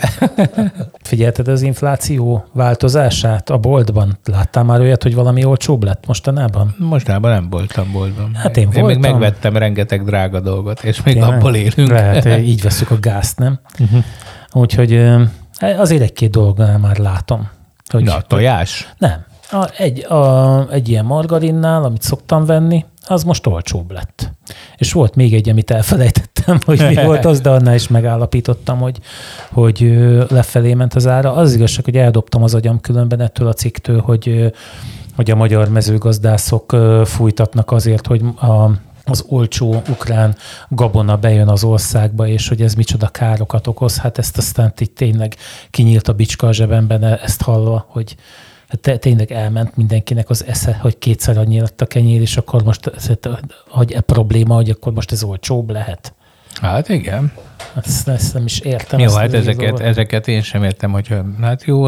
Figyelted 1.09 1.47
az 1.47 1.61
infláció 1.61 2.45
változását 2.53 3.49
a 3.49 3.57
boltban? 3.57 4.17
Láttál 4.25 4.63
már 4.63 4.79
olyat, 4.79 5.03
hogy 5.03 5.15
valami 5.15 5.45
olcsóbb 5.45 5.83
lett 5.83 6.05
mostanában? 6.07 6.75
Mostanában 6.77 7.31
nem 7.31 7.49
voltam 7.49 7.91
boltban. 7.91 8.35
Hát 8.35 8.57
én, 8.57 8.63
én 8.63 8.69
voltam. 8.69 8.87
még 9.01 9.11
megvettem 9.11 9.57
rengeteg 9.57 10.03
drága 10.03 10.39
dolgot, 10.39 10.83
és 10.83 11.03
még 11.03 11.13
Tényleg? 11.13 11.33
abból 11.33 11.55
élünk. 11.55 11.89
Lehet, 11.89 12.25
így 12.51 12.61
veszük 12.61 12.91
a 12.91 12.99
gázt, 12.99 13.37
nem? 13.37 13.59
Uh-huh. 13.79 14.03
Úgyhogy 14.51 15.09
azért 15.59 16.01
egy-két 16.01 16.29
dolgnál 16.29 16.77
már 16.77 16.97
látom. 16.97 17.49
Hogy 17.89 18.03
Na, 18.03 18.21
tojás? 18.21 18.93
Nem. 18.97 19.25
A, 19.51 19.69
egy, 19.77 20.05
a, 20.05 20.67
egy 20.71 20.89
ilyen 20.89 21.05
margarinnál, 21.05 21.83
amit 21.83 22.01
szoktam 22.01 22.45
venni, 22.45 22.85
az 23.07 23.23
most 23.23 23.47
olcsóbb 23.47 23.91
lett. 23.91 24.31
És 24.77 24.93
volt 24.93 25.15
még 25.15 25.33
egy, 25.33 25.49
amit 25.49 25.71
elfelejtettem, 25.71 26.32
hogy 26.65 26.85
mi 26.87 27.03
volt 27.05 27.25
az, 27.25 27.41
de 27.41 27.49
annál 27.49 27.75
is 27.75 27.87
megállapítottam, 27.87 28.79
hogy, 28.79 28.99
hogy 29.51 29.97
lefelé 30.29 30.73
ment 30.73 30.93
az 30.93 31.07
ára. 31.07 31.33
Az, 31.33 31.47
az 31.47 31.53
igazság, 31.53 31.85
hogy 31.85 31.97
eldobtam 31.97 32.43
az 32.43 32.53
agyam 32.53 32.81
különben 32.81 33.19
ettől 33.19 33.47
a 33.47 33.53
cikktől, 33.53 34.01
hogy, 34.01 34.53
hogy 35.15 35.31
a 35.31 35.35
magyar 35.35 35.69
mezőgazdászok 35.69 36.75
fújtatnak 37.05 37.71
azért, 37.71 38.07
hogy 38.07 38.21
a 38.21 38.69
az 39.05 39.25
olcsó 39.27 39.81
ukrán 39.89 40.35
gabona 40.69 41.17
bejön 41.17 41.47
az 41.47 41.63
országba, 41.63 42.27
és 42.27 42.47
hogy 42.47 42.61
ez 42.61 42.73
micsoda 42.73 43.07
károkat 43.07 43.67
okoz. 43.67 43.97
Hát 43.97 44.17
ezt 44.17 44.37
aztán 44.37 44.73
így 44.79 44.91
tényleg 44.91 45.35
kinyílt 45.69 46.07
a 46.07 46.13
bicska 46.13 46.47
a 46.47 46.53
zsebemben 46.53 47.03
ezt 47.03 47.41
hallva, 47.41 47.85
hogy, 47.87 48.15
te, 48.81 48.97
tényleg 48.97 49.31
elment 49.31 49.75
mindenkinek 49.75 50.29
az 50.29 50.45
esze, 50.45 50.77
hogy 50.81 50.97
kétszer 50.97 51.37
annyi 51.37 51.59
lett 51.59 51.81
a 51.81 51.85
kenyér, 51.85 52.21
és 52.21 52.37
akkor 52.37 52.63
most, 52.63 52.91
hogy 53.67 53.91
e 53.91 54.01
probléma, 54.01 54.55
hogy 54.55 54.69
akkor 54.69 54.93
most 54.93 55.11
ez 55.11 55.23
olcsóbb 55.23 55.69
lehet. 55.69 56.13
Hát 56.61 56.89
igen. 56.89 57.31
Ezt, 57.83 58.07
ezt 58.07 58.33
nem 58.33 58.45
is 58.45 58.59
értem. 58.59 58.99
Jó, 58.99 59.13
hát 59.13 59.33
ezeket, 59.33 59.79
ezeket 59.79 60.27
én 60.27 60.41
sem 60.41 60.63
értem, 60.63 60.91
hogy 60.91 61.15
hát 61.41 61.63
jó, 61.63 61.85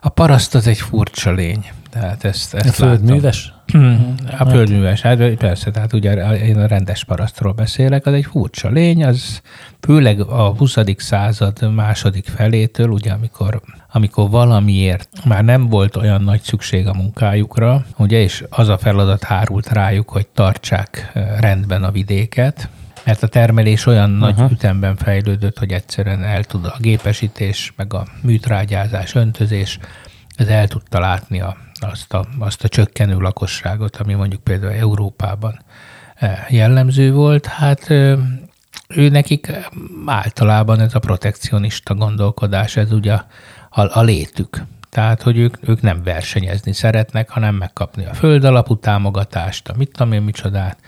a 0.00 0.08
paraszt 0.14 0.54
az 0.54 0.66
egy 0.66 0.78
furcsa 0.78 1.32
lény. 1.32 1.70
Tehát 1.90 2.24
ezt, 2.24 2.54
ezt 2.54 2.68
a 2.68 2.72
földműves? 2.72 3.52
A 4.38 4.48
földműves, 4.48 5.00
hát 5.00 5.34
persze, 5.34 5.70
tehát 5.70 5.92
ugye 5.92 6.34
én 6.34 6.58
a 6.58 6.66
rendes 6.66 7.04
parasztról 7.04 7.52
beszélek, 7.52 8.06
az 8.06 8.12
egy 8.12 8.24
furcsa 8.24 8.68
lény, 8.68 9.04
az 9.04 9.40
főleg 9.80 10.20
a 10.20 10.54
20. 10.58 10.76
század 10.96 11.74
második 11.74 12.26
felétől, 12.26 12.88
ugye 12.88 13.12
amikor, 13.12 13.60
amikor 13.92 14.30
valamiért 14.30 15.08
már 15.24 15.44
nem 15.44 15.68
volt 15.68 15.96
olyan 15.96 16.22
nagy 16.22 16.40
szükség 16.40 16.86
a 16.86 16.94
munkájukra, 16.94 17.84
ugye, 17.96 18.20
és 18.20 18.44
az 18.48 18.68
a 18.68 18.78
feladat 18.78 19.24
hárult 19.24 19.68
rájuk, 19.68 20.08
hogy 20.08 20.26
tartsák 20.26 21.10
eh, 21.14 21.28
rendben 21.40 21.84
a 21.84 21.90
vidéket, 21.90 22.68
mert 23.08 23.22
a 23.22 23.26
termelés 23.26 23.86
olyan 23.86 24.10
uh-huh. 24.10 24.36
nagy 24.36 24.52
ütemben 24.52 24.96
fejlődött, 24.96 25.58
hogy 25.58 25.72
egyszerűen 25.72 26.22
el 26.22 26.44
tud 26.44 26.64
a 26.64 26.76
gépesítés, 26.78 27.72
meg 27.76 27.94
a 27.94 28.06
műtrágyázás, 28.22 29.14
öntözés, 29.14 29.78
ez 30.36 30.48
el 30.48 30.68
tudta 30.68 31.00
látni 31.00 31.40
a 31.40 31.56
azt 31.80 32.14
a, 32.14 32.26
azt 32.38 32.64
a 32.64 32.68
csökkenő 32.68 33.18
lakosságot, 33.18 33.96
ami 33.96 34.14
mondjuk 34.14 34.42
például 34.42 34.72
Európában 34.72 35.60
eh, 36.14 36.46
jellemző 36.48 37.12
volt, 37.12 37.46
hát 37.46 37.90
ő 38.88 39.08
nekik 39.08 39.52
általában 40.06 40.80
ez 40.80 40.94
a 40.94 40.98
protekcionista 40.98 41.94
gondolkodás, 41.94 42.76
ez 42.76 42.92
ugye 42.92 43.12
a, 43.12 43.26
a, 43.70 43.98
a 43.98 44.02
létük. 44.02 44.62
Tehát, 44.90 45.22
hogy 45.22 45.38
ők, 45.38 45.56
ők 45.68 45.80
nem 45.80 46.02
versenyezni 46.02 46.72
szeretnek, 46.72 47.28
hanem 47.28 47.54
megkapni 47.54 48.04
a 48.04 48.14
föld 48.14 48.44
alapú 48.44 48.76
támogatást, 48.76 49.68
a 49.68 49.74
mit 49.76 49.90
tudom 49.92 50.12
én 50.12 50.22
micsodát, 50.22 50.78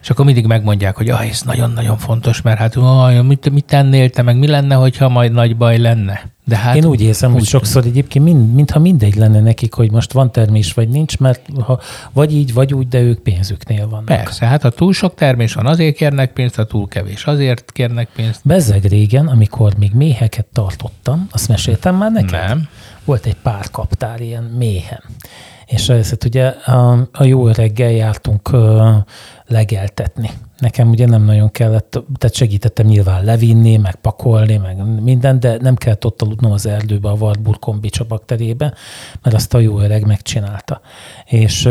és 0.00 0.10
akkor 0.10 0.24
mindig 0.24 0.46
megmondják, 0.46 0.96
hogy 0.96 1.10
ah, 1.10 1.28
ez 1.28 1.42
nagyon-nagyon 1.42 1.96
fontos, 1.96 2.42
mert 2.42 2.58
hát 2.58 2.76
ah, 2.76 3.22
mit, 3.22 3.50
mit 3.50 3.64
tennél 3.64 4.10
te, 4.10 4.22
meg 4.22 4.38
mi 4.38 4.46
lenne, 4.46 4.74
hogyha 4.74 5.08
majd 5.08 5.32
nagy 5.32 5.56
baj 5.56 5.78
lenne? 5.78 6.36
De 6.48 6.56
hát 6.56 6.76
Én 6.76 6.84
úgy 6.84 7.00
érzem, 7.00 7.30
úgy 7.30 7.36
hogy 7.36 7.46
sokszor 7.46 7.84
egyébként 7.84 8.24
mind, 8.24 8.54
mintha 8.54 8.78
mindegy 8.78 9.14
lenne 9.14 9.40
nekik, 9.40 9.74
hogy 9.74 9.90
most 9.90 10.12
van 10.12 10.32
termés 10.32 10.72
vagy 10.72 10.88
nincs, 10.88 11.18
mert 11.18 11.40
ha 11.60 11.80
vagy 12.12 12.34
így, 12.34 12.52
vagy 12.52 12.74
úgy, 12.74 12.88
de 12.88 13.00
ők 13.00 13.18
pénzüknél 13.18 13.88
vannak. 13.88 14.04
Persze, 14.04 14.46
hát 14.46 14.62
ha 14.62 14.70
túl 14.70 14.92
sok 14.92 15.14
termés 15.14 15.54
van, 15.54 15.66
azért 15.66 15.96
kérnek 15.96 16.32
pénzt, 16.32 16.54
ha 16.54 16.64
túl 16.64 16.88
kevés, 16.88 17.24
azért 17.24 17.72
kérnek 17.72 18.08
pénzt. 18.14 18.40
Bezeg 18.44 18.84
régen, 18.84 19.26
amikor 19.26 19.72
még 19.78 19.92
méheket 19.94 20.46
tartottam, 20.52 21.28
azt 21.30 21.48
meséltem 21.48 21.96
már 21.96 22.12
neked? 22.12 22.30
Nem. 22.30 22.68
Volt 23.04 23.26
egy 23.26 23.36
pár 23.42 23.70
kaptár 23.70 24.20
ilyen 24.20 24.42
méhem. 24.42 25.00
És 25.68 25.88
ezt 25.88 26.24
ugye 26.24 26.46
a, 26.46 27.08
a 27.12 27.24
jó 27.24 27.48
öreggel 27.48 27.90
jártunk 27.90 28.50
legeltetni. 29.46 30.30
Nekem 30.58 30.88
ugye 30.88 31.06
nem 31.06 31.24
nagyon 31.24 31.50
kellett, 31.50 31.90
tehát 32.18 32.34
segítettem 32.34 32.86
nyilván 32.86 33.24
levinni, 33.24 33.76
meg 33.76 33.94
pakolni, 33.94 34.56
meg 34.56 35.02
minden, 35.02 35.40
de 35.40 35.56
nem 35.60 35.76
kellett 35.76 36.04
ott 36.04 36.22
aludnom 36.22 36.52
az 36.52 36.66
erdőbe, 36.66 37.08
a 37.08 37.14
Wartburg 37.14 37.58
kombicsa 37.58 38.04
bakterébe, 38.04 38.74
mert 39.22 39.36
azt 39.36 39.54
a 39.54 39.58
jó 39.58 39.80
öreg 39.80 40.06
megcsinálta. 40.06 40.80
És 41.24 41.68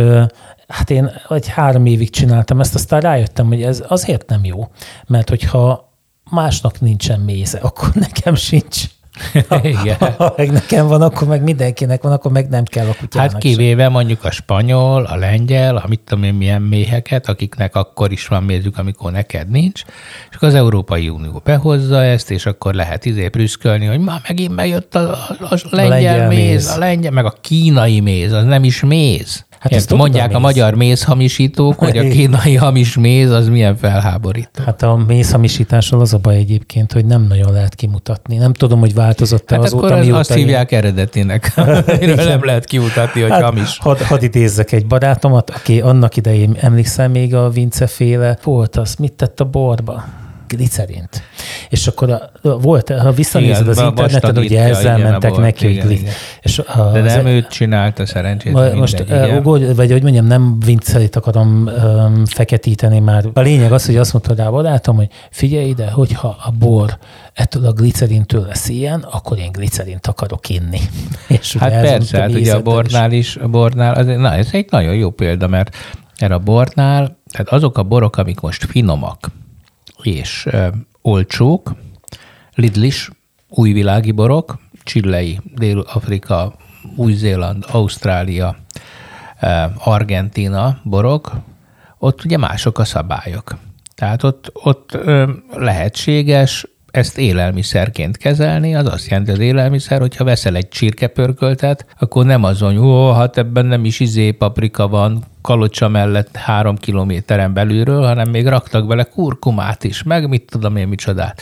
hát 0.68 0.90
én 0.90 1.12
egy 1.30 1.48
három 1.48 1.86
évig 1.86 2.10
csináltam 2.10 2.60
ezt, 2.60 2.76
aztán 2.76 3.02
rájöttem, 3.02 3.48
hogy 3.48 3.64
ez 3.64 3.84
azért 3.88 4.30
nem 4.30 4.46
jó, 4.46 4.68
mert 5.08 5.30
hogyha 5.30 5.94
másnak 6.30 6.82
nincsen 6.82 7.20
méze, 7.20 7.58
akkor 7.58 7.90
nekem 8.06 8.36
sincs. 8.36 8.86
Igen. 9.64 9.98
Ha 10.18 10.34
meg 10.38 10.52
nekem 10.52 10.88
van, 10.88 11.02
akkor 11.02 11.28
meg 11.28 11.44
mindenkinek 11.44 12.02
van, 12.02 12.12
akkor 12.12 12.32
meg 12.32 12.50
nem 12.50 12.64
kell 12.64 12.88
a 12.88 12.96
kutyának 13.00 13.32
Hát 13.32 13.42
kivéve 13.42 13.84
sem. 13.84 13.92
mondjuk 13.92 14.24
a 14.24 14.32
spanyol, 14.32 15.04
a 15.04 15.16
lengyel, 15.16 15.78
a 15.78 15.84
mit 15.88 16.00
tudom 16.00 16.24
én 16.24 16.34
milyen 16.34 16.62
méheket, 16.62 17.28
akiknek 17.30 17.76
akkor 17.76 18.12
is 18.12 18.28
van 18.28 18.44
mézük, 18.44 18.78
amikor 18.78 19.12
neked 19.12 19.50
nincs, 19.50 19.82
és 20.30 20.36
akkor 20.36 20.48
az 20.48 20.56
Európai 20.56 21.10
Unió 21.10 21.42
behozza 21.44 22.04
ezt, 22.04 22.32
és 22.32 22.46
akkor 22.46 22.74
lehet 22.74 23.06
izé 23.06 23.28
prüszkölni, 23.30 23.86
hogy 23.86 24.00
ma 24.00 24.16
megint 24.28 24.56
bejött 24.56 24.96
a, 24.96 25.12
a, 25.12 25.36
a 25.40 25.58
lengyel, 25.70 25.92
a 25.92 25.96
lengyel 25.96 26.28
méz, 26.28 26.38
méz, 26.38 26.68
a 26.68 26.78
lengyel, 26.78 27.12
meg 27.12 27.26
a 27.26 27.34
kínai 27.42 28.00
méz, 28.00 28.32
az 28.32 28.44
nem 28.44 28.64
is 28.64 28.82
méz. 28.82 29.46
Hát 29.60 29.74
ezt 29.74 29.94
mondják 29.94 30.32
a, 30.32 30.36
a 30.36 30.40
magyar 30.40 30.74
mézhamisítók, 30.74 31.80
hogy 31.80 31.98
a 31.98 32.02
kínai 32.16 32.56
hamis 32.56 32.98
méz 32.98 33.32
az 33.32 33.50
milyen 33.50 33.76
felháborító. 33.76 34.64
Hát 34.66 34.84
a 34.84 34.96
mézhamisítással 35.08 36.00
az 36.00 36.14
a 36.14 36.18
baj 36.18 36.36
egyébként, 36.36 36.92
hogy 36.94 37.06
nem 37.06 37.22
nagyon 37.22 37.52
lehet 37.52 37.76
kimutatni. 37.76 38.38
Nem 38.38 38.54
tudom, 38.54 38.80
hogy 38.80 38.94
változott-e 38.94 39.56
hát 39.56 39.64
azóta, 39.64 39.86
akkor 39.86 40.00
mióta 40.00 40.18
azt 40.18 40.32
én... 40.32 40.38
hívják 40.38 40.72
eredetinek. 40.72 41.56
nem 42.16 42.46
lehet 42.46 42.66
kimutatni, 42.66 43.22
hogy 43.22 43.32
hát, 43.32 43.42
hamis. 43.42 43.78
Hadd 43.78 43.98
had 44.04 44.24
idézzek 44.24 44.72
egy 44.72 44.86
barátomat, 44.88 45.50
aki 45.50 45.82
annak 45.82 46.16
idején 46.16 46.58
emlékszem 46.60 47.12
még 47.12 47.36
a 47.36 47.50
Vince 47.50 47.88
féle 47.88 48.38
volt 48.44 48.76
az, 48.76 48.96
mit 48.96 49.14
tett 49.14 49.40
a 49.40 49.46
borba? 49.46 50.04
Glicerint. 50.48 51.24
és 51.70 51.88
akkor 51.88 52.10
a, 52.10 52.32
volt, 52.60 52.90
ha 52.90 53.12
visszanézed 53.12 53.68
az 53.68 53.80
interneten, 53.80 54.38
ugye 54.38 54.64
ezzel 54.64 54.98
mentek 54.98 55.32
igen, 55.32 55.42
neki, 55.42 55.70
igen, 55.70 55.92
igen. 55.92 56.14
És 56.42 56.60
a, 56.60 56.90
De 56.94 57.02
nem 57.02 57.26
az, 57.26 57.32
őt 57.32 57.48
csinálta 57.48 58.06
szerencsét. 58.06 58.76
Most, 58.76 59.04
ugorj, 59.38 59.74
vagy 59.74 59.92
hogy 59.92 60.02
mondjam, 60.02 60.26
nem 60.26 60.60
vinceit 60.60 61.16
akarom 61.16 61.70
um, 61.84 62.26
feketíteni 62.26 63.00
már. 63.00 63.26
A 63.34 63.40
lényeg 63.40 63.72
az, 63.72 63.86
hogy 63.86 63.98
azt 63.98 64.14
mondta 64.14 64.34
rá 64.44 64.50
barátom, 64.50 64.96
hogy 64.96 65.10
figyelj 65.32 65.68
ide, 65.68 65.90
hogyha 65.92 66.28
a 66.28 66.52
bor 66.60 66.98
ettől 67.34 67.66
a 67.66 67.72
glicerintől 67.72 68.46
lesz 68.46 68.70
ilyen, 68.70 69.06
akkor 69.12 69.38
én 69.38 69.52
glicerint 69.52 70.08
akarok 70.08 70.50
inni. 70.50 70.80
És 71.28 71.56
hát 71.56 71.82
persze, 71.82 72.20
hát 72.20 72.34
ugye 72.34 72.54
a 72.54 72.62
bornál 72.62 73.12
is, 73.12 73.36
a 73.36 73.48
bornál, 73.48 73.94
az, 73.94 74.06
na, 74.06 74.34
ez 74.34 74.48
egy 74.52 74.68
nagyon 74.70 74.96
jó 74.96 75.10
példa, 75.10 75.48
mert 75.48 75.76
erre 76.18 76.34
a 76.34 76.40
bornál, 76.40 77.18
tehát 77.32 77.50
azok 77.50 77.78
a 77.78 77.84
borok, 77.84 78.18
amik 78.18 78.40
most 78.40 78.66
finomak 78.66 79.32
és 80.02 80.46
ö, 80.52 80.68
olcsók, 81.02 81.76
Lidlis, 82.54 83.10
újvilági 83.50 84.12
borok, 84.12 84.60
Csillei, 84.84 85.40
Dél-Afrika, 85.56 86.54
Új-Zéland, 86.96 87.66
Ausztrália, 87.72 88.56
Argentina 89.78 90.80
borok, 90.84 91.32
ott 91.98 92.24
ugye 92.26 92.38
mások 92.38 92.80
a 92.80 92.86
szabályok. 92.86 93.58
Tehát 93.96 94.24
ott, 94.24 94.50
ott 94.54 94.98
lehetséges 95.52 96.66
ezt 96.98 97.18
élelmiszerként 97.18 98.18
kezelni, 98.18 98.76
az 98.76 98.86
azt 98.86 99.08
jelenti 99.10 99.32
az 99.32 99.40
élelmiszer, 99.40 100.00
hogyha 100.00 100.24
veszel 100.24 100.56
egy 100.56 100.68
csirkepörköltet, 100.68 101.86
akkor 102.00 102.26
nem 102.26 102.44
azon, 102.44 102.78
ó, 102.78 103.12
hát 103.12 103.38
ebben 103.38 103.66
nem 103.66 103.86
is 103.86 104.00
izé 104.00 104.32
paprika 104.32 104.88
van, 104.88 105.24
kalocsa 105.42 105.88
mellett 105.88 106.36
három 106.36 106.76
kilométeren 106.76 107.54
belülről, 107.54 108.04
hanem 108.04 108.30
még 108.30 108.48
raktak 108.48 108.88
bele 108.88 109.04
kurkumát 109.04 109.84
is, 109.84 110.04
meg 110.04 110.30
mit 110.30 110.46
tudom 110.50 110.76
én 110.76 110.88
micsodát. 110.88 111.42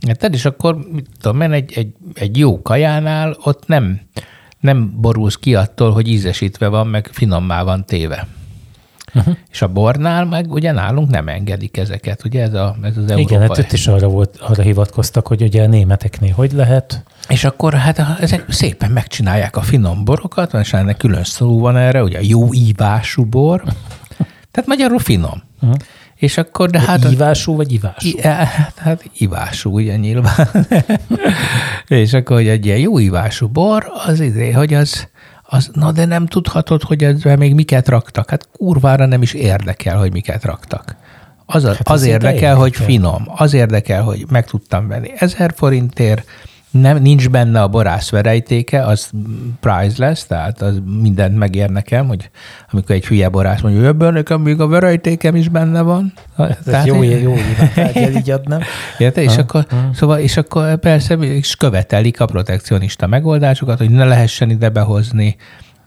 Tehát 0.00 0.34
és 0.34 0.44
akkor, 0.44 0.78
mit 0.92 1.06
tudom 1.20 1.40
én, 1.40 1.52
egy, 1.52 1.72
egy, 1.74 1.92
egy 2.14 2.38
jó 2.38 2.62
kajánál 2.62 3.36
ott 3.42 3.66
nem, 3.66 4.00
nem 4.60 5.00
borulsz 5.00 5.36
ki 5.36 5.54
attól, 5.54 5.92
hogy 5.92 6.08
ízesítve 6.08 6.68
van, 6.68 6.86
meg 6.86 7.08
finommá 7.12 7.62
van 7.62 7.84
téve. 7.84 8.26
Uh-huh. 9.14 9.36
És 9.50 9.62
a 9.62 9.68
bornál 9.68 10.24
meg 10.24 10.52
ugye 10.52 10.72
nálunk 10.72 11.10
nem 11.10 11.28
engedik 11.28 11.76
ezeket, 11.76 12.24
ugye 12.24 12.42
ez, 12.42 12.54
a, 12.54 12.76
ez 12.82 12.96
az 12.96 13.02
európai. 13.02 13.22
Igen, 13.22 13.40
hát 13.40 13.58
itt 13.58 13.72
is 13.72 13.86
arra, 13.86 14.08
volt, 14.08 14.36
arra 14.40 14.62
hivatkoztak, 14.62 15.26
hogy 15.26 15.42
ugye 15.42 15.62
a 15.62 15.66
németeknél 15.66 16.32
hogy 16.32 16.52
lehet. 16.52 17.02
És 17.28 17.44
akkor 17.44 17.74
hát 17.74 18.02
ezek 18.20 18.44
szépen 18.48 18.90
megcsinálják 18.90 19.56
a 19.56 19.62
finom 19.62 20.04
borokat, 20.04 20.54
és 20.54 20.72
ennek 20.72 20.96
külön 20.96 21.24
szó 21.24 21.58
van 21.58 21.76
erre, 21.76 22.02
ugye 22.02 22.18
a 22.18 22.22
jó 22.24 22.52
ívású 22.52 23.24
bor, 23.24 23.62
tehát 24.50 24.68
magyarul 24.68 24.98
finom. 24.98 25.42
Uh-huh. 25.60 25.76
És 26.16 26.38
akkor, 26.38 26.70
de, 26.70 26.78
de 26.78 26.84
hát... 26.84 27.10
Ívású 27.10 27.56
vagy 27.56 27.72
ivású? 27.72 28.08
I, 28.08 28.20
hát, 28.22 28.78
hát 28.78 29.10
ivású, 29.18 29.70
ugye 29.70 29.96
nyilván. 29.96 30.48
és 31.88 32.12
akkor, 32.12 32.36
hogy 32.36 32.48
egy 32.48 32.66
ilyen 32.66 32.78
jó 32.78 32.98
ívású 32.98 33.48
bor, 33.48 33.86
az 34.06 34.20
idé, 34.20 34.50
hogy 34.50 34.74
az, 34.74 35.08
az, 35.54 35.70
na 35.72 35.92
de 35.92 36.04
nem 36.04 36.26
tudhatod, 36.26 36.82
hogy 36.82 37.04
ezzel 37.04 37.36
még 37.36 37.54
miket 37.54 37.88
raktak. 37.88 38.30
Hát 38.30 38.48
kurvára 38.52 39.06
nem 39.06 39.22
is 39.22 39.32
érdekel, 39.32 39.98
hogy 39.98 40.12
miket 40.12 40.44
raktak. 40.44 40.96
Az, 41.46 41.64
hát 41.64 41.88
az 41.88 42.02
érdekel, 42.02 42.34
érdekel, 42.34 42.56
hogy 42.56 42.74
finom. 42.74 43.24
Az 43.36 43.54
érdekel, 43.54 44.02
hogy 44.02 44.24
meg 44.28 44.46
tudtam 44.46 44.88
venni 44.88 45.12
ezer 45.16 45.52
forintért, 45.56 46.26
nem, 46.80 47.02
nincs 47.02 47.30
benne 47.30 47.62
a 47.62 47.68
borász 47.68 48.10
verejtéke, 48.10 48.82
az 48.82 49.10
priceless, 49.60 50.26
tehát 50.26 50.62
az 50.62 50.80
mindent 51.00 51.36
megér 51.36 51.70
nekem, 51.70 52.06
hogy 52.06 52.30
amikor 52.70 52.94
egy 52.94 53.06
hülye 53.06 53.28
borász 53.28 53.60
mondja, 53.60 53.80
hogy 53.80 53.88
ebben 53.88 54.12
nekem 54.12 54.40
még 54.40 54.60
a 54.60 54.66
verejtékem 54.66 55.36
is 55.36 55.48
benne 55.48 55.80
van. 55.80 56.12
Ez 56.36 56.56
tehát 56.64 56.86
jó, 56.86 57.02
én... 57.02 57.22
jó 57.22 57.34
kell 57.74 58.14
így 58.14 58.30
adnám. 58.30 58.60
Érte? 58.98 59.22
És, 59.22 59.36
akkor, 59.36 59.66
szóval, 59.92 60.18
és 60.18 60.36
akkor 60.36 60.76
persze 60.76 61.14
is 61.14 61.56
követelik 61.56 62.20
a 62.20 62.26
protekcionista 62.26 63.06
megoldásokat, 63.06 63.78
hogy 63.78 63.90
ne 63.90 64.04
lehessen 64.04 64.50
ide 64.50 64.68
behozni 64.68 65.36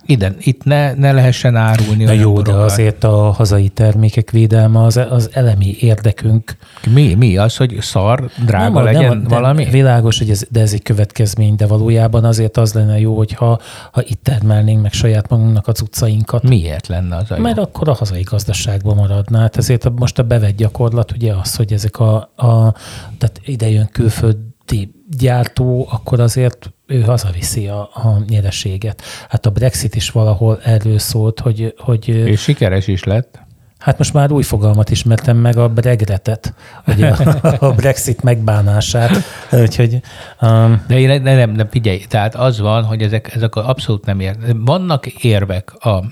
ide, 0.07 0.35
itt 0.39 0.63
ne, 0.63 0.93
ne 0.93 1.11
lehessen 1.11 1.55
árulni. 1.55 2.03
Na 2.03 2.11
jó, 2.11 2.33
borokat. 2.33 2.53
de 2.53 2.61
azért 2.61 3.03
a 3.03 3.31
hazai 3.31 3.69
termékek 3.69 4.31
védelme 4.31 4.83
az, 4.83 4.99
az 5.09 5.29
elemi 5.33 5.75
érdekünk. 5.79 6.57
Mi? 6.93 7.13
Mi 7.13 7.37
az, 7.37 7.57
hogy 7.57 7.77
szar, 7.81 8.29
drága 8.45 8.73
nem, 8.73 8.83
legyen 8.83 9.17
nem, 9.17 9.23
valami? 9.23 9.65
Világos, 9.65 10.17
hogy 10.17 10.29
ez, 10.29 10.43
de 10.49 10.61
ez 10.61 10.73
egy 10.73 10.81
következmény, 10.81 11.55
de 11.55 11.67
valójában 11.67 12.23
azért 12.23 12.57
az 12.57 12.73
lenne 12.73 12.99
jó, 12.99 13.17
hogyha 13.17 13.59
ha 13.91 14.01
itt 14.03 14.23
termelnénk 14.23 14.81
meg 14.81 14.93
saját 14.93 15.29
magunknak 15.29 15.67
az 15.67 15.81
utcainkat. 15.81 16.43
Miért 16.43 16.87
lenne 16.87 17.15
az 17.15 17.31
a 17.31 17.35
jó? 17.35 17.41
Mert 17.41 17.57
akkor 17.57 17.89
a 17.89 17.93
hazai 17.93 18.21
gazdaságban 18.21 18.95
maradná. 18.95 19.39
Hát 19.39 19.57
ezért 19.57 19.91
most 19.95 20.19
a 20.19 20.23
bevett 20.23 20.55
gyakorlat 20.55 21.11
ugye 21.11 21.33
az, 21.33 21.55
hogy 21.55 21.73
ezek 21.73 21.99
a, 21.99 22.15
a 22.35 22.73
tehát 23.17 23.41
ide 23.45 23.69
jön 23.69 23.89
külföldi 23.91 24.91
gyártó, 25.17 25.87
akkor 25.91 26.19
azért 26.19 26.71
ő 26.87 27.01
hazaviszi 27.01 27.67
a, 27.67 27.81
a 27.81 28.23
nyereséget. 28.27 29.01
Hát 29.29 29.45
a 29.45 29.49
Brexit 29.49 29.95
is 29.95 30.09
valahol 30.09 30.59
erről 30.63 30.99
szólt, 30.99 31.39
hogy... 31.39 31.73
hogy 31.77 32.07
És 32.07 32.41
sikeres 32.41 32.87
is 32.87 33.03
lett. 33.03 33.45
Hát 33.77 33.97
most 33.97 34.13
már 34.13 34.31
új 34.31 34.43
fogalmat 34.43 34.89
ismertem 34.89 35.37
meg, 35.37 35.57
a 35.57 35.69
bregretet, 35.69 36.53
hogy 36.85 37.03
a, 37.03 37.15
a 37.59 37.71
Brexit 37.71 38.23
megbánását. 38.23 39.11
Úgyhogy, 39.51 39.99
um... 40.41 40.83
De 40.87 40.99
én 40.99 41.21
nem, 41.21 41.35
nem, 41.35 41.51
nem, 41.51 41.69
figyelj, 41.69 42.05
tehát 42.09 42.35
az 42.35 42.59
van, 42.59 42.83
hogy 42.83 43.01
ezek, 43.01 43.35
ezek 43.35 43.55
abszolút 43.55 44.05
nem 44.05 44.19
ér. 44.19 44.35
Vannak 44.55 45.07
érvek 45.07 45.73
a 45.73 46.03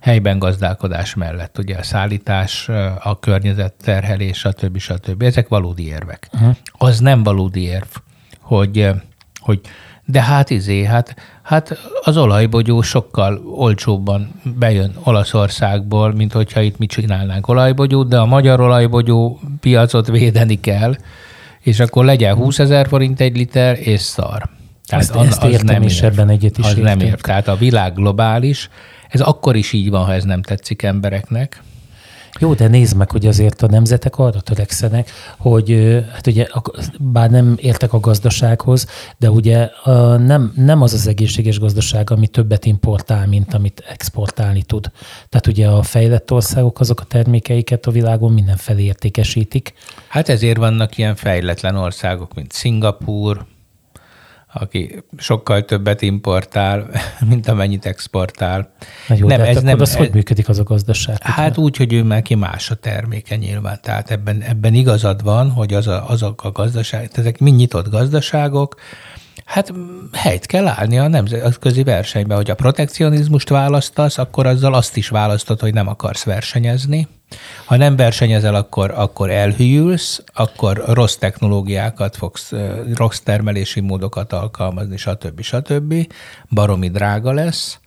helyben 0.00 0.38
gazdálkodás 0.38 1.14
mellett, 1.14 1.58
ugye 1.58 1.76
a 1.76 1.82
szállítás, 1.82 2.68
a 3.02 3.18
környezet 3.18 3.74
terhelés, 3.82 4.38
stb. 4.38 4.78
stb. 4.78 5.22
Ezek 5.22 5.48
valódi 5.48 5.86
érvek. 5.86 6.28
Uh-huh. 6.32 6.56
Az 6.72 6.98
nem 7.00 7.22
valódi 7.22 7.62
érv, 7.62 7.88
hogy, 8.40 8.88
hogy 9.40 9.60
de 10.04 10.22
hát 10.22 10.50
izé, 10.50 10.84
hát, 10.84 11.14
hát 11.42 11.78
az 12.02 12.16
olajbogyó 12.16 12.82
sokkal 12.82 13.42
olcsóbban 13.46 14.40
bejön 14.58 14.94
Olaszországból, 15.02 16.12
mint 16.12 16.32
hogyha 16.32 16.60
itt 16.60 16.78
mi 16.78 16.86
csinálnánk 16.86 17.48
olajbogyót, 17.48 18.08
de 18.08 18.18
a 18.18 18.26
magyar 18.26 18.60
olajbogyó 18.60 19.40
piacot 19.60 20.06
védeni 20.06 20.60
kell, 20.60 20.94
és 21.60 21.80
akkor 21.80 22.04
legyen 22.04 22.34
20 22.34 22.58
ezer 22.58 22.88
forint 22.88 23.20
egy 23.20 23.36
liter, 23.36 23.78
és 23.80 24.00
szar. 24.00 24.48
Tehát 24.86 25.04
ezt, 25.04 25.14
az, 25.14 25.26
ezt 25.26 25.44
értem, 25.44 25.66
az 25.66 25.72
nem 25.72 25.82
és 25.82 26.02
ebben 26.02 26.28
egyet 26.28 26.58
is 26.58 26.64
Az 26.64 26.70
értem. 26.70 26.98
nem 26.98 27.06
ér. 27.06 27.20
Tehát 27.20 27.48
a 27.48 27.56
világ 27.56 27.94
globális, 27.94 28.70
ez 29.08 29.20
akkor 29.20 29.56
is 29.56 29.72
így 29.72 29.90
van, 29.90 30.04
ha 30.04 30.12
ez 30.12 30.24
nem 30.24 30.42
tetszik 30.42 30.82
embereknek. 30.82 31.62
Jó, 32.38 32.54
de 32.54 32.68
nézd 32.68 32.96
meg, 32.96 33.10
hogy 33.10 33.26
azért 33.26 33.62
a 33.62 33.66
nemzetek 33.66 34.18
arra 34.18 34.40
törekszenek, 34.40 35.10
hogy 35.38 36.00
hát 36.12 36.26
ugye, 36.26 36.46
bár 36.98 37.30
nem 37.30 37.54
értek 37.60 37.92
a 37.92 38.00
gazdasághoz, 38.00 38.86
de 39.18 39.30
ugye 39.30 39.70
nem, 40.18 40.52
nem 40.56 40.82
az 40.82 40.92
az 40.92 41.06
egészséges 41.06 41.58
gazdaság, 41.58 42.10
ami 42.10 42.26
többet 42.26 42.64
importál, 42.64 43.26
mint 43.26 43.54
amit 43.54 43.84
exportálni 43.88 44.62
tud. 44.62 44.90
Tehát 45.28 45.46
ugye 45.46 45.68
a 45.68 45.82
fejlett 45.82 46.32
országok 46.32 46.80
azok 46.80 47.00
a 47.00 47.04
termékeiket 47.04 47.86
a 47.86 47.90
világon 47.90 48.32
mindenfelé 48.32 48.82
értékesítik. 48.82 49.74
Hát 50.08 50.28
ezért 50.28 50.56
vannak 50.56 50.98
ilyen 50.98 51.14
fejletlen 51.14 51.76
országok, 51.76 52.34
mint 52.34 52.52
Szingapúr, 52.52 53.44
aki 54.52 55.02
sokkal 55.16 55.64
többet 55.64 56.02
importál, 56.02 56.90
mint 57.28 57.48
amennyit 57.48 57.86
exportál. 57.86 58.72
Na 59.08 59.14
jó, 59.18 59.26
nem, 59.26 59.38
de 59.38 59.46
hát 59.46 59.56
ez 59.56 59.62
nem, 59.62 59.80
az 59.80 59.88
ez, 59.88 59.96
hogy 59.96 60.10
működik 60.12 60.48
az 60.48 60.58
a 60.58 60.62
gazdaság? 60.62 61.22
Hát 61.22 61.56
úgy, 61.56 61.76
hogy 61.76 61.92
ő 61.92 62.02
már 62.02 62.22
ki 62.22 62.34
más 62.34 62.70
a 62.70 62.74
terméke 62.74 63.36
nyilván. 63.36 63.78
Tehát 63.82 64.10
ebben, 64.10 64.42
ebben 64.42 64.74
igazad 64.74 65.22
van, 65.22 65.50
hogy 65.50 65.74
az 65.74 65.86
a, 65.86 66.08
azok 66.08 66.44
a 66.44 66.52
gazdaság, 66.52 67.10
ezek 67.12 67.38
mind 67.38 67.56
nyitott 67.56 67.90
gazdaságok, 67.90 68.74
Hát 69.44 69.72
helyt 70.12 70.46
kell 70.46 70.66
állni 70.66 70.98
a 70.98 71.08
nemzetközi 71.08 71.82
versenyben, 71.82 72.36
hogy 72.36 72.50
a 72.50 72.54
protekcionizmust 72.54 73.48
választasz, 73.48 74.18
akkor 74.18 74.46
azzal 74.46 74.74
azt 74.74 74.96
is 74.96 75.08
választod, 75.08 75.60
hogy 75.60 75.74
nem 75.74 75.88
akarsz 75.88 76.24
versenyezni. 76.24 77.08
Ha 77.64 77.76
nem 77.76 77.96
versenyezel, 77.96 78.54
akkor, 78.54 78.90
akkor 78.90 79.30
elhűlsz, 79.30 80.22
akkor 80.34 80.82
rossz 80.86 81.14
technológiákat 81.14 82.16
fogsz, 82.16 82.52
rossz 82.94 83.18
termelési 83.18 83.80
módokat 83.80 84.32
alkalmazni, 84.32 84.96
stb. 84.96 85.40
stb. 85.40 85.94
Baromi 86.50 86.90
drága 86.90 87.32
lesz, 87.32 87.78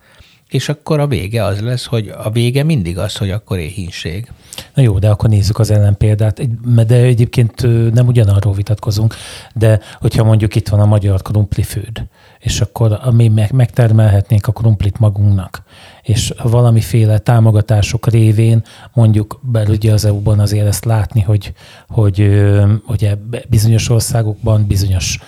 és 0.50 0.70
akkor 0.70 1.00
a 1.00 1.08
vége 1.08 1.44
az 1.44 1.62
lesz, 1.62 1.86
hogy 1.86 2.14
a 2.24 2.30
vége 2.30 2.64
mindig 2.64 2.98
az, 2.98 3.18
hogy 3.18 3.30
akkor 3.30 3.58
éhínség. 3.58 4.32
Na 4.74 4.82
jó, 4.82 5.00
de 5.00 5.10
akkor 5.10 5.30
nézzük 5.30 5.60
az 5.60 5.72
ellenpéldát. 5.72 6.42
De 6.86 6.96
egyébként 6.96 7.62
nem 7.94 8.08
ugyanarról 8.08 8.54
vitatkozunk, 8.54 9.16
de 9.54 9.80
hogyha 10.00 10.24
mondjuk 10.24 10.56
itt 10.56 10.70
van 10.70 10.80
a 10.80 10.86
magyar 10.86 11.22
krumplifőd, 11.22 12.04
és 12.40 12.62
akkor 12.62 13.00
mi 13.12 13.32
megtermelhetnénk 13.52 14.48
a 14.48 14.52
krumplit 14.52 15.00
magunknak, 15.00 15.64
és 16.02 16.34
valamiféle 16.44 17.18
támogatások 17.18 18.08
révén 18.08 18.64
mondjuk 18.94 19.40
belügye 19.42 19.94
az 19.94 20.06
EU-ban 20.06 20.40
azért 20.40 20.68
ezt 20.68 20.86
látni, 20.86 21.22
hogy, 21.22 21.54
hogy 21.88 22.44
ugye 22.88 23.16
bizonyos 23.50 23.90
országokban 23.90 24.68
bizonyos 24.68 25.20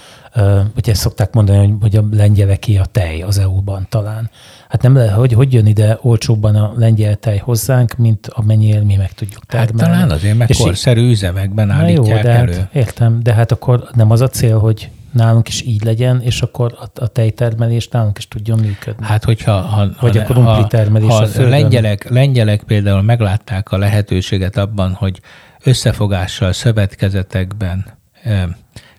ugye 0.75 0.91
ezt 0.91 1.01
szokták 1.01 1.33
mondani, 1.33 1.75
hogy, 1.81 1.95
a 1.95 2.03
lengyeleké 2.11 2.77
a 2.77 2.85
tej 2.85 3.21
az 3.21 3.37
EU-ban 3.37 3.85
talán. 3.89 4.29
Hát 4.69 4.81
nem 4.81 4.95
lehet, 4.95 5.13
hogy, 5.13 5.33
hogy 5.33 5.53
jön 5.53 5.65
ide 5.65 5.97
olcsóbban 6.01 6.55
a 6.55 6.73
lengyel 6.77 7.15
tej 7.15 7.37
hozzánk, 7.37 7.97
mint 7.97 8.27
amennyire 8.27 8.81
mi 8.81 8.95
meg 8.95 9.11
tudjuk 9.11 9.45
termelni. 9.45 9.81
Hát 9.81 9.89
talán 9.91 10.09
azért, 10.09 10.37
mert 10.37 10.57
korszerű 10.57 11.09
üzemekben 11.09 11.69
állítják 11.69 12.17
jó, 12.17 12.21
de 12.23 12.29
elő. 12.29 12.53
Hát, 12.53 12.75
értem, 12.75 13.23
de 13.23 13.33
hát 13.33 13.51
akkor 13.51 13.89
nem 13.93 14.11
az 14.11 14.21
a 14.21 14.27
cél, 14.27 14.59
hogy 14.59 14.89
nálunk 15.11 15.47
is 15.47 15.61
így 15.61 15.83
legyen, 15.83 16.21
és 16.21 16.41
akkor 16.41 16.77
a, 16.79 17.03
a 17.03 17.07
tejtermelés 17.07 17.87
nálunk 17.87 18.17
is 18.17 18.27
tudjon 18.27 18.59
működni. 18.59 19.05
Hát, 19.05 19.23
hogyha 19.23 19.51
ha, 19.51 19.87
Vagy 19.99 20.15
ha, 20.15 20.21
a 20.21 20.25
krumpli 20.25 20.65
termelés 20.67 21.09
ha 21.09 21.15
a, 21.15 21.41
a 21.41 21.47
lengyelek, 21.47 22.09
lengyelek 22.09 22.63
például 22.63 23.01
meglátták 23.01 23.71
a 23.71 23.77
lehetőséget 23.77 24.57
abban, 24.57 24.93
hogy 24.93 25.19
összefogással, 25.63 26.53
szövetkezetekben 26.53 27.85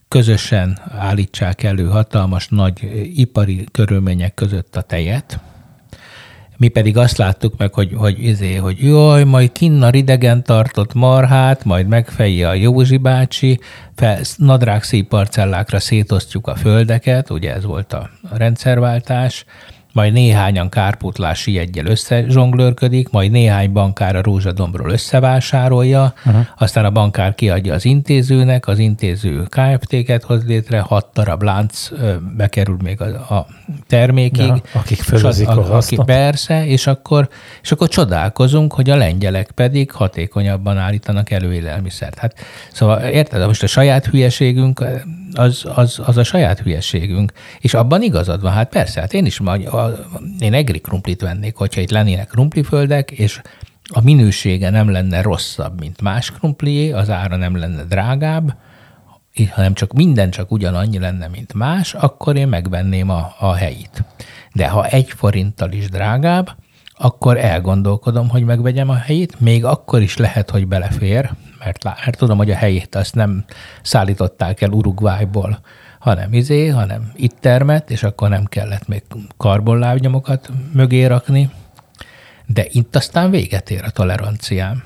közösen 0.08 0.78
állítsák 0.98 1.62
elő 1.62 1.86
hatalmas 1.86 2.48
nagy 2.48 3.08
ipari 3.14 3.64
körülmények 3.72 4.34
között 4.34 4.76
a 4.76 4.82
tejet, 4.82 5.40
mi 6.58 6.68
pedig 6.68 6.96
azt 6.96 7.16
láttuk 7.16 7.56
meg, 7.56 7.74
hogy, 7.74 7.92
hogy, 7.96 8.22
izé, 8.24 8.54
hogy 8.54 8.82
jaj, 8.82 9.24
majd 9.24 9.52
kinnar 9.52 9.94
idegen 9.94 10.42
tartott 10.42 10.94
marhát, 10.94 11.64
majd 11.64 11.86
megfejje 11.86 12.48
a 12.48 12.54
Józsi 12.54 12.96
bácsi, 12.96 13.60
fel, 13.94 14.20
nadrág 14.36 14.82
szép 14.82 15.08
parcellákra 15.08 15.80
szétosztjuk 15.80 16.46
a 16.46 16.54
földeket, 16.54 17.30
ugye 17.30 17.54
ez 17.54 17.64
volt 17.64 17.92
a 17.92 18.10
rendszerváltás, 18.30 19.44
majd 19.98 20.12
néhányan 20.12 20.68
kárpótlási 20.68 21.58
egyel 21.58 21.86
összezsonglőrködik, 21.86 23.08
majd 23.10 23.30
néhány 23.30 23.72
bankár 23.72 24.16
a 24.16 24.22
rózsadombról 24.22 24.90
összevásárolja, 24.90 26.14
uh-huh. 26.26 26.46
aztán 26.58 26.84
a 26.84 26.90
bankár 26.90 27.34
kiadja 27.34 27.74
az 27.74 27.84
intézőnek, 27.84 28.66
az 28.66 28.78
intéző 28.78 29.42
KFT-ket 29.42 30.22
hoz 30.22 30.44
létre, 30.44 30.80
hat 30.80 31.06
darab 31.14 31.42
lánc 31.42 31.88
bekerül 32.36 32.76
még 32.82 33.00
a, 33.00 33.34
a 33.34 33.46
termékig. 33.86 34.46
Ja, 34.46 34.60
akik 34.72 35.02
fölözik 35.02 35.48
a, 35.48 35.74
a 35.74 35.76
akik 35.76 36.00
Persze, 36.00 36.66
és 36.66 36.86
akkor, 36.86 37.28
és 37.62 37.72
akkor 37.72 37.88
csodálkozunk, 37.88 38.72
hogy 38.72 38.90
a 38.90 38.96
lengyelek 38.96 39.50
pedig 39.50 39.90
hatékonyabban 39.90 40.76
állítanak 40.76 41.30
elő 41.30 41.52
élelmiszert. 41.52 42.18
Hát, 42.18 42.34
szóval 42.72 43.00
érted, 43.00 43.46
most 43.46 43.62
a 43.62 43.66
saját 43.66 44.06
hülyeségünk 44.06 44.84
az, 45.32 45.64
az, 45.74 46.00
az 46.04 46.16
a 46.16 46.24
saját 46.24 46.58
hülyeségünk. 46.58 47.32
És 47.60 47.74
abban 47.74 48.02
igazad 48.02 48.40
van, 48.40 48.52
hát 48.52 48.68
persze, 48.68 49.00
hát 49.00 49.12
én 49.12 49.26
is 49.26 49.40
majd, 49.40 49.68
a, 49.88 50.20
én 50.38 50.54
egri 50.54 50.80
krumplit 50.80 51.20
vennék, 51.20 51.56
hogyha 51.56 51.80
itt 51.80 51.90
lennének 51.90 52.26
krumpliföldek, 52.26 53.10
és 53.10 53.40
a 53.92 54.00
minősége 54.00 54.70
nem 54.70 54.90
lenne 54.90 55.22
rosszabb, 55.22 55.80
mint 55.80 56.00
más 56.00 56.32
krumplié, 56.32 56.90
az 56.92 57.10
ára 57.10 57.36
nem 57.36 57.56
lenne 57.56 57.84
drágább, 57.84 58.56
hanem 59.50 59.74
csak 59.74 59.92
minden 59.92 60.30
csak 60.30 60.50
ugyanannyi 60.50 60.98
lenne, 60.98 61.28
mint 61.28 61.54
más, 61.54 61.94
akkor 61.94 62.36
én 62.36 62.48
megvenném 62.48 63.10
a, 63.10 63.34
a 63.38 63.52
helyit. 63.52 64.04
De 64.52 64.68
ha 64.68 64.86
egy 64.86 65.10
forinttal 65.10 65.72
is 65.72 65.88
drágább, 65.88 66.56
akkor 66.98 67.36
elgondolkodom, 67.36 68.28
hogy 68.28 68.44
megvegyem 68.44 68.88
a 68.88 68.94
helyét, 68.94 69.40
még 69.40 69.64
akkor 69.64 70.02
is 70.02 70.16
lehet, 70.16 70.50
hogy 70.50 70.66
belefér, 70.66 71.30
mert, 71.58 71.84
mert 71.84 72.16
tudom, 72.16 72.36
hogy 72.36 72.50
a 72.50 72.56
helyét 72.56 72.94
azt 72.94 73.14
nem 73.14 73.44
szállították 73.82 74.60
el 74.60 74.70
Uruguayból, 74.70 75.60
hanem 75.98 76.32
izé, 76.32 76.68
hanem 76.68 77.12
itt 77.16 77.36
termett, 77.40 77.90
és 77.90 78.02
akkor 78.02 78.28
nem 78.28 78.44
kellett 78.44 78.88
még 78.88 79.02
karbonlábnyomokat 79.36 80.50
mögé 80.72 81.04
rakni. 81.04 81.50
De 82.46 82.66
itt 82.68 82.96
aztán 82.96 83.30
véget 83.30 83.70
ér 83.70 83.84
a 83.84 83.90
toleranciám. 83.90 84.82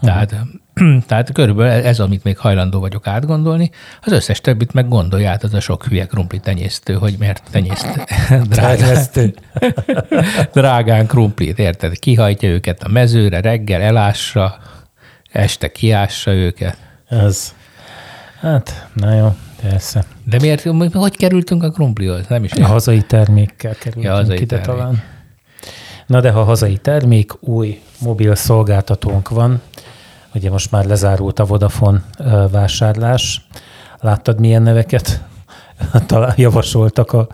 Tehát 0.00 0.34
Tehát 1.06 1.32
körülbelül 1.32 1.86
ez, 1.86 2.00
amit 2.00 2.24
még 2.24 2.38
hajlandó 2.38 2.80
vagyok 2.80 3.06
átgondolni, 3.06 3.70
az 4.02 4.12
összes 4.12 4.40
többit 4.40 4.72
meg 4.72 4.88
gondolja 4.88 5.30
át 5.30 5.42
az 5.42 5.54
a 5.54 5.60
sok 5.60 5.84
hülye 5.84 6.06
krumpli 6.06 6.40
tenyésztő, 6.40 6.94
hogy 6.94 7.16
miért 7.18 7.42
tenyészt 7.50 8.04
drágán, 8.48 9.06
drágán 10.52 11.06
krumplit, 11.06 11.58
érted? 11.58 11.98
Kihajtja 11.98 12.48
őket 12.48 12.82
a 12.82 12.88
mezőre, 12.88 13.40
reggel 13.40 13.80
elássa, 13.80 14.58
este 15.32 15.72
kiássa 15.72 16.32
őket. 16.32 16.76
Ez. 17.08 17.54
Hát, 18.40 18.88
na 18.92 19.14
jó, 19.14 19.36
persze. 19.62 20.04
De 20.24 20.38
miért, 20.40 20.62
hogy 20.92 21.16
kerültünk 21.16 21.62
a 21.62 21.70
krumplihoz? 21.70 22.26
Nem 22.28 22.44
is 22.44 22.52
a 22.52 22.66
hazai 22.66 23.02
termékkel 23.02 23.74
kerültünk 23.74 24.04
ja, 24.04 24.14
hazai 24.14 24.40
ide 24.40 24.46
termék. 24.46 24.66
talán. 24.66 25.02
Na 26.06 26.20
de 26.20 26.30
ha 26.30 26.44
hazai 26.44 26.76
termék, 26.76 27.32
új 27.40 27.80
mobil 27.98 28.34
szolgáltatónk 28.34 29.28
van, 29.28 29.60
Ugye 30.34 30.50
most 30.50 30.70
már 30.70 30.84
lezárult 30.84 31.38
a 31.38 31.44
Vodafone 31.44 32.02
vásárlás. 32.50 33.46
Láttad, 34.00 34.40
milyen 34.40 34.62
neveket 34.62 35.22
talán 36.06 36.34
javasoltak 36.36 37.12
a, 37.12 37.28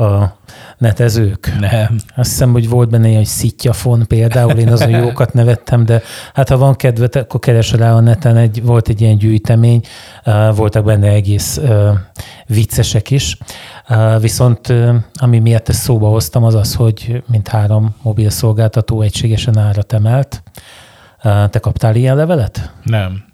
a 0.00 0.36
netezők? 0.78 1.52
Nem. 1.60 1.98
Azt 2.16 2.30
hiszem, 2.30 2.52
hogy 2.52 2.68
volt 2.68 2.90
benne 2.90 3.08
egy 3.08 3.26
szityafon 3.26 4.06
például, 4.06 4.52
én 4.52 4.68
azon 4.68 4.90
jókat 5.04 5.32
nevettem, 5.32 5.84
de 5.84 6.02
hát 6.34 6.48
ha 6.48 6.56
van 6.56 6.76
kedved, 6.76 7.16
akkor 7.16 7.40
keres 7.40 7.72
rá 7.72 7.94
a 7.94 8.00
neten, 8.00 8.36
egy, 8.36 8.62
volt 8.62 8.88
egy 8.88 9.00
ilyen 9.00 9.16
gyűjtemény, 9.16 9.80
voltak 10.54 10.84
benne 10.84 11.08
egész 11.08 11.60
viccesek 12.46 13.10
is, 13.10 13.38
viszont 14.20 14.74
ami 15.14 15.38
miatt 15.38 15.68
ezt 15.68 15.82
szóba 15.82 16.08
hoztam, 16.08 16.44
az 16.44 16.54
az, 16.54 16.74
hogy 16.74 17.22
mint 17.30 17.48
három 17.48 17.96
mobil 18.02 18.30
szolgáltató 18.30 19.00
egységesen 19.00 19.58
árat 19.58 19.92
emelt, 19.92 20.42
te 21.22 21.58
kaptál 21.60 21.94
ilyen 21.94 22.16
levelet? 22.16 22.72
Nem. 22.82 23.28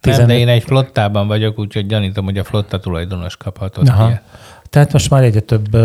15... 0.00 0.26
Nem, 0.26 0.36
de 0.36 0.42
én 0.42 0.48
egy 0.48 0.62
flottában 0.62 1.26
vagyok, 1.26 1.58
úgyhogy 1.58 1.86
gyanítom, 1.86 2.24
hogy 2.24 2.38
a 2.38 2.44
flotta 2.44 2.80
tulajdonos 2.80 3.36
kaphatott 3.36 3.88
Aha. 3.88 4.06
Ilyen. 4.06 4.20
Tehát 4.70 4.92
most 4.92 5.10
már 5.10 5.22
egyre 5.22 5.40
több 5.40 5.76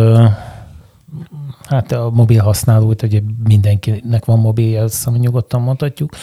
hát 1.66 1.92
a 1.92 2.10
mobil 2.14 2.42
használó, 2.42 2.94
ugye 3.04 3.20
mindenkinek 3.44 4.26
van 4.26 4.40
mobil, 4.40 4.82
ezt 4.82 5.20
nyugodtan 5.20 5.62
mondhatjuk, 5.62 6.16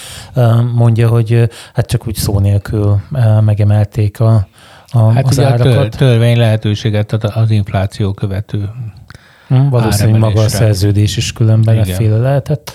mondja, 0.75 1.09
hogy 1.09 1.49
hát 1.75 1.87
csak 1.87 2.07
úgy 2.07 2.15
szó 2.15 2.39
nélkül 2.39 3.01
megemelték 3.41 4.21
a, 4.21 4.47
a, 4.87 5.11
hát 5.11 5.27
az 5.27 5.39
ugye 5.39 5.47
árakat. 5.47 5.95
a 5.95 5.99
törvény 5.99 6.37
lehetőséget 6.37 7.13
ad 7.13 7.25
az 7.25 7.51
infláció 7.51 8.13
követő 8.13 8.71
hm, 9.49 9.69
Valószínűleg 9.69 10.21
maga 10.21 10.41
a 10.41 10.49
szerződés 10.49 11.17
is 11.17 11.33
különben 11.33 11.85
féle 11.85 12.17
lehetett. 12.17 12.73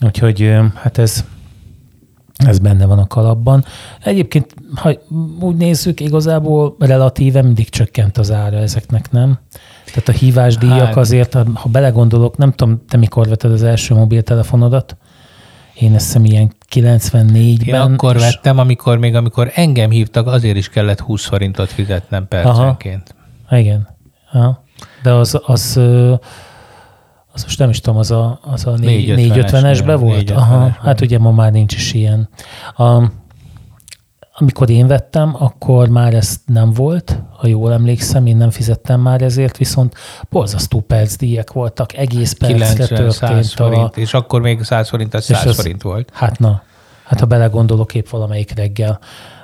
Úgyhogy 0.00 0.54
hát 0.74 0.98
ez 0.98 1.24
ez 2.36 2.58
benne 2.58 2.86
van 2.86 2.98
a 2.98 3.06
kalapban. 3.06 3.64
Egyébként, 4.04 4.54
ha 4.74 4.92
úgy 5.40 5.56
nézzük, 5.56 6.00
igazából 6.00 6.76
relatíve 6.78 7.42
mindig 7.42 7.68
csökkent 7.68 8.18
az 8.18 8.30
ára 8.30 8.56
ezeknek, 8.56 9.10
nem? 9.10 9.38
Tehát 9.86 10.08
a 10.08 10.12
hívásdíjak 10.12 10.86
hát. 10.86 10.96
azért, 10.96 11.34
ha 11.34 11.68
belegondolok, 11.68 12.36
nem 12.36 12.52
tudom, 12.52 12.82
te 12.88 12.96
mikor 12.96 13.28
vetted 13.28 13.52
az 13.52 13.62
első 13.62 13.94
mobiltelefonodat? 13.94 14.96
Én 15.74 15.94
ezt 15.94 16.06
hiszem 16.06 16.24
ilyen 16.24 16.52
94-ben. 16.74 17.66
Én 17.66 17.74
akkor 17.74 18.18
vettem, 18.18 18.58
amikor 18.58 18.98
még 18.98 19.14
amikor 19.14 19.50
engem 19.54 19.90
hívtak, 19.90 20.26
azért 20.26 20.56
is 20.56 20.68
kellett 20.68 21.00
20 21.00 21.24
forintot 21.24 21.68
fizetnem 21.68 22.28
percenként. 22.28 23.14
Aha. 23.46 23.58
Igen. 23.58 23.88
Aha. 24.32 24.64
De 25.02 25.12
az, 25.12 25.40
az 25.44 25.80
az 27.36 27.42
most 27.42 27.58
nem 27.58 27.70
is 27.70 27.80
tudom, 27.80 27.98
az 27.98 28.10
a, 28.10 28.38
az 28.42 28.66
a 28.66 28.72
450-esbe 28.72 29.96
volt? 30.00 30.24
450 30.24 30.36
Aha, 30.36 30.76
hát 30.82 31.00
ugye 31.00 31.18
ma 31.18 31.30
már 31.30 31.52
nincs 31.52 31.74
is 31.74 31.92
ilyen. 31.92 32.28
A, 32.76 33.02
amikor 34.38 34.70
én 34.70 34.86
vettem, 34.86 35.36
akkor 35.38 35.88
már 35.88 36.14
ez 36.14 36.40
nem 36.46 36.72
volt, 36.72 37.22
ha 37.36 37.46
jól 37.46 37.72
emlékszem, 37.72 38.26
én 38.26 38.36
nem 38.36 38.50
fizettem 38.50 39.00
már 39.00 39.22
ezért, 39.22 39.56
viszont 39.56 39.94
borzasztó 40.30 40.80
percdíjak 40.80 41.52
voltak, 41.52 41.96
egész 41.96 42.32
percre 42.32 42.56
90, 42.56 42.88
történt. 42.88 43.12
100 43.12 43.52
forint, 43.52 43.96
a... 43.96 44.00
és 44.00 44.14
akkor 44.14 44.40
még 44.40 44.62
100 44.62 44.88
forint, 44.88 45.14
az 45.14 45.24
100 45.24 45.46
az, 45.46 45.56
forint 45.56 45.82
volt. 45.82 46.10
Hát 46.12 46.38
na, 46.38 46.62
hát 47.04 47.20
ha 47.20 47.26
belegondolok 47.26 47.94
épp 47.94 48.08
valamelyik 48.08 48.52
reggel, 48.54 48.98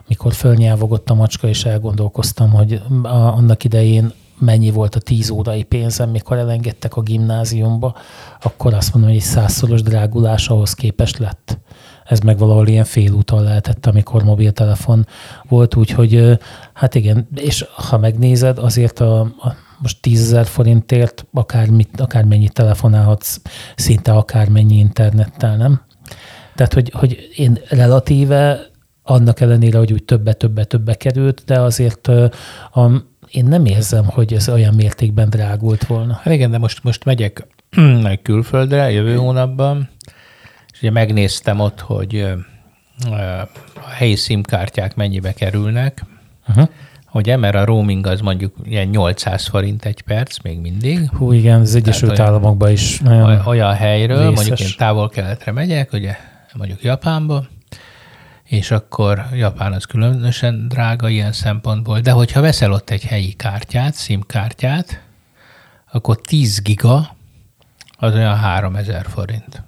mikor 0.07 0.33
fölnyelvogott 0.33 1.11
a 1.11 1.15
macska, 1.15 1.49
és 1.49 1.65
elgondolkoztam, 1.65 2.51
hogy 2.51 2.83
annak 3.03 3.65
idején 3.65 4.13
mennyi 4.43 4.71
volt 4.71 4.95
a 4.95 5.01
tíz 5.01 5.31
órai 5.31 5.63
pénzem, 5.63 6.11
mikor 6.11 6.37
elengedtek 6.37 6.97
a 6.97 7.01
gimnáziumba, 7.01 7.97
akkor 8.43 8.75
azt 8.75 8.93
mondom, 8.93 9.11
hogy 9.11 9.21
egy 9.21 9.27
százszoros 9.27 9.83
drágulás 9.83 10.49
ahhoz 10.49 10.75
képest 10.75 11.19
lett. 11.19 11.59
Ez 12.05 12.19
meg 12.21 12.39
valahol 12.39 12.69
ilyen 12.69 12.85
félúton 12.85 13.43
lehetett, 13.43 13.87
amikor 13.87 14.23
mobiltelefon 14.23 15.07
volt, 15.49 15.75
úgyhogy 15.75 16.39
hát 16.73 16.95
igen, 16.95 17.29
és 17.35 17.65
ha 17.75 17.99
megnézed, 17.99 18.59
azért 18.59 19.01
a, 19.01 19.21
a 19.21 19.55
most 19.79 20.01
10 20.01 20.39
forintért 20.45 21.27
akármit, 21.33 22.01
akármennyit 22.01 22.53
telefonálhatsz, 22.53 23.41
szinte 23.77 24.13
akármennyi 24.13 24.79
internettel, 24.79 25.57
nem? 25.57 25.81
Tehát, 26.55 26.75
hogy, 26.75 26.91
hogy 26.95 27.29
én 27.37 27.59
relatíve 27.69 28.61
annak 29.03 29.41
ellenére, 29.41 29.79
hogy 29.79 29.93
úgy 29.93 30.05
többe-többe-többe 30.05 30.95
került, 30.95 31.43
de 31.47 31.61
azért 31.61 32.09
a, 32.73 33.12
én 33.33 33.45
nem 33.45 33.65
érzem, 33.65 34.05
hogy 34.05 34.33
ez 34.33 34.49
olyan 34.49 34.75
mértékben 34.75 35.31
drágult 35.31 35.85
volna. 35.85 36.21
Hát 36.23 36.35
igen, 36.35 36.51
de 36.51 36.59
most, 36.59 36.85
most 36.85 37.05
megyek 37.05 37.47
külföldre 38.23 38.91
jövő 38.91 39.17
hónapban, 39.17 39.89
és 40.73 40.79
ugye 40.79 40.91
megnéztem 40.91 41.61
ott, 41.61 41.81
hogy 41.81 42.21
a 43.75 43.89
helyi 43.89 44.17
szimkártyák 44.17 44.95
mennyibe 44.95 45.33
kerülnek, 45.33 46.05
uh-huh. 46.49 46.69
Ugye, 47.15 47.37
mert 47.37 47.55
a 47.55 47.65
roaming 47.65 48.07
az 48.07 48.21
mondjuk 48.21 48.55
ilyen 48.65 48.87
800 48.89 49.47
forint 49.47 49.85
egy 49.85 50.03
perc 50.03 50.39
még 50.43 50.61
mindig. 50.61 51.09
Hú, 51.09 51.33
igen, 51.33 51.61
az 51.61 51.75
Egyesült 51.75 52.11
olyan, 52.11 52.27
Államokban 52.27 52.71
is 52.71 53.01
nagyon 53.01 53.47
Olyan 53.47 53.75
helyről, 53.75 54.29
vészes. 54.29 54.35
mondjuk 54.35 54.69
én 54.69 54.77
távol-keletre 54.77 55.53
megyek, 55.53 55.93
ugye, 55.93 56.17
mondjuk 56.55 56.83
Japánba, 56.83 57.47
és 58.45 58.71
akkor 58.71 59.27
Japán 59.33 59.73
az 59.73 59.85
különösen 59.85 60.69
drága 60.69 61.09
ilyen 61.09 61.33
szempontból, 61.33 62.01
de 62.01 62.11
hogyha 62.11 62.41
veszel 62.41 62.73
ott 62.73 62.91
egy 62.91 63.05
helyi 63.05 63.33
kártyát, 63.33 63.99
SIM 63.99 64.21
kártyát, 64.27 65.03
akkor 65.93 66.21
10 66.21 66.61
giga 66.63 67.17
az 67.97 68.15
olyan 68.15 68.37
3000 68.37 69.07
forint. 69.07 69.63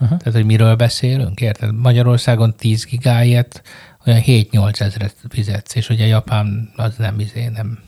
Uh-huh. 0.00 0.18
Tehát, 0.18 0.34
hogy 0.34 0.44
miről 0.44 0.74
beszélünk, 0.74 1.40
érted? 1.40 1.74
Magyarországon 1.74 2.54
10 2.56 2.84
gigáért 2.84 3.62
olyan 4.06 4.22
7-8 4.26 4.80
ezeret 4.80 5.14
fizetsz, 5.28 5.74
és 5.74 5.88
ugye 5.88 6.06
Japán 6.06 6.72
az 6.76 6.94
nem, 6.96 7.20
izé, 7.20 7.46
nem, 7.46 7.78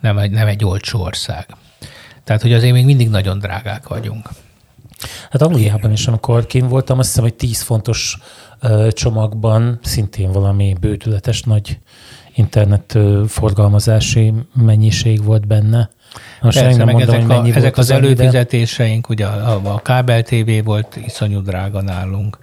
nem, 0.00 0.18
egy, 0.18 0.30
nem 0.30 0.46
egy 0.46 0.64
olcsó 0.64 1.00
ország. 1.00 1.46
Tehát, 2.24 2.42
hogy 2.42 2.52
azért 2.52 2.72
még 2.72 2.84
mindig 2.84 3.08
nagyon 3.08 3.38
drágák 3.38 3.88
vagyunk. 3.88 4.28
Hát 5.30 5.42
Angliában 5.42 5.92
is, 5.92 6.06
amikor 6.06 6.46
kint 6.46 6.68
voltam, 6.68 6.98
azt 6.98 7.08
hiszem, 7.08 7.22
hogy 7.24 7.34
10 7.34 7.62
fontos 7.62 8.18
csomagban 8.90 9.78
szintén 9.82 10.32
valami 10.32 10.74
bődületes 10.80 11.42
nagy 11.42 11.78
internet 12.34 12.98
forgalmazási 13.26 14.32
mennyiség 14.54 15.24
volt 15.24 15.46
benne. 15.46 15.90
Most 16.40 16.60
Persze, 16.60 16.84
nem 16.84 16.88
mondom, 16.88 17.14
ezek, 17.14 17.30
a, 17.30 17.46
ezek 17.46 17.76
az, 17.76 17.90
az 17.90 17.96
előfizetéseink, 17.96 19.08
ugye 19.08 19.26
a, 19.26 19.54
a, 19.54 19.74
a 19.74 19.78
kábel 19.78 20.22
TV 20.22 20.64
volt 20.64 20.98
iszonyú 21.06 21.40
drága 21.40 21.82
nálunk. 21.82 22.38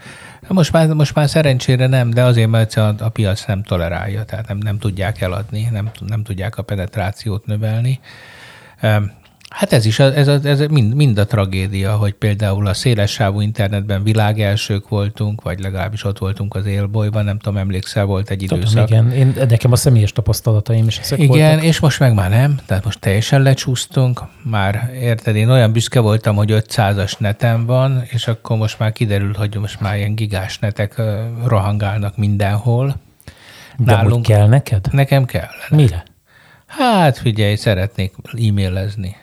Most 0.47 0.71
már, 0.71 0.87
most 0.87 1.15
már 1.15 1.29
szerencsére 1.29 1.87
nem, 1.87 2.09
de 2.09 2.23
azért, 2.23 2.49
mert 2.49 2.73
a, 2.75 2.95
a 2.99 3.09
piac 3.09 3.45
nem 3.45 3.63
tolerálja, 3.63 4.23
tehát 4.23 4.47
nem, 4.47 4.57
nem 4.57 4.77
tudják 4.77 5.21
eladni, 5.21 5.67
nem, 5.71 5.89
nem 6.07 6.23
tudják 6.23 6.57
a 6.57 6.61
penetrációt 6.61 7.45
növelni. 7.45 7.99
Hát 9.49 9.73
ez 9.73 9.85
is, 9.85 9.99
ez, 9.99 10.27
ez 10.27 10.59
mind, 10.59 10.93
mind 10.93 11.17
a 11.17 11.25
tragédia, 11.25 11.95
hogy 11.95 12.13
például 12.13 12.67
a 12.67 12.73
szélessávú 12.73 13.41
internetben 13.41 14.03
világelsők 14.03 14.87
voltunk, 14.87 15.41
vagy 15.41 15.59
legalábbis 15.59 16.03
ott 16.03 16.17
voltunk 16.17 16.55
az 16.55 16.65
élbolyban, 16.65 17.25
nem 17.25 17.39
tudom, 17.39 17.57
emlékszel, 17.57 18.05
volt 18.05 18.29
egy 18.29 18.37
tudom, 18.37 18.59
időszak. 18.59 18.89
Igen, 18.89 19.11
Én, 19.11 19.33
nekem 19.49 19.71
a 19.71 19.75
személyes 19.75 20.11
tapasztalataim 20.11 20.87
is 20.87 20.97
ezek 20.97 21.19
Igen, 21.19 21.49
voltak. 21.49 21.63
és 21.63 21.79
most 21.79 21.99
meg 21.99 22.13
már 22.13 22.29
nem, 22.29 22.59
tehát 22.65 22.83
most 22.83 22.99
teljesen 22.99 23.41
lecsúsztunk, 23.41 24.21
már 24.43 24.91
érted, 25.01 25.35
én 25.35 25.49
olyan 25.49 25.71
büszke 25.71 25.99
voltam, 25.99 26.35
hogy 26.35 26.51
500-as 26.53 27.17
netem 27.17 27.65
van, 27.65 28.03
és 28.09 28.27
akkor 28.27 28.57
most 28.57 28.79
már 28.79 28.91
kiderül, 28.91 29.33
hogy 29.37 29.55
most 29.55 29.79
már 29.79 29.97
ilyen 29.97 30.15
gigás 30.15 30.59
netek 30.59 31.01
rohangálnak 31.45 32.17
mindenhol. 32.17 32.95
De 33.77 33.91
Nálunk 33.91 34.25
kell 34.25 34.47
neked? 34.47 34.85
Nekem 34.91 35.25
kell. 35.25 35.49
Mire? 35.69 36.03
Hát 36.65 37.17
figyelj, 37.17 37.55
szeretnék 37.55 38.13
e-mailezni. 38.31 39.15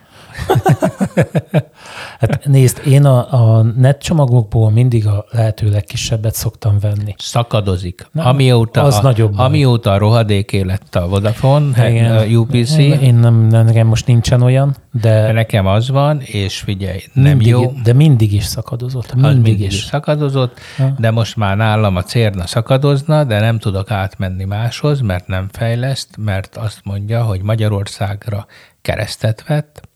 hát 2.20 2.44
nézd, 2.44 2.80
én 2.86 3.04
a, 3.04 3.32
a 3.32 3.62
net 3.62 4.02
csomagokból 4.02 4.70
mindig 4.70 5.06
a 5.06 5.24
lehető 5.30 5.70
legkisebbet 5.70 6.34
szoktam 6.34 6.78
venni. 6.80 7.14
Szakadozik. 7.18 8.06
Nem, 8.12 8.26
amióta, 8.26 8.82
az 8.82 8.96
a, 8.96 9.02
nagyobb 9.02 9.38
amióta 9.38 9.92
a 9.92 9.98
rohadéké 9.98 10.60
lett 10.60 10.94
a 10.94 11.08
Vodafone, 11.08 11.90
Igen. 11.90 12.16
a 12.16 12.24
UPC. 12.24 12.76
Én, 12.76 12.92
én 12.92 13.14
nem, 13.14 13.46
nekem 13.46 13.86
most 13.86 14.06
nincsen 14.06 14.42
olyan, 14.42 14.76
de... 15.00 15.32
Nekem 15.32 15.66
az 15.66 15.90
van, 15.90 16.20
és 16.20 16.58
figyelj, 16.58 17.02
nem 17.12 17.24
mindig, 17.24 17.46
jó. 17.46 17.72
De 17.82 17.92
mindig 17.92 18.32
is 18.32 18.44
szakadozott. 18.44 19.14
Mindig, 19.14 19.30
az 19.30 19.34
mindig 19.34 19.60
is. 19.60 19.74
is 19.74 19.84
szakadozott, 19.84 20.60
ha. 20.76 20.94
de 20.98 21.10
most 21.10 21.36
már 21.36 21.56
nálam 21.56 21.96
a 21.96 22.02
cérna 22.02 22.46
szakadozna, 22.46 23.24
de 23.24 23.40
nem 23.40 23.58
tudok 23.58 23.90
átmenni 23.90 24.44
máshoz, 24.44 25.00
mert 25.00 25.26
nem 25.26 25.48
fejleszt, 25.52 26.08
mert 26.16 26.56
azt 26.56 26.80
mondja, 26.84 27.22
hogy 27.22 27.42
Magyarországra 27.42 28.46
keresztet 28.82 29.44
vett, 29.46 29.88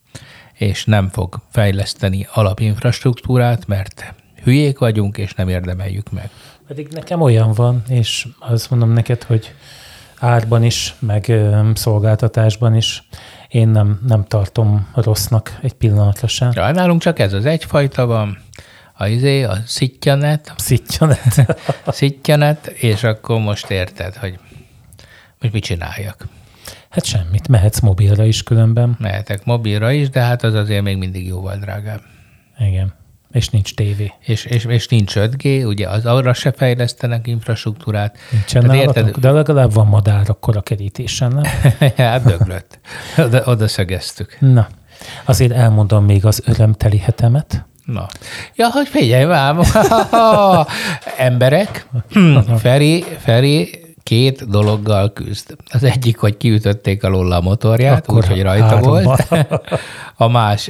és 0.61 0.85
nem 0.85 1.09
fog 1.09 1.41
fejleszteni 1.51 2.27
alapinfrastruktúrát, 2.33 3.67
mert 3.67 4.15
hülyék 4.43 4.79
vagyunk, 4.79 5.19
és 5.19 5.35
nem 5.35 5.49
érdemeljük 5.49 6.11
meg. 6.11 6.31
Pedig 6.67 6.89
nekem 6.89 7.21
olyan 7.21 7.53
van, 7.53 7.83
és 7.89 8.29
azt 8.39 8.71
mondom 8.71 8.93
neked, 8.93 9.23
hogy 9.23 9.55
árban 10.19 10.65
is, 10.65 10.95
meg 10.99 11.33
szolgáltatásban 11.75 12.77
is 12.77 13.09
én 13.49 13.69
nem, 13.69 14.01
nem 14.07 14.25
tartom 14.25 14.89
rossznak 14.95 15.59
egy 15.63 15.73
pillanatra 15.73 16.27
sem. 16.27 16.51
Ja, 16.55 16.71
nálunk 16.71 17.01
csak 17.01 17.19
ez 17.19 17.33
az 17.33 17.47
egyfajta 17.47 18.07
van, 18.07 18.39
a 18.93 19.07
izé, 19.07 19.43
a 19.43 19.57
szittyanet. 19.67 20.53
Szittyanet. 20.57 21.57
szittyanet, 21.87 22.67
és 22.67 23.03
akkor 23.03 23.41
most 23.41 23.71
érted, 23.71 24.17
hogy 24.17 24.39
most 25.41 25.53
mit 25.53 25.65
csináljak. 25.65 26.27
Hát 26.91 27.05
semmit, 27.05 27.49
mehetsz 27.49 27.81
mobilra 27.81 28.25
is 28.25 28.43
különben. 28.43 28.97
Mehetek 28.99 29.45
mobilra 29.45 29.91
is, 29.91 30.09
de 30.09 30.21
hát 30.21 30.43
az 30.43 30.55
azért 30.55 30.83
még 30.83 30.97
mindig 30.97 31.27
jóval 31.27 31.57
drágább. 31.57 32.01
Igen. 32.59 32.93
És 33.33 33.49
nincs 33.49 33.75
tévé. 33.75 34.13
És, 34.21 34.45
és, 34.45 34.65
és 34.65 34.89
nincs 34.89 35.13
5G, 35.15 35.67
ugye 35.67 35.89
az 35.89 36.07
arra 36.07 36.33
se 36.33 36.53
fejlesztenek 36.53 37.27
infrastruktúrát. 37.27 38.19
Nincsen 38.31 38.71
hát 38.71 38.75
érted... 38.75 39.17
de 39.17 39.31
legalább 39.31 39.73
van 39.73 39.87
madár 39.87 40.31
akkor 40.31 40.57
a 40.57 40.61
kerítésen, 40.61 41.33
nem? 41.33 41.43
hát 41.97 42.25
döglött. 42.25 42.79
Oda, 43.17 43.43
oda 43.45 43.69
szögeztük. 43.69 44.37
Na, 44.41 44.69
azért 45.25 45.53
elmondom 45.53 46.05
még 46.05 46.25
az 46.25 46.43
örömteli 46.47 46.99
hetemet. 46.99 47.67
Na. 47.85 48.07
Ja, 48.55 48.71
hogy 48.71 48.89
figyelj 48.89 49.25
már, 49.25 49.57
emberek, 51.17 51.87
Feri, 52.59 53.05
Feri 53.19 53.81
két 54.11 54.49
dologgal 54.49 55.13
küzd. 55.13 55.57
Az 55.71 55.83
egyik, 55.83 56.19
hogy 56.19 56.37
kiütötték 56.37 57.05
alól 57.05 57.33
a 57.33 57.41
motorját, 57.41 58.13
úgyhogy 58.13 58.43
rajta 58.43 58.81
volt. 58.81 59.29
A 60.17 60.29
más, 60.29 60.69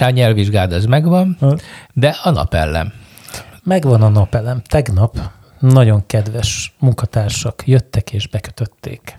a 0.00 0.10
nyelvvizsgád 0.10 0.72
az 0.72 0.84
megvan, 0.84 1.38
de 1.92 2.16
a 2.22 2.30
napellem. 2.30 2.92
Megvan 3.62 4.02
a 4.02 4.08
napelem. 4.08 4.62
Tegnap 4.68 5.18
nagyon 5.58 6.06
kedves 6.06 6.74
munkatársak 6.78 7.62
jöttek 7.66 8.12
és 8.12 8.28
bekötötték. 8.28 9.14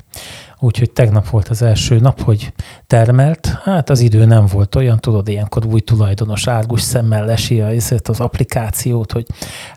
Úgyhogy 0.60 0.92
tegnap 0.92 1.30
volt 1.30 1.48
az 1.48 1.62
első 1.62 2.00
nap, 2.00 2.22
hogy 2.22 2.54
termelt. 2.88 3.60
Hát 3.64 3.90
az 3.90 4.00
idő 4.00 4.26
nem 4.26 4.46
volt 4.46 4.76
olyan, 4.76 5.00
tudod, 5.00 5.28
ilyenkor 5.28 5.66
új 5.66 5.80
tulajdonos 5.80 6.48
árgus 6.48 6.82
szemmel 6.82 7.26
lesi 7.26 7.62
az 7.62 8.20
applikációt, 8.20 9.12
hogy 9.12 9.26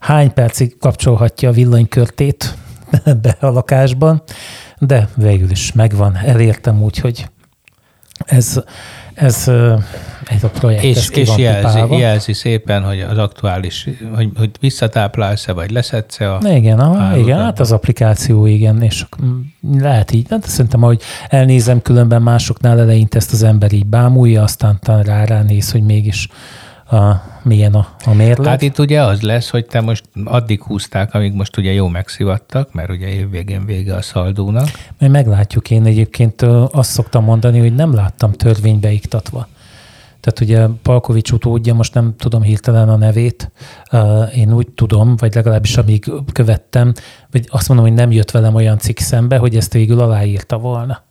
hány 0.00 0.32
percig 0.32 0.78
kapcsolhatja 0.78 1.48
a 1.48 1.52
villanykörtét, 1.52 2.54
be 3.22 3.36
a 3.40 3.46
lakásban, 3.46 4.22
de 4.78 5.08
végül 5.16 5.50
is 5.50 5.72
megvan, 5.72 6.16
elértem 6.16 6.82
úgy, 6.82 6.98
hogy 6.98 7.28
ez, 8.24 8.60
ez, 9.14 9.50
ez 10.24 10.44
a 10.44 10.48
projekt. 10.48 10.82
És, 10.82 10.96
ez 10.96 11.16
és 11.16 11.36
jelzi, 11.36 11.96
jelzi 11.96 12.32
szépen, 12.32 12.82
hogy 12.82 13.00
az 13.00 13.18
aktuális, 13.18 13.88
hogy, 14.14 14.30
hogy 14.36 14.50
visszatáplálsz-e, 14.60 15.52
vagy 15.52 15.70
leszedsz-e 15.70 16.34
a 16.34 16.40
Igen, 16.54 16.78
aha, 16.78 17.16
igen, 17.16 17.38
hát 17.38 17.60
az 17.60 17.72
applikáció, 17.72 18.46
igen, 18.46 18.82
és 18.82 19.06
lehet 19.78 20.12
így, 20.12 20.26
de 20.26 20.34
hát 20.34 20.48
szerintem, 20.48 20.80
hogy 20.80 21.02
elnézem, 21.28 21.82
különben 21.82 22.22
másoknál 22.22 22.80
eleinte 22.80 23.16
ezt 23.16 23.32
az 23.32 23.42
ember 23.42 23.72
így 23.72 23.86
bámulja, 23.86 24.42
aztán 24.42 24.78
rá 24.82 25.24
ránéz, 25.24 25.70
hogy 25.70 25.82
mégis 25.82 26.28
a, 26.90 27.22
milyen 27.42 27.74
a, 27.74 27.88
a 28.04 28.12
mérleg. 28.12 28.48
Hát 28.48 28.62
itt 28.62 28.78
ugye 28.78 29.02
az 29.02 29.20
lesz, 29.20 29.50
hogy 29.50 29.66
te 29.66 29.80
most 29.80 30.04
addig 30.24 30.62
húzták, 30.62 31.14
amíg 31.14 31.32
most 31.32 31.56
ugye 31.56 31.72
jó 31.72 31.88
megszivattak, 31.88 32.72
mert 32.72 32.90
ugye 32.90 33.06
évvégén 33.06 33.66
vége 33.66 33.94
a 33.94 34.02
szaldónak. 34.02 34.68
Mert 34.98 35.12
meglátjuk, 35.12 35.70
én 35.70 35.84
egyébként 35.84 36.42
azt 36.70 36.90
szoktam 36.90 37.24
mondani, 37.24 37.58
hogy 37.58 37.74
nem 37.74 37.94
láttam 37.94 38.32
törvénybe 38.32 38.90
iktatva. 38.90 39.48
Tehát 40.20 40.40
ugye 40.40 40.66
Palkovics 40.82 41.30
utódja, 41.30 41.74
most 41.74 41.94
nem 41.94 42.14
tudom 42.16 42.42
hirtelen 42.42 42.88
a 42.88 42.96
nevét, 42.96 43.50
én 44.34 44.52
úgy 44.52 44.68
tudom, 44.68 45.16
vagy 45.16 45.34
legalábbis 45.34 45.76
amíg 45.76 46.12
követtem, 46.32 46.92
vagy 47.30 47.48
azt 47.50 47.68
mondom, 47.68 47.86
hogy 47.86 47.94
nem 47.96 48.12
jött 48.12 48.30
velem 48.30 48.54
olyan 48.54 48.78
cikk 48.78 48.98
szembe, 48.98 49.36
hogy 49.36 49.56
ezt 49.56 49.72
végül 49.72 50.00
aláírta 50.00 50.58
volna. 50.58 51.02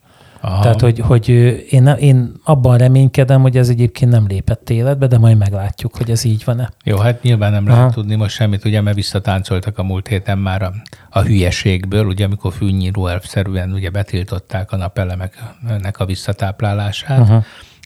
Aha. 0.46 0.62
Tehát, 0.62 0.82
hogy, 0.82 1.00
hogy 1.00 1.30
én, 1.70 1.88
én 1.88 2.32
abban 2.44 2.78
reménykedem, 2.78 3.42
hogy 3.42 3.58
ez 3.58 3.70
egyébként 3.70 4.12
nem 4.12 4.28
lépett 4.28 4.70
életbe, 4.70 5.08
de 5.08 5.18
majd 5.18 5.38
meglátjuk, 5.38 5.96
hogy 5.96 6.12
ez 6.12 6.24
így 6.24 6.44
van-e. 6.46 6.70
Jó, 6.84 6.98
hát 6.98 7.22
nyilván 7.22 7.52
nem 7.52 7.66
Aha. 7.68 7.76
lehet 7.76 7.94
tudni 7.94 8.16
most 8.16 8.36
semmit, 8.36 8.66
ugye, 8.66 8.82
mert 8.82 8.96
visszatáncoltak 8.96 9.78
a 9.78 9.84
múlt 9.84 10.08
héten 10.08 10.38
már 10.38 10.62
a, 10.62 10.74
a 11.10 11.22
hülyeségből, 11.22 12.06
ugye, 12.06 12.26
amikor 12.26 12.54
fűnyíró 12.54 13.08
elvszerűen 13.08 13.72
ugye 13.72 13.90
betiltották 13.90 14.72
a 14.72 14.78
napelemeknek 14.78 16.00
a 16.00 16.06
visszatáplálását. 16.06 17.20
Aha. 17.20 17.44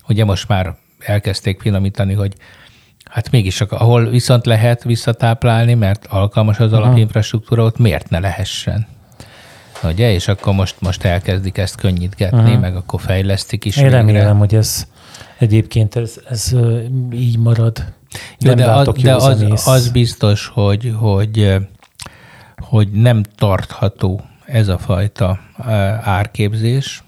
Ugye 0.08 0.26
most 0.26 0.48
már 0.48 0.76
elkezdték 1.00 1.62
finomítani, 1.62 2.14
hogy 2.14 2.34
Hát 3.10 3.32
mégis, 3.32 3.62
ahol 3.62 4.06
viszont 4.06 4.46
lehet 4.46 4.84
visszatáplálni, 4.84 5.74
mert 5.74 6.06
alkalmas 6.10 6.60
az 6.60 6.74
alapinfrastruktúra, 6.74 7.64
ott 7.64 7.78
miért 7.78 8.10
ne 8.10 8.20
lehessen? 8.20 8.88
Ugye? 9.84 10.14
És 10.14 10.28
akkor 10.28 10.54
most, 10.54 10.76
most 10.80 11.04
elkezdik 11.04 11.58
ezt 11.58 11.76
könnyítgetni, 11.76 12.40
uh-huh. 12.40 12.60
meg 12.60 12.76
akkor 12.76 13.02
fejlesztik 13.02 13.66
is. 13.66 13.78
Én 13.78 13.84
végre. 13.84 13.98
remélem, 13.98 14.38
hogy 14.38 14.56
ez 14.56 14.88
egyébként 15.38 15.96
ez, 15.96 16.20
ez 16.30 16.52
így 17.14 17.38
marad. 17.38 17.94
Jó, 18.40 18.54
nem 18.54 18.56
de, 18.56 18.72
az, 18.72 18.90
de 19.02 19.16
az, 19.16 19.68
az 19.68 19.90
biztos, 19.90 20.48
hogy, 20.48 20.94
hogy, 21.00 21.56
hogy 22.58 22.92
nem 22.92 23.24
tartható 23.36 24.22
ez 24.46 24.68
a 24.68 24.78
fajta 24.78 25.40
árképzés, 26.04 27.04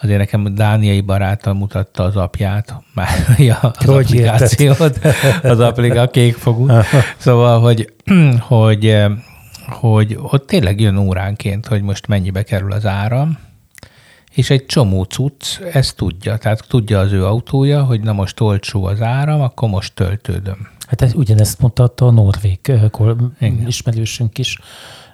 azért 0.00 0.18
nekem 0.18 0.54
dániai 0.54 1.00
barátom 1.00 1.56
mutatta 1.56 2.02
az 2.02 2.16
apját, 2.16 2.74
már 2.94 3.08
az 3.28 3.84
hogy 3.84 3.94
applikációt, 3.94 4.98
az 5.42 5.60
appliká, 5.60 6.02
a 6.02 6.08
kékfogú. 6.08 6.66
Szóval, 7.16 7.60
hogy, 7.60 7.92
hogy, 8.40 8.96
hogy 9.68 10.18
ott 10.22 10.46
tényleg 10.46 10.80
jön 10.80 10.96
óránként, 10.96 11.66
hogy 11.66 11.82
most 11.82 12.06
mennyibe 12.06 12.42
kerül 12.42 12.72
az 12.72 12.86
áram, 12.86 13.38
és 14.34 14.50
egy 14.50 14.66
csomó 14.66 15.02
cucc 15.02 15.60
ezt 15.72 15.96
tudja. 15.96 16.36
Tehát 16.36 16.64
tudja 16.68 16.98
az 16.98 17.12
ő 17.12 17.24
autója, 17.26 17.84
hogy 17.84 18.00
na 18.00 18.12
most 18.12 18.40
olcsó 18.40 18.84
az 18.84 19.02
áram, 19.02 19.40
akkor 19.40 19.68
most 19.68 19.94
töltődöm. 19.94 20.68
Hát 20.86 21.02
ez, 21.02 21.14
ugyanezt 21.14 21.60
mondta 21.60 21.92
a 21.96 22.10
norvég 22.10 22.72
ismerősünk 23.66 24.38
is 24.38 24.58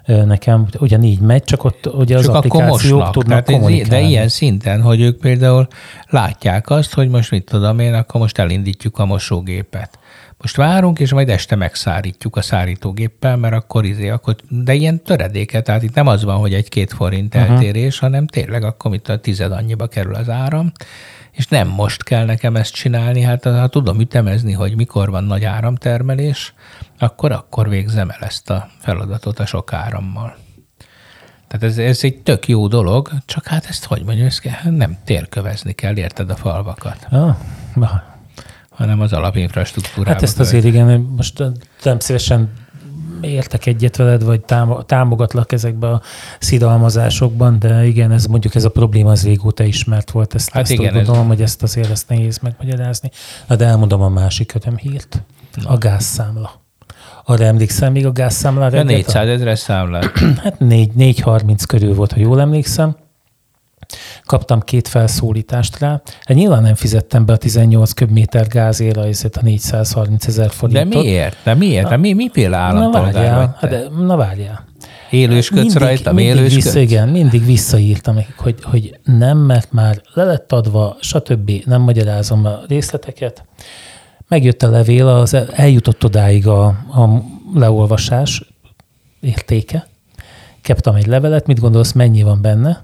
nekem 0.05 0.67
ugyanígy 0.79 1.19
megy, 1.19 1.43
csak 1.43 1.63
ott 1.63 1.93
ugye 1.93 2.15
csak 2.15 2.29
az 2.29 2.35
applikációk 2.35 3.11
tudnak 3.11 3.27
Tehát 3.27 3.45
kommunikálni. 3.45 4.03
De 4.03 4.09
ilyen 4.09 4.27
szinten, 4.27 4.81
hogy 4.81 5.01
ők 5.01 5.19
például 5.19 5.67
látják 6.09 6.69
azt, 6.69 6.93
hogy 6.93 7.09
most 7.09 7.31
mit 7.31 7.43
tudom 7.43 7.79
én, 7.79 7.93
akkor 7.93 8.21
most 8.21 8.37
elindítjuk 8.37 8.97
a 8.97 9.05
mosógépet. 9.05 9.99
Most 10.37 10.55
várunk, 10.55 10.99
és 10.99 11.11
majd 11.11 11.29
este 11.29 11.55
megszárítjuk 11.55 12.35
a 12.35 12.41
szárítógéppel, 12.41 13.37
mert 13.37 13.53
akkor 13.53 13.85
izé, 13.85 14.09
akkor, 14.09 14.35
de 14.49 14.73
ilyen 14.73 15.03
töredéket, 15.03 15.63
tehát 15.63 15.83
itt 15.83 15.95
nem 15.95 16.07
az 16.07 16.23
van, 16.23 16.37
hogy 16.37 16.53
egy-két 16.53 16.93
forint 16.93 17.35
uh-huh. 17.35 17.51
eltérés, 17.51 17.99
hanem 17.99 18.27
tényleg 18.27 18.63
akkor 18.63 18.91
mit 18.91 19.09
a 19.09 19.19
tized 19.19 19.51
annyiba 19.51 19.87
kerül 19.87 20.15
az 20.15 20.29
áram, 20.29 20.71
és 21.31 21.47
nem 21.47 21.67
most 21.67 22.03
kell 22.03 22.25
nekem 22.25 22.55
ezt 22.55 22.73
csinálni, 22.73 23.21
hát 23.21 23.43
ha 23.43 23.67
tudom 23.67 23.99
ütemezni, 23.99 24.53
hogy 24.53 24.75
mikor 24.75 25.09
van 25.09 25.23
nagy 25.23 25.43
áramtermelés, 25.43 26.53
akkor 26.99 27.31
akkor 27.31 27.69
végzem 27.69 28.09
el 28.09 28.21
ezt 28.21 28.49
a 28.49 28.69
feladatot 28.79 29.39
a 29.39 29.45
sok 29.45 29.73
árammal. 29.73 30.35
Tehát 31.47 31.65
ez, 31.65 31.77
ez 31.77 31.99
egy 32.03 32.21
tök 32.21 32.47
jó 32.47 32.67
dolog, 32.67 33.09
csak 33.25 33.47
hát 33.47 33.65
ezt 33.69 33.85
hogy 33.85 34.03
mondjam, 34.03 34.27
ezt 34.27 34.49
nem 34.63 34.97
térkövezni 35.03 35.73
kell, 35.73 35.97
érted 35.97 36.29
a 36.29 36.35
falvakat. 36.35 37.07
Ah, 37.09 37.35
hanem 38.75 38.99
az 39.01 39.13
alapinfrastruktúrában. 39.13 40.13
Hát 40.13 40.23
ezt 40.23 40.39
azért 40.39 40.65
igen, 40.65 40.99
most 40.99 41.43
nem 41.83 41.99
szívesen 41.99 42.49
értek 43.21 43.65
egyet 43.65 43.95
veled, 43.95 44.23
vagy 44.23 44.41
támogatlak 44.85 45.51
ezekbe 45.51 45.87
a 45.87 46.01
szidalmazásokban, 46.39 47.59
de 47.59 47.85
igen, 47.85 48.11
ez 48.11 48.25
mondjuk 48.25 48.55
ez 48.55 48.63
a 48.63 48.69
probléma 48.69 49.11
az 49.11 49.23
régóta 49.23 49.63
ismert 49.63 50.11
volt. 50.11 50.35
Ezt, 50.35 50.49
hát 50.49 50.61
ezt 50.61 50.71
igen, 50.71 50.93
gondolom, 50.93 51.21
ez... 51.21 51.27
hogy 51.27 51.41
ezt 51.41 51.63
azért 51.63 51.89
ezt 51.89 52.09
nehéz 52.09 52.37
megmagyarázni. 52.37 53.11
Na, 53.47 53.55
de 53.55 53.65
elmondom 53.65 54.01
a 54.01 54.09
másik 54.09 54.53
hírt. 54.75 55.23
A 55.63 55.77
gázszámla. 55.77 56.63
Arra 57.25 57.43
emlékszem 57.43 57.91
még 57.91 58.05
a 58.05 58.11
gázszámlára? 58.11 58.79
A 58.79 58.83
400 58.83 59.27
ezeres 59.27 59.59
számla. 59.59 60.11
Hát 60.43 60.59
4, 60.59 60.93
430 60.93 61.65
körül 61.65 61.93
volt, 61.93 62.11
ha 62.11 62.19
jól 62.19 62.41
emlékszem. 62.41 62.95
Kaptam 64.25 64.59
két 64.59 64.87
felszólítást 64.87 65.79
rá. 65.79 66.01
Hát 66.21 66.37
nyilván 66.37 66.61
nem 66.61 66.75
fizettem 66.75 67.25
be 67.25 67.33
a 67.33 67.37
18 67.37 67.91
köbméter 67.91 68.47
gázért 68.47 68.97
a 69.37 69.41
430 69.41 70.27
ezer 70.27 70.49
forintot. 70.49 70.93
De 70.93 70.99
miért? 70.99 71.37
De 71.43 71.53
miért? 71.53 71.89
De 71.89 71.97
mi, 71.97 72.13
mi 72.13 72.27
például 72.27 72.79
na 72.79 72.89
várjál, 72.89 73.57
hát 73.59 73.89
na 74.05 74.15
várjál. 74.15 74.65
Élősködsz 75.09 75.75
rajta, 75.75 76.13
mindig 76.13 76.53
vissza, 76.53 76.79
Igen, 76.79 77.09
mindig 77.09 77.45
visszaírtam 77.45 78.15
nekik, 78.15 78.37
hogy, 78.37 78.55
hogy 78.63 78.99
nem, 79.03 79.37
mert 79.37 79.71
már 79.71 80.01
le 80.13 80.23
lett 80.23 80.51
adva, 80.51 80.97
stb. 80.99 81.51
Nem 81.65 81.81
magyarázom 81.81 82.45
a 82.45 82.59
részleteket. 82.67 83.43
Megjött 84.27 84.63
a 84.63 84.69
levél, 84.69 85.07
az 85.07 85.37
eljutott 85.53 86.03
odáig 86.03 86.47
a, 86.47 86.65
a 86.65 87.23
leolvasás 87.53 88.43
értéke. 89.19 89.87
Kaptam 90.63 90.95
egy 90.95 91.07
levelet, 91.07 91.47
mit 91.47 91.59
gondolsz, 91.59 91.91
mennyi 91.91 92.23
van 92.23 92.41
benne? 92.41 92.83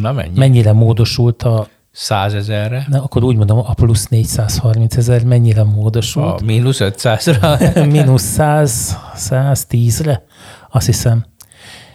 Na 0.00 0.12
mennyi? 0.12 0.38
Mennyire 0.38 0.72
módosult 0.72 1.42
a 1.42 1.68
100 1.92 2.34
ezerre? 2.34 2.86
Na, 2.88 3.02
akkor 3.02 3.24
úgy 3.24 3.36
mondom, 3.36 3.58
a 3.58 3.74
plusz 3.74 4.06
430 4.06 4.96
ezer 4.96 5.24
mennyire 5.24 5.62
módosult? 5.62 6.40
A 6.40 6.44
mínusz 6.44 6.78
500-ra? 6.80 7.86
mínusz 7.92 8.22
100, 8.22 8.96
110-re, 9.16 10.22
azt 10.70 10.86
hiszem. 10.86 11.24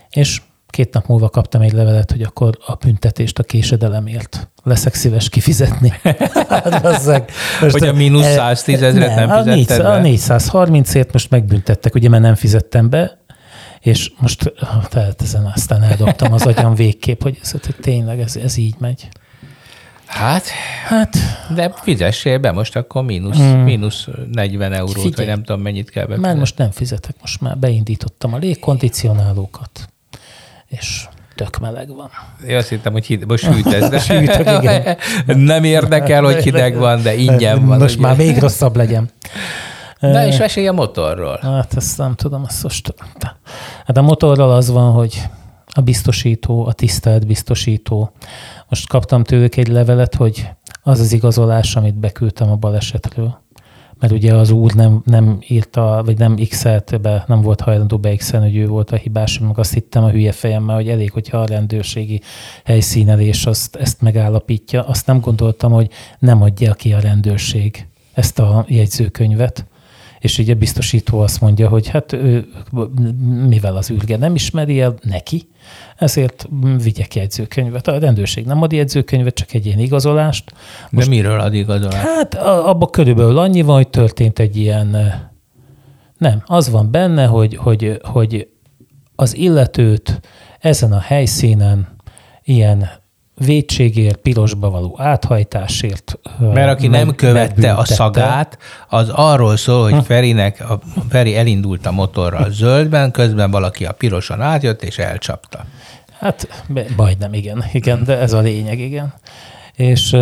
És 0.10 0.42
két 0.68 0.94
nap 0.94 1.08
múlva 1.08 1.30
kaptam 1.30 1.62
egy 1.62 1.72
levelet, 1.72 2.12
hogy 2.12 2.22
akkor 2.22 2.58
a 2.66 2.76
büntetést 2.76 3.40
a 3.40 3.44
késedelemért 3.44 4.50
leszek 4.64 4.94
szíves 4.94 5.30
kifizetni. 5.30 5.94
hát, 6.50 6.84
Most 7.62 7.72
hogy 7.72 7.88
a 7.88 7.94
mínusz 7.94 8.26
110 8.26 8.82
ezeret 8.82 9.16
nem, 9.16 9.28
nem 9.28 9.44
fizetted 9.44 9.86
a, 9.86 10.00
400, 10.00 10.50
a 10.54 10.66
430-ért 10.66 11.14
most 11.14 11.30
megbüntettek, 11.30 11.96
ugye, 11.96 12.10
mert 12.10 12.24
nem 12.24 12.36
fizettem 12.36 12.90
be, 12.90 13.19
és 13.80 14.12
most 14.18 14.54
ezen 15.18 15.52
aztán 15.56 15.84
eldobtam 15.84 16.34
az 16.34 16.46
agyam 16.46 16.76
végképp, 16.76 17.22
hogy 17.22 17.38
ez, 17.42 17.52
hogy 17.52 17.76
tényleg 17.82 18.20
ez, 18.20 18.36
ez 18.36 18.58
így 18.58 18.76
megy. 18.78 19.08
Hát, 20.06 20.48
hát, 20.88 21.18
de 21.56 21.74
fizessél 21.82 22.38
be 22.38 22.52
most 22.52 22.76
akkor 22.76 23.04
mínusz, 23.04 23.38
mm. 23.38 23.60
mínusz 23.60 24.08
40 24.32 24.74
eurót, 24.74 24.94
Figyelj, 24.94 25.14
vagy 25.16 25.26
nem 25.26 25.44
tudom 25.44 25.62
mennyit 25.62 25.90
kell 25.90 26.04
befizetni. 26.04 26.28
Mert 26.28 26.40
most 26.40 26.58
nem 26.58 26.72
fizetek, 26.72 27.16
most 27.22 27.42
már 27.42 27.58
beindítottam 27.58 28.34
a 28.34 28.38
légkondicionálókat, 28.38 29.90
és 30.68 31.08
tök 31.36 31.60
meleg 31.60 31.96
van. 31.96 32.10
Én 32.48 32.56
azt 32.56 32.70
hittem, 32.70 32.92
hogy 32.92 33.06
hideg, 33.06 33.28
most 33.28 33.46
hűtesz, 33.46 33.90
de 33.90 34.00
Sűtök, 34.10 34.64
igen. 34.64 34.98
nem 35.26 35.64
érdekel, 35.64 36.24
hogy 36.24 36.44
hideg 36.44 36.76
van, 36.76 37.02
de 37.02 37.16
ingyen 37.16 37.66
van. 37.66 37.78
Most 37.78 37.98
ugye? 37.98 38.08
már 38.08 38.18
még 38.18 38.38
rosszabb 38.38 38.76
legyen. 38.76 39.10
Na 40.00 40.26
és 40.26 40.38
mesélj 40.38 40.68
a 40.68 40.72
motorról. 40.72 41.40
Hát 41.42 41.74
ezt 41.76 41.98
nem 41.98 42.16
tudom, 42.16 42.44
ezt 42.48 42.64
most... 42.64 42.94
Hát 43.86 43.98
a 43.98 44.02
motorral 44.02 44.52
az 44.52 44.70
van, 44.70 44.92
hogy 44.92 45.22
a 45.74 45.82
biztosító, 45.82 46.66
a 46.66 46.74
tisztelt 46.74 47.28
biztosító. 47.28 48.12
Most 48.70 48.88
kaptam 48.88 49.24
tőlük 49.24 49.56
egy 49.56 49.68
levelet, 49.68 50.16
hogy 50.16 50.50
az 50.82 51.00
az 51.00 51.12
igazolás, 51.12 51.76
amit 51.76 52.00
beküldtem 52.00 52.52
a 52.52 52.56
balesetről. 52.56 53.38
Mert 54.00 54.14
ugye 54.14 54.34
az 54.34 54.50
úr 54.50 54.74
nem, 54.74 55.02
nem 55.06 55.40
írta, 55.48 56.02
vagy 56.06 56.18
nem 56.18 56.36
x 56.50 56.64
be, 57.02 57.24
nem 57.28 57.42
volt 57.42 57.62
hajlandó 57.62 57.98
be 57.98 58.16
x 58.16 58.32
hogy 58.32 58.56
ő 58.56 58.68
volt 58.68 58.92
a 58.92 58.96
hibás, 58.96 59.40
meg 59.40 59.58
azt 59.58 59.74
hittem 59.74 60.04
a 60.04 60.10
hülye 60.10 60.32
fejemmel, 60.32 60.76
hogy 60.76 60.90
elég, 60.90 61.12
hogyha 61.12 61.38
a 61.38 61.46
rendőrségi 61.46 62.22
helyszínelés 62.66 63.46
azt, 63.46 63.76
ezt 63.76 64.02
megállapítja. 64.02 64.84
Azt 64.84 65.06
nem 65.06 65.20
gondoltam, 65.20 65.72
hogy 65.72 65.90
nem 66.20 66.42
adja 66.42 66.74
ki 66.74 66.94
a 66.94 67.00
rendőrség 67.00 67.88
ezt 68.14 68.40
a 68.40 68.66
jegyzőkönyvet 68.68 69.66
és 70.20 70.38
így 70.38 70.50
a 70.50 70.56
biztosító 70.56 71.20
azt 71.20 71.42
mondja, 71.42 71.68
hogy 71.68 71.88
hát 71.88 72.14
ő, 72.14 72.48
mivel 73.48 73.76
az 73.76 73.90
űrge 73.90 74.18
nem 74.18 74.36
ismeri 74.36 74.82
el 74.82 74.96
neki, 75.02 75.50
ezért 75.98 76.48
vigyek 76.84 77.16
jegyzőkönyvet. 77.16 77.88
A 77.88 78.00
rendőrség 78.00 78.46
nem 78.46 78.62
ad 78.62 78.72
jegyzőkönyvet, 78.72 79.34
csak 79.34 79.54
egy 79.54 79.66
ilyen 79.66 79.80
igazolást. 79.80 80.54
Most, 80.90 81.10
De 81.10 81.16
miről 81.16 81.40
ad 81.40 81.54
igazolást? 81.54 82.06
Hát 82.06 82.34
abban 82.44 82.90
körülbelül 82.90 83.38
annyi 83.38 83.62
van, 83.62 83.76
hogy 83.76 83.90
történt 83.90 84.40
egy 84.40 84.58
ilyen, 84.58 84.98
nem, 86.18 86.44
az 86.46 86.70
van 86.70 86.92
benne, 86.92 87.26
hogy, 87.26 87.56
hogy, 87.56 88.00
hogy 88.04 88.48
az 89.16 89.36
illetőt 89.36 90.20
ezen 90.60 90.92
a 90.92 91.00
helyszínen 91.00 91.88
ilyen 92.44 92.90
védségért, 93.40 94.18
pirosba 94.18 94.70
való 94.70 94.96
áthajtásért. 95.00 96.20
Mert 96.54 96.70
aki 96.72 96.88
nem 96.88 97.16
követte 97.16 97.74
a 97.74 97.86
szagát, 97.86 98.58
az 98.90 99.10
arról 99.10 99.58
szól, 99.58 99.84
hogy 99.84 99.94
hm. 99.94 100.00
Ferinek, 100.00 100.70
a 100.70 100.80
Feri 101.10 101.36
elindult 101.36 101.86
a 101.86 101.92
motorral 101.92 102.52
zöldben, 102.52 103.12
közben 103.12 103.52
valaki 103.52 103.86
a 103.86 103.92
piroson 103.92 104.42
átjött 104.42 104.84
és 104.84 104.98
elcsapta. 104.98 105.66
Hát 106.20 106.66
majdnem, 106.96 107.34
igen, 107.34 107.66
igen, 107.74 108.04
de 108.04 108.18
ez 108.18 108.34
a 108.34 108.40
lényeg, 108.40 108.80
igen. 108.80 109.14
És 109.76 110.18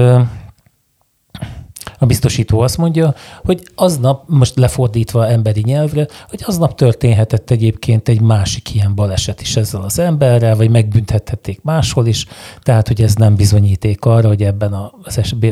a 1.97 2.05
biztosító 2.05 2.59
azt 2.59 2.77
mondja, 2.77 3.15
hogy 3.43 3.67
aznap, 3.75 4.23
most 4.27 4.55
lefordítva 4.55 5.27
emberi 5.27 5.61
nyelvre, 5.65 6.07
hogy 6.29 6.43
aznap 6.45 6.75
történhetett 6.75 7.49
egyébként 7.49 8.07
egy 8.09 8.21
másik 8.21 8.75
ilyen 8.75 8.95
baleset 8.95 9.41
is 9.41 9.55
ezzel 9.55 9.81
az 9.81 9.99
emberrel, 9.99 10.55
vagy 10.55 10.69
megbüntethették 10.69 11.59
máshol 11.63 12.07
is, 12.07 12.25
tehát 12.61 12.87
hogy 12.87 13.01
ez 13.01 13.15
nem 13.15 13.35
bizonyíték 13.35 14.05
arra, 14.05 14.27
hogy 14.27 14.43
ebben 14.43 14.73
a 14.73 14.93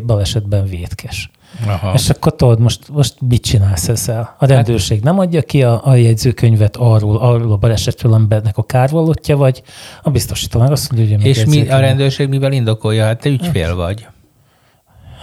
balesetben 0.05 0.65
vétkes. 0.65 1.29
Aha. 1.67 1.93
És 1.93 2.09
akkor 2.09 2.35
tudod, 2.35 2.59
most, 2.59 2.79
most 2.91 3.15
mit 3.27 3.41
csinálsz 3.41 3.87
ezzel? 3.87 4.35
A 4.39 4.45
rendőrség 4.45 5.01
nem 5.01 5.19
adja 5.19 5.41
ki 5.41 5.63
a, 5.63 5.81
a 5.83 5.95
jegyzőkönyvet 5.95 6.75
arról, 6.75 7.17
arról 7.17 7.51
a 7.51 7.57
balesetről, 7.57 8.13
amibennek 8.13 8.57
a 8.57 8.63
kárvallottja 8.63 9.37
vagy, 9.37 9.63
a 10.03 10.09
biztosító 10.09 10.59
meg 10.59 10.71
azt 10.71 10.91
mondja, 10.91 11.17
hogy 11.17 11.25
És 11.25 11.45
mi, 11.45 11.69
a 11.69 11.79
rendőrség 11.79 12.29
mivel 12.29 12.51
indokolja? 12.51 13.03
Hát 13.05 13.19
te 13.19 13.29
ügyfél 13.29 13.65
hát, 13.65 13.75
vagy. 13.75 14.07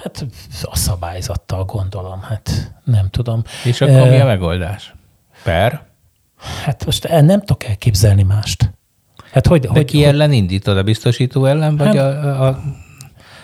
Hát 0.02 0.26
a 0.62 0.76
szabályzattal 0.76 1.64
gondolom, 1.64 2.20
hát 2.22 2.74
nem 2.84 3.08
tudom. 3.10 3.42
És 3.64 3.80
akkor 3.80 4.00
uh, 4.00 4.08
mi 4.08 4.20
a 4.20 4.24
megoldás? 4.24 4.94
Per? 5.44 5.82
Hát 6.64 6.84
most 6.84 7.08
nem 7.08 7.40
tudok 7.40 7.64
elképzelni 7.64 8.22
mást. 8.22 8.72
Hát 9.32 9.46
hogy, 9.46 9.60
De 9.60 9.68
hogy, 9.68 9.84
ki 9.84 9.96
hogy, 9.96 10.06
ellen 10.06 10.32
indítod? 10.32 10.76
A 10.76 10.82
biztosító 10.82 11.44
ellen, 11.44 11.76
vagy 11.76 11.86
hát, 11.86 11.96
a, 11.96 12.46
a 12.46 12.60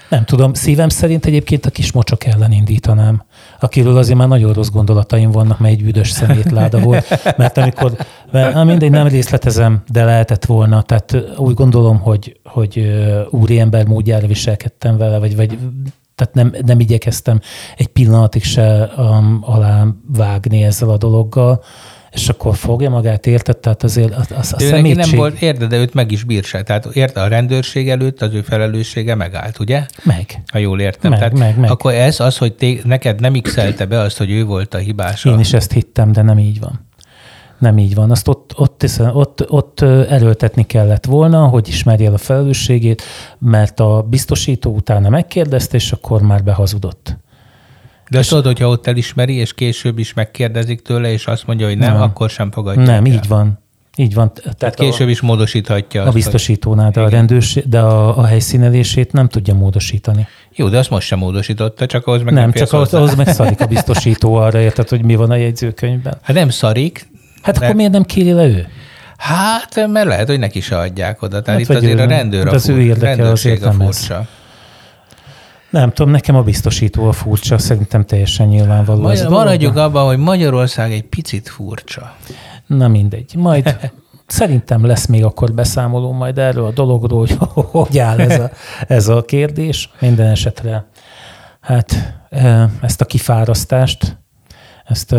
Nem 0.08 0.24
tudom, 0.24 0.54
szívem 0.54 0.88
szerint 0.88 1.26
egyébként 1.26 1.66
a 1.66 1.70
kis 1.70 1.92
mocsok 1.92 2.24
ellen 2.24 2.52
indítanám, 2.52 3.24
akiről 3.60 3.96
azért 3.96 4.18
már 4.18 4.28
nagyon 4.28 4.52
rossz 4.52 4.68
gondolataim 4.68 5.30
vannak, 5.30 5.58
mert 5.58 5.74
egy 5.74 5.84
büdös 5.84 6.10
szemétláda 6.10 6.78
volt. 6.78 7.36
Mert 7.36 7.58
amikor, 7.58 7.92
mert, 8.30 8.64
mindegy, 8.64 8.90
nem 8.90 9.06
részletezem, 9.06 9.82
de 9.88 10.04
lehetett 10.04 10.44
volna. 10.44 10.82
Tehát 10.82 11.16
úgy 11.36 11.54
gondolom, 11.54 11.98
hogy, 12.00 12.40
hogy 12.44 12.90
úriember 13.30 13.86
módjára 13.86 14.26
viselkedtem 14.26 14.96
vele, 14.96 15.18
vagy, 15.18 15.36
vagy 15.36 15.58
tehát 16.18 16.34
nem, 16.34 16.54
nem 16.66 16.80
igyekeztem 16.80 17.40
egy 17.76 17.86
pillanatig 17.86 18.42
se 18.42 18.92
um, 18.96 19.38
alá 19.40 19.86
vágni 20.06 20.62
ezzel 20.62 20.88
a 20.88 20.96
dologgal 20.96 21.62
és 22.10 22.28
akkor 22.28 22.56
fogja 22.56 22.90
magát, 22.90 23.26
érted? 23.26 23.56
Tehát 23.56 23.82
azért 23.82 24.12
a, 24.12 24.24
a, 24.30 24.38
a 24.38 24.42
szemétség... 24.42 24.96
nem 24.96 25.18
volt 25.18 25.40
érde, 25.42 25.66
de 25.66 25.76
őt 25.76 25.94
meg 25.94 26.12
is 26.12 26.24
bírsa. 26.24 26.62
Tehát 26.62 26.86
érte 26.86 27.22
a 27.22 27.28
rendőrség 27.28 27.88
előtt 27.88 28.22
az 28.22 28.34
ő 28.34 28.42
felelőssége 28.42 29.14
megállt, 29.14 29.58
ugye? 29.58 29.86
Meg. 30.02 30.42
Ha 30.52 30.58
jól 30.58 30.80
értem. 30.80 31.10
Meg, 31.10 31.18
Tehát 31.18 31.38
meg, 31.38 31.58
meg. 31.58 31.70
Akkor 31.70 31.92
ez 31.92 32.20
az, 32.20 32.36
hogy 32.36 32.52
té, 32.52 32.80
neked 32.84 33.20
nem 33.20 33.40
x 33.40 33.54
be 33.88 33.98
azt, 34.00 34.18
hogy 34.18 34.30
ő 34.30 34.44
volt 34.44 34.74
a 34.74 34.78
hibás. 34.78 35.24
Én 35.24 35.38
is 35.38 35.52
ezt 35.52 35.72
hittem, 35.72 36.12
de 36.12 36.22
nem 36.22 36.38
így 36.38 36.60
van. 36.60 36.87
Nem 37.58 37.78
így 37.78 37.94
van. 37.94 38.10
Azt 38.10 38.28
ott, 38.28 38.52
ott, 38.56 38.86
ott, 39.12 39.50
ott 39.50 39.80
erőltetni 39.80 40.66
kellett 40.66 41.04
volna, 41.04 41.46
hogy 41.46 41.68
ismerje 41.68 42.10
a 42.10 42.18
felelősségét, 42.18 43.02
mert 43.38 43.80
a 43.80 44.06
biztosító 44.10 44.74
utána 44.74 45.08
megkérdezte, 45.08 45.76
és 45.76 45.92
akkor 45.92 46.22
már 46.22 46.44
behazudott. 46.44 47.16
De 48.10 48.18
azt 48.18 48.28
tudod, 48.28 48.44
hogyha 48.44 48.68
ott 48.68 48.86
elismeri, 48.86 49.34
és 49.34 49.54
később 49.54 49.98
is 49.98 50.14
megkérdezik 50.14 50.82
tőle, 50.82 51.12
és 51.12 51.26
azt 51.26 51.46
mondja, 51.46 51.66
hogy 51.66 51.78
nem, 51.78 51.92
nem. 51.92 52.02
akkor 52.02 52.30
sem 52.30 52.50
fogadja. 52.50 52.82
Nem, 52.82 53.04
el. 53.04 53.12
így 53.12 53.28
van. 53.28 53.58
Így 53.96 54.14
van. 54.14 54.32
Tehát, 54.32 54.56
Tehát 54.56 54.74
később 54.74 55.06
a, 55.06 55.10
is 55.10 55.20
módosíthatja. 55.20 56.04
A 56.04 56.10
biztosítónál, 56.10 56.90
de 56.90 57.00
a 57.00 57.08
rendőrség, 57.08 57.68
de 57.68 57.80
a, 57.80 58.18
a 58.18 58.24
helyszínelését 58.24 59.12
nem 59.12 59.28
tudja 59.28 59.54
módosítani. 59.54 60.26
Jó, 60.54 60.68
de 60.68 60.78
azt 60.78 60.90
most 60.90 61.06
sem 61.06 61.18
módosította, 61.18 61.86
csak 61.86 62.06
ahhoz 62.06 62.22
meg 62.22 62.34
nem, 62.34 62.42
nem 62.42 62.52
csak 62.52 62.72
ahhoz, 62.72 62.94
ahhoz 62.94 63.14
meg 63.14 63.28
szarik 63.28 63.60
a 63.60 63.66
biztosító 63.76 64.34
arra, 64.34 64.60
érted, 64.60 64.88
hogy 64.88 65.04
mi 65.04 65.14
van 65.14 65.30
a 65.30 65.36
jegyzőkönyvben. 65.36 66.18
Hát 66.22 66.36
nem 66.36 66.48
szarik. 66.48 67.07
Hát 67.42 67.58
de... 67.58 67.64
akkor 67.64 67.76
miért 67.76 67.92
nem 67.92 68.02
kéri 68.02 68.32
le 68.32 68.46
ő? 68.46 68.66
Hát, 69.16 69.86
mert 69.86 70.06
lehet, 70.06 70.28
hogy 70.28 70.38
neki 70.38 70.60
se 70.60 70.78
adják 70.78 71.22
oda. 71.22 71.42
Tehát 71.42 71.60
hát 71.60 71.70
itt 71.70 71.76
azért 71.76 71.98
ő, 71.98 72.02
a 72.02 72.06
rendőr 72.06 72.48
a, 72.48 72.50
az 72.50 72.68
ő 72.68 72.90
azért 73.20 73.64
a 73.64 73.72
furcsa. 73.72 74.18
Ez. 74.18 74.26
Nem 75.70 75.92
tudom, 75.92 76.10
nekem 76.10 76.36
a 76.36 76.42
biztosító 76.42 77.08
a 77.08 77.12
furcsa, 77.12 77.58
szerintem 77.58 78.04
teljesen 78.04 78.46
nyilvánvaló. 78.46 79.00
Magyar, 79.00 79.28
maradjuk 79.28 79.76
abban, 79.76 80.06
hogy 80.06 80.18
Magyarország 80.18 80.92
egy 80.92 81.02
picit 81.04 81.48
furcsa. 81.48 82.14
Na 82.66 82.88
mindegy, 82.88 83.34
majd 83.36 83.76
szerintem 84.26 84.86
lesz 84.86 85.06
még 85.06 85.24
akkor 85.24 85.52
beszámoló 85.52 86.12
majd 86.12 86.38
erről 86.38 86.64
a 86.64 86.70
dologról, 86.70 87.18
hogy 87.18 87.36
hogy 87.88 87.98
áll 87.98 88.18
ez 88.18 88.40
a, 88.40 88.50
ez 88.86 89.08
a 89.08 89.22
kérdés. 89.22 89.90
Minden 90.00 90.26
esetre 90.26 90.88
hát 91.60 92.14
ezt 92.80 93.00
a 93.00 93.04
kifárasztást 93.04 94.18
ezt 94.88 95.12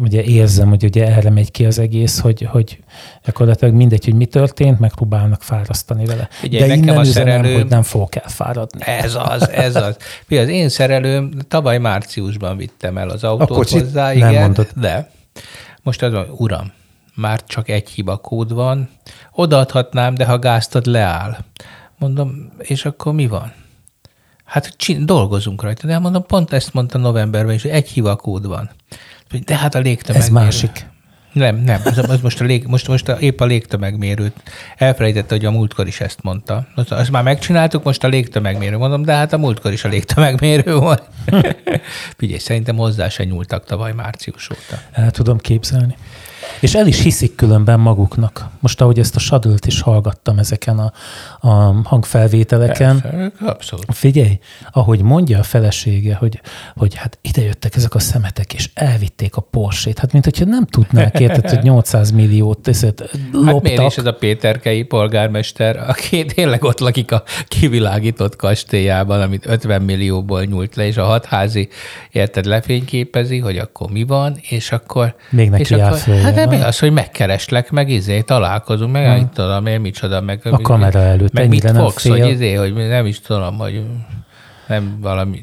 ugye 0.00 0.22
érzem, 0.22 0.68
hogy 0.68 0.84
ugye 0.84 1.06
erre 1.06 1.30
megy 1.30 1.50
ki 1.50 1.64
az 1.64 1.78
egész, 1.78 2.18
hogy, 2.18 2.42
hogy 2.42 2.78
gyakorlatilag 3.24 3.74
mindegy, 3.74 4.04
hogy 4.04 4.14
mi 4.14 4.26
történt, 4.26 4.78
megpróbálnak 4.78 5.42
fárasztani 5.42 6.04
vele. 6.04 6.28
Ugye, 6.42 6.58
De 6.58 6.66
nekem 6.66 6.82
innen 6.82 6.96
a 6.96 7.04
szerelőm, 7.04 7.40
üzenem, 7.40 7.60
hogy 7.60 7.70
nem 7.70 7.82
fogok 7.82 8.16
elfáradni. 8.16 8.80
Ez 8.84 9.14
az, 9.14 9.48
ez 9.50 9.76
az. 9.76 9.96
Fia, 10.26 10.40
az 10.40 10.48
én 10.48 10.68
szerelőm 10.68 11.30
tavaly 11.48 11.78
márciusban 11.78 12.56
vittem 12.56 12.98
el 12.98 13.08
az 13.08 13.24
autót 13.24 13.50
a 13.50 13.54
kocsit 13.54 13.80
hozzá, 13.80 14.12
igen, 14.12 14.32
nem 14.32 14.42
mondod. 14.42 14.68
de 14.74 15.10
most 15.82 16.02
az 16.02 16.12
van, 16.12 16.26
uram, 16.30 16.72
már 17.14 17.44
csak 17.46 17.68
egy 17.68 17.88
hiba 17.88 18.16
kód 18.16 18.52
van, 18.52 18.88
odaadhatnám, 19.32 20.14
de 20.14 20.24
ha 20.24 20.38
gáztad 20.38 20.86
leáll. 20.86 21.36
Mondom, 21.98 22.52
és 22.58 22.84
akkor 22.84 23.12
mi 23.12 23.26
van? 23.26 23.52
Hát 24.44 24.74
csin, 24.76 25.06
dolgozunk 25.06 25.62
rajta. 25.62 25.86
De 25.86 25.98
mondom, 25.98 26.26
pont 26.26 26.52
ezt 26.52 26.74
mondta 26.74 26.98
novemberben 26.98 27.54
is, 27.54 27.62
hogy 27.62 27.70
egy 27.70 27.88
hivakód 27.88 28.46
van. 28.46 28.70
De 29.44 29.56
hát 29.56 29.74
a 29.74 29.78
légtömeg. 29.78 30.20
Ez 30.20 30.28
másik. 30.28 30.86
Nem, 31.32 31.56
nem, 31.56 31.80
az, 31.84 31.98
az 31.98 32.20
most, 32.20 32.40
a 32.40 32.44
lég, 32.44 32.64
most, 32.66 32.88
most 32.88 33.08
a, 33.08 33.12
épp 33.12 33.40
a 33.40 33.44
légtömegmérőt 33.44 34.32
elfelejtette, 34.76 35.34
hogy 35.34 35.44
a 35.44 35.50
múltkor 35.50 35.86
is 35.86 36.00
ezt 36.00 36.22
mondta. 36.22 36.66
Azt, 36.74 36.92
azt 36.92 37.10
már 37.10 37.22
megcsináltuk, 37.22 37.82
most 37.82 38.04
a 38.04 38.08
légtömegmérő. 38.08 38.76
Mondom, 38.76 39.02
de 39.02 39.12
hát 39.12 39.32
a 39.32 39.38
múltkor 39.38 39.72
is 39.72 39.84
a 39.84 39.88
légtömegmérő 39.88 40.74
volt. 40.74 41.02
Figyelj, 42.18 42.38
szerintem 42.38 42.76
hozzá 42.76 43.08
se 43.08 43.24
nyúltak 43.24 43.64
tavaly 43.64 43.92
március 43.92 44.50
óta. 44.50 44.82
El 44.92 45.10
tudom 45.10 45.38
képzelni. 45.38 45.96
És 46.60 46.74
el 46.74 46.86
is 46.86 47.02
hiszik 47.02 47.34
különben 47.34 47.80
maguknak. 47.80 48.48
Most 48.60 48.80
ahogy 48.80 48.98
ezt 48.98 49.16
a 49.16 49.18
sadölt 49.18 49.66
is 49.66 49.80
hallgattam 49.80 50.38
ezeken 50.38 50.78
a, 50.78 50.92
a 51.48 51.48
hangfelvételeken. 51.84 53.00
Persze, 53.00 53.32
abszolút. 53.44 53.84
Figyelj, 53.88 54.38
ahogy 54.70 55.02
mondja 55.02 55.38
a 55.38 55.42
felesége, 55.42 56.14
hogy, 56.14 56.40
hogy 56.76 56.94
hát 56.94 57.18
jöttek 57.34 57.76
ezek 57.76 57.94
a 57.94 57.98
szemetek, 57.98 58.54
és 58.54 58.70
elvitték 58.74 59.36
a 59.36 59.40
Porsét. 59.40 59.98
Hát 59.98 60.12
mint 60.12 60.24
hogyha 60.24 60.44
nem 60.44 60.66
tudnák, 60.66 61.20
érted, 61.20 61.48
hogy 61.50 61.62
800 61.68 62.10
milliót 62.10 62.68
ezért 62.68 63.00
loptak. 63.32 63.52
Hát 63.54 63.62
miért 63.62 63.82
is 63.82 63.96
ez 63.96 64.06
a 64.06 64.12
Péterkei 64.12 64.82
polgármester, 64.82 65.76
aki 65.88 66.24
tényleg 66.24 66.64
ott 66.64 66.78
lakik 66.78 67.12
a 67.12 67.22
kivilágított 67.48 68.36
kastélyában, 68.36 69.20
amit 69.20 69.46
50 69.46 69.82
millióból 69.82 70.44
nyúlt 70.44 70.76
le, 70.76 70.86
és 70.86 70.96
a 70.96 71.04
hatházi, 71.04 71.68
érted, 72.10 72.44
lefényképezi, 72.44 73.38
hogy 73.38 73.58
akkor 73.58 73.90
mi 73.90 74.04
van, 74.04 74.38
és 74.48 74.72
akkor... 74.72 75.14
Még 75.30 75.50
neki 75.50 75.62
és 75.62 75.70
akkor, 75.70 75.98
hát 75.98 76.37
de 76.38 76.56
mi 76.56 76.62
az, 76.62 76.78
hogy 76.78 76.92
megkereslek, 76.92 77.70
meg 77.70 77.88
izé, 77.88 78.20
találkozunk, 78.20 78.92
meg 78.92 79.06
nem 79.06 79.30
tudom 79.34 79.66
én 79.66 79.80
micsoda, 79.80 80.20
meg... 80.20 80.40
A 80.50 80.60
kamera 80.60 81.00
előtt 81.00 81.32
meg 81.32 81.48
mit 81.48 81.70
fogsz, 81.70 82.02
fél. 82.02 82.18
hogy 82.18 82.30
izé, 82.30 82.54
hogy 82.54 82.72
nem 82.74 83.06
is 83.06 83.20
tudom, 83.20 83.58
hogy 83.58 83.82
nem 84.68 84.98
valami... 85.00 85.40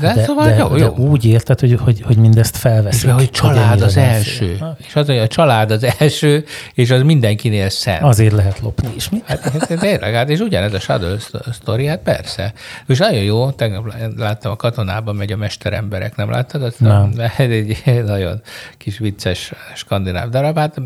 De, 0.00 0.14
de, 0.14 0.24
szóval 0.24 0.48
de, 0.48 0.56
jó, 0.56 0.76
jó. 0.76 0.76
de 0.76 0.90
úgy 0.90 1.24
érted, 1.24 1.60
hogy, 1.60 1.78
hogy, 1.84 2.02
hogy 2.02 2.16
mindezt 2.16 2.56
felveszik. 2.56 3.08
És 3.08 3.14
hogy 3.14 3.30
család 3.30 3.82
az 3.82 3.96
első. 3.96 4.46
Fél. 4.46 4.76
És 4.86 4.96
az, 4.96 5.06
hogy 5.06 5.18
a 5.18 5.26
család 5.26 5.70
az 5.70 5.86
első, 5.98 6.44
és 6.74 6.90
az 6.90 7.02
mindenkinél 7.02 7.68
szent. 7.68 8.02
Azért 8.02 8.32
lehet 8.32 8.60
lopni 8.60 8.88
is. 8.94 9.08
Mi? 9.08 9.22
Hát, 9.24 9.40
hát, 9.40 9.78
tényleg, 9.78 10.14
hát 10.14 10.28
és 10.28 10.38
ugyanez 10.38 10.74
a 10.74 10.80
Shadow 10.80 11.16
Story, 11.52 11.86
hát 11.86 11.98
persze. 11.98 12.52
És 12.86 12.98
nagyon 12.98 13.22
jó, 13.22 13.50
tegnap 13.50 13.94
láttam 14.16 14.52
a 14.52 14.56
katonában 14.56 15.16
megy 15.16 15.32
a 15.32 15.36
mesteremberek, 15.36 16.16
nem 16.16 16.30
láttad? 16.30 16.62
Azt 16.62 16.80
nem. 16.80 17.12
Egy 17.36 18.02
nagyon 18.06 18.40
kis 18.76 18.98
vicces 18.98 19.52
skandináv 19.74 20.28
darab. 20.28 20.58
Hát 20.58 20.76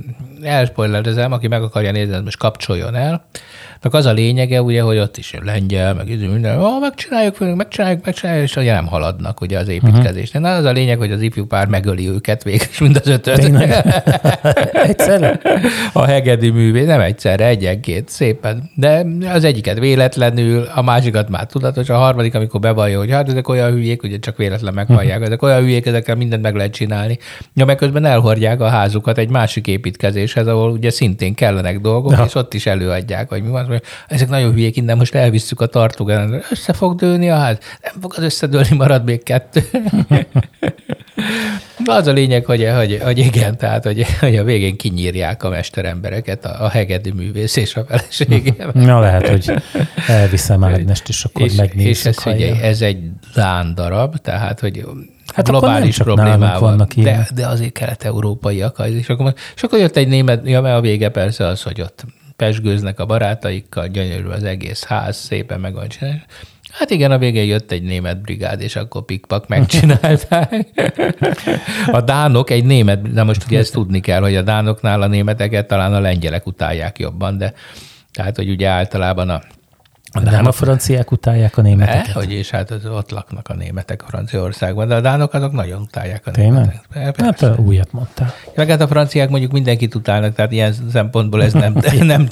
elspoilerezem, 0.42 1.32
aki 1.32 1.48
meg 1.48 1.62
akarja 1.62 1.92
nézni, 1.92 2.20
most 2.24 2.38
kapcsoljon 2.38 2.94
el. 2.94 3.24
Meg 3.82 3.94
az 3.94 4.06
a 4.06 4.12
lényege, 4.12 4.62
ugye, 4.62 4.82
hogy 4.82 4.98
ott 4.98 5.16
is 5.16 5.34
lengyel, 5.42 5.94
meg 5.94 6.08
izé 6.08 6.26
minden, 6.26 6.60
oh, 6.60 6.80
megcsináljuk, 6.80 7.38
megcsináljuk, 7.56 8.04
megcsináljuk, 8.04 8.44
és 8.44 8.56
ugye 8.56 8.72
nem 8.72 8.86
haladnak 8.86 9.40
ugye 9.40 9.58
az 9.58 9.68
építkezésnél. 9.68 10.42
Uh-huh. 10.42 10.56
Na, 10.56 10.58
az 10.58 10.64
a 10.64 10.72
lényeg, 10.72 10.98
hogy 10.98 11.12
az 11.12 11.22
ifjú 11.22 11.46
pár 11.46 11.66
megöli 11.66 12.08
őket 12.08 12.42
végül 12.42 12.66
is, 12.70 12.78
mind 12.78 12.96
az 12.96 13.08
ötöt. 13.08 13.42
egyszerre? 14.72 15.40
A 15.92 16.04
hegedi 16.04 16.50
művé, 16.50 16.84
nem 16.84 17.00
egyszerre, 17.00 17.46
egyenként, 17.46 18.08
szépen. 18.08 18.70
De 18.74 19.06
az 19.32 19.44
egyiket 19.44 19.78
véletlenül, 19.78 20.68
a 20.74 20.82
másikat 20.82 21.28
már 21.28 21.46
tudatos, 21.46 21.88
a 21.88 21.96
harmadik, 21.96 22.34
amikor 22.34 22.60
bevallja, 22.60 22.98
hogy 22.98 23.10
hát 23.10 23.28
ezek 23.28 23.48
olyan 23.48 23.70
hülyék, 23.70 24.02
ugye 24.02 24.18
csak 24.18 24.36
véletlen 24.36 24.74
meghallják, 24.74 25.08
uh-huh. 25.08 25.26
ezek 25.26 25.42
olyan 25.42 25.60
hülyék, 25.60 25.86
ezekkel 25.86 26.14
mindent 26.14 26.42
meg 26.42 26.54
lehet 26.54 26.72
csinálni. 26.72 27.18
Ja, 27.54 27.64
meg 27.64 27.76
közben 27.76 28.04
elhordják 28.04 28.60
a 28.60 28.68
házukat 28.68 29.18
egy 29.18 29.28
másik 29.28 29.66
építkezéshez, 29.66 30.46
ahol 30.46 30.70
ugye 30.70 30.90
szintén 30.90 31.34
kellenek 31.34 31.80
dolgok, 31.80 32.12
ja. 32.12 32.24
és 32.26 32.34
ott 32.34 32.54
is 32.54 32.66
előadják, 32.66 33.28
hogy 33.28 33.42
mi 33.42 33.48
van 33.48 33.82
ezek 34.08 34.28
nagyon 34.28 34.52
hülyék, 34.52 34.76
innen 34.76 34.96
most 34.96 35.14
elvisszük 35.14 35.60
a 35.60 35.66
tartugán, 35.66 36.42
össze 36.50 36.72
fog 36.72 36.94
dőlni 36.94 37.30
a 37.30 37.36
ház, 37.44 37.58
nem 37.82 37.92
fog 38.00 38.12
az 38.16 38.22
összedőlni, 38.22 38.76
marad 38.76 39.04
még 39.04 39.22
kettő. 39.22 39.64
Az 41.86 42.06
a 42.06 42.12
lényeg, 42.12 42.44
hogy, 42.44 42.68
hogy, 42.76 43.00
hogy 43.02 43.18
igen, 43.18 43.56
tehát 43.56 43.84
hogy, 43.84 44.06
hogy 44.20 44.36
a 44.36 44.44
végén 44.44 44.76
kinyírják 44.76 45.42
a 45.42 45.48
mesterembereket, 45.48 46.44
a, 46.44 46.64
a 46.64 46.68
hegedű 46.68 47.12
művész 47.12 47.56
és 47.56 47.76
a 47.76 47.84
felesége. 47.84 48.54
Na 48.72 49.00
lehet, 49.00 49.28
hogy 49.28 49.52
elviszem 50.06 50.64
Ágnest, 50.64 51.08
és 51.08 51.24
akkor 51.24 51.42
és, 51.42 51.54
megnézzük. 51.54 51.90
És 51.90 52.04
ez, 52.04 52.34
ugye, 52.34 52.60
ez 52.60 52.80
egy 52.80 52.98
lán 53.34 53.74
darab, 53.74 54.16
tehát 54.16 54.60
hogy 54.60 54.86
Hát 55.34 55.48
globális 55.48 55.96
problémával. 55.96 56.60
Vannak 56.60 56.92
de, 56.92 57.28
de 57.34 57.46
azért 57.46 57.72
kelet-európaiak. 57.72 58.82
És 58.86 59.08
akkor, 59.08 59.34
és 59.56 59.62
akkor 59.62 59.78
jött 59.78 59.96
egy 59.96 60.08
német, 60.08 60.48
ja, 60.48 60.60
mert 60.60 60.76
a 60.76 60.80
vége 60.80 61.08
persze 61.08 61.46
az, 61.46 61.62
hogy 61.62 61.80
ott 61.80 62.04
pesgőznek 62.36 63.00
a 63.00 63.06
barátaikkal, 63.06 63.86
gyönyörű 63.86 64.28
az 64.28 64.44
egész 64.44 64.84
ház, 64.84 65.16
szépen 65.16 65.60
meg 65.60 65.74
van 65.74 65.88
csinálni. 65.88 66.22
Hát 66.78 66.90
igen, 66.90 67.10
a 67.10 67.18
végén 67.18 67.44
jött 67.44 67.70
egy 67.70 67.82
német 67.82 68.20
brigád, 68.20 68.60
és 68.60 68.76
akkor 68.76 69.04
pikpak 69.04 69.48
megcsinálták. 69.48 70.66
A 71.92 72.00
dánok 72.00 72.50
egy 72.50 72.64
német, 72.64 73.12
de 73.12 73.22
most 73.22 73.44
ugye 73.46 73.58
ezt 73.58 73.72
tudni 73.72 74.00
kell, 74.00 74.20
hogy 74.20 74.36
a 74.36 74.42
dánoknál 74.42 75.02
a 75.02 75.06
németeket 75.06 75.66
talán 75.66 75.94
a 75.94 76.00
lengyelek 76.00 76.46
utálják 76.46 76.98
jobban, 76.98 77.38
de 77.38 77.52
tehát, 78.12 78.36
hogy 78.36 78.50
ugye 78.50 78.68
általában 78.68 79.28
a 79.28 79.42
a 80.16 80.20
dánok, 80.20 80.32
nem 80.32 80.46
a 80.46 80.52
franciák 80.52 81.10
utálják 81.10 81.56
a 81.58 81.62
németeket? 81.62 82.06
Ne, 82.06 82.12
hogy 82.12 82.32
és 82.32 82.50
hát 82.50 82.70
az, 82.70 82.86
ott 82.86 83.10
laknak 83.10 83.48
a 83.48 83.54
németek 83.54 84.02
Franciaországban, 84.06 84.88
de 84.88 84.94
a 84.94 85.00
dánok 85.00 85.34
azok 85.34 85.52
nagyon 85.52 85.80
utálják 85.80 86.26
a 86.26 86.30
németeket. 86.34 87.20
Hát 87.20 87.42
a 87.42 87.54
újat 87.58 87.92
mondtál. 87.92 88.34
Meg 88.54 88.68
hát 88.68 88.80
a 88.80 88.88
franciák 88.88 89.28
mondjuk 89.28 89.52
mindenkit 89.52 89.94
utálnak, 89.94 90.34
tehát 90.34 90.52
ilyen 90.52 90.74
szempontból 90.92 91.42
ez 91.42 91.52
nem, 91.52 91.76
nem 92.00 92.28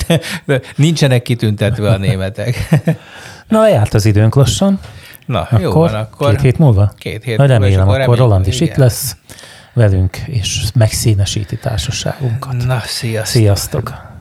nincsenek 0.77 1.23
kitüntetve 1.23 1.91
a 1.91 1.97
németek. 1.97 2.69
Na, 3.53 3.69
járt 3.69 3.95
az 3.95 4.05
időnk 4.05 4.35
lassan. 4.35 4.81
Na, 5.27 5.41
akkor 5.41 5.61
jó 5.61 5.73
van, 5.73 5.95
akkor... 5.95 6.31
Két 6.31 6.41
hét 6.41 6.59
múlva? 6.59 6.93
Két 6.99 7.25
hét 7.25 7.37
Na, 7.37 7.47
remélem, 7.47 7.77
múlva, 7.77 7.91
akkor, 7.91 8.01
akkor 8.01 8.19
Roland 8.19 8.47
is 8.47 8.61
igen. 8.61 8.69
itt 8.69 8.77
lesz 8.77 9.17
velünk, 9.73 10.17
és 10.17 10.63
megszínesíti 10.75 11.57
társaságunkat. 11.57 12.67
Na, 12.67 12.81
sziasztok! 12.85 13.27
Sziasztok! 13.43 14.12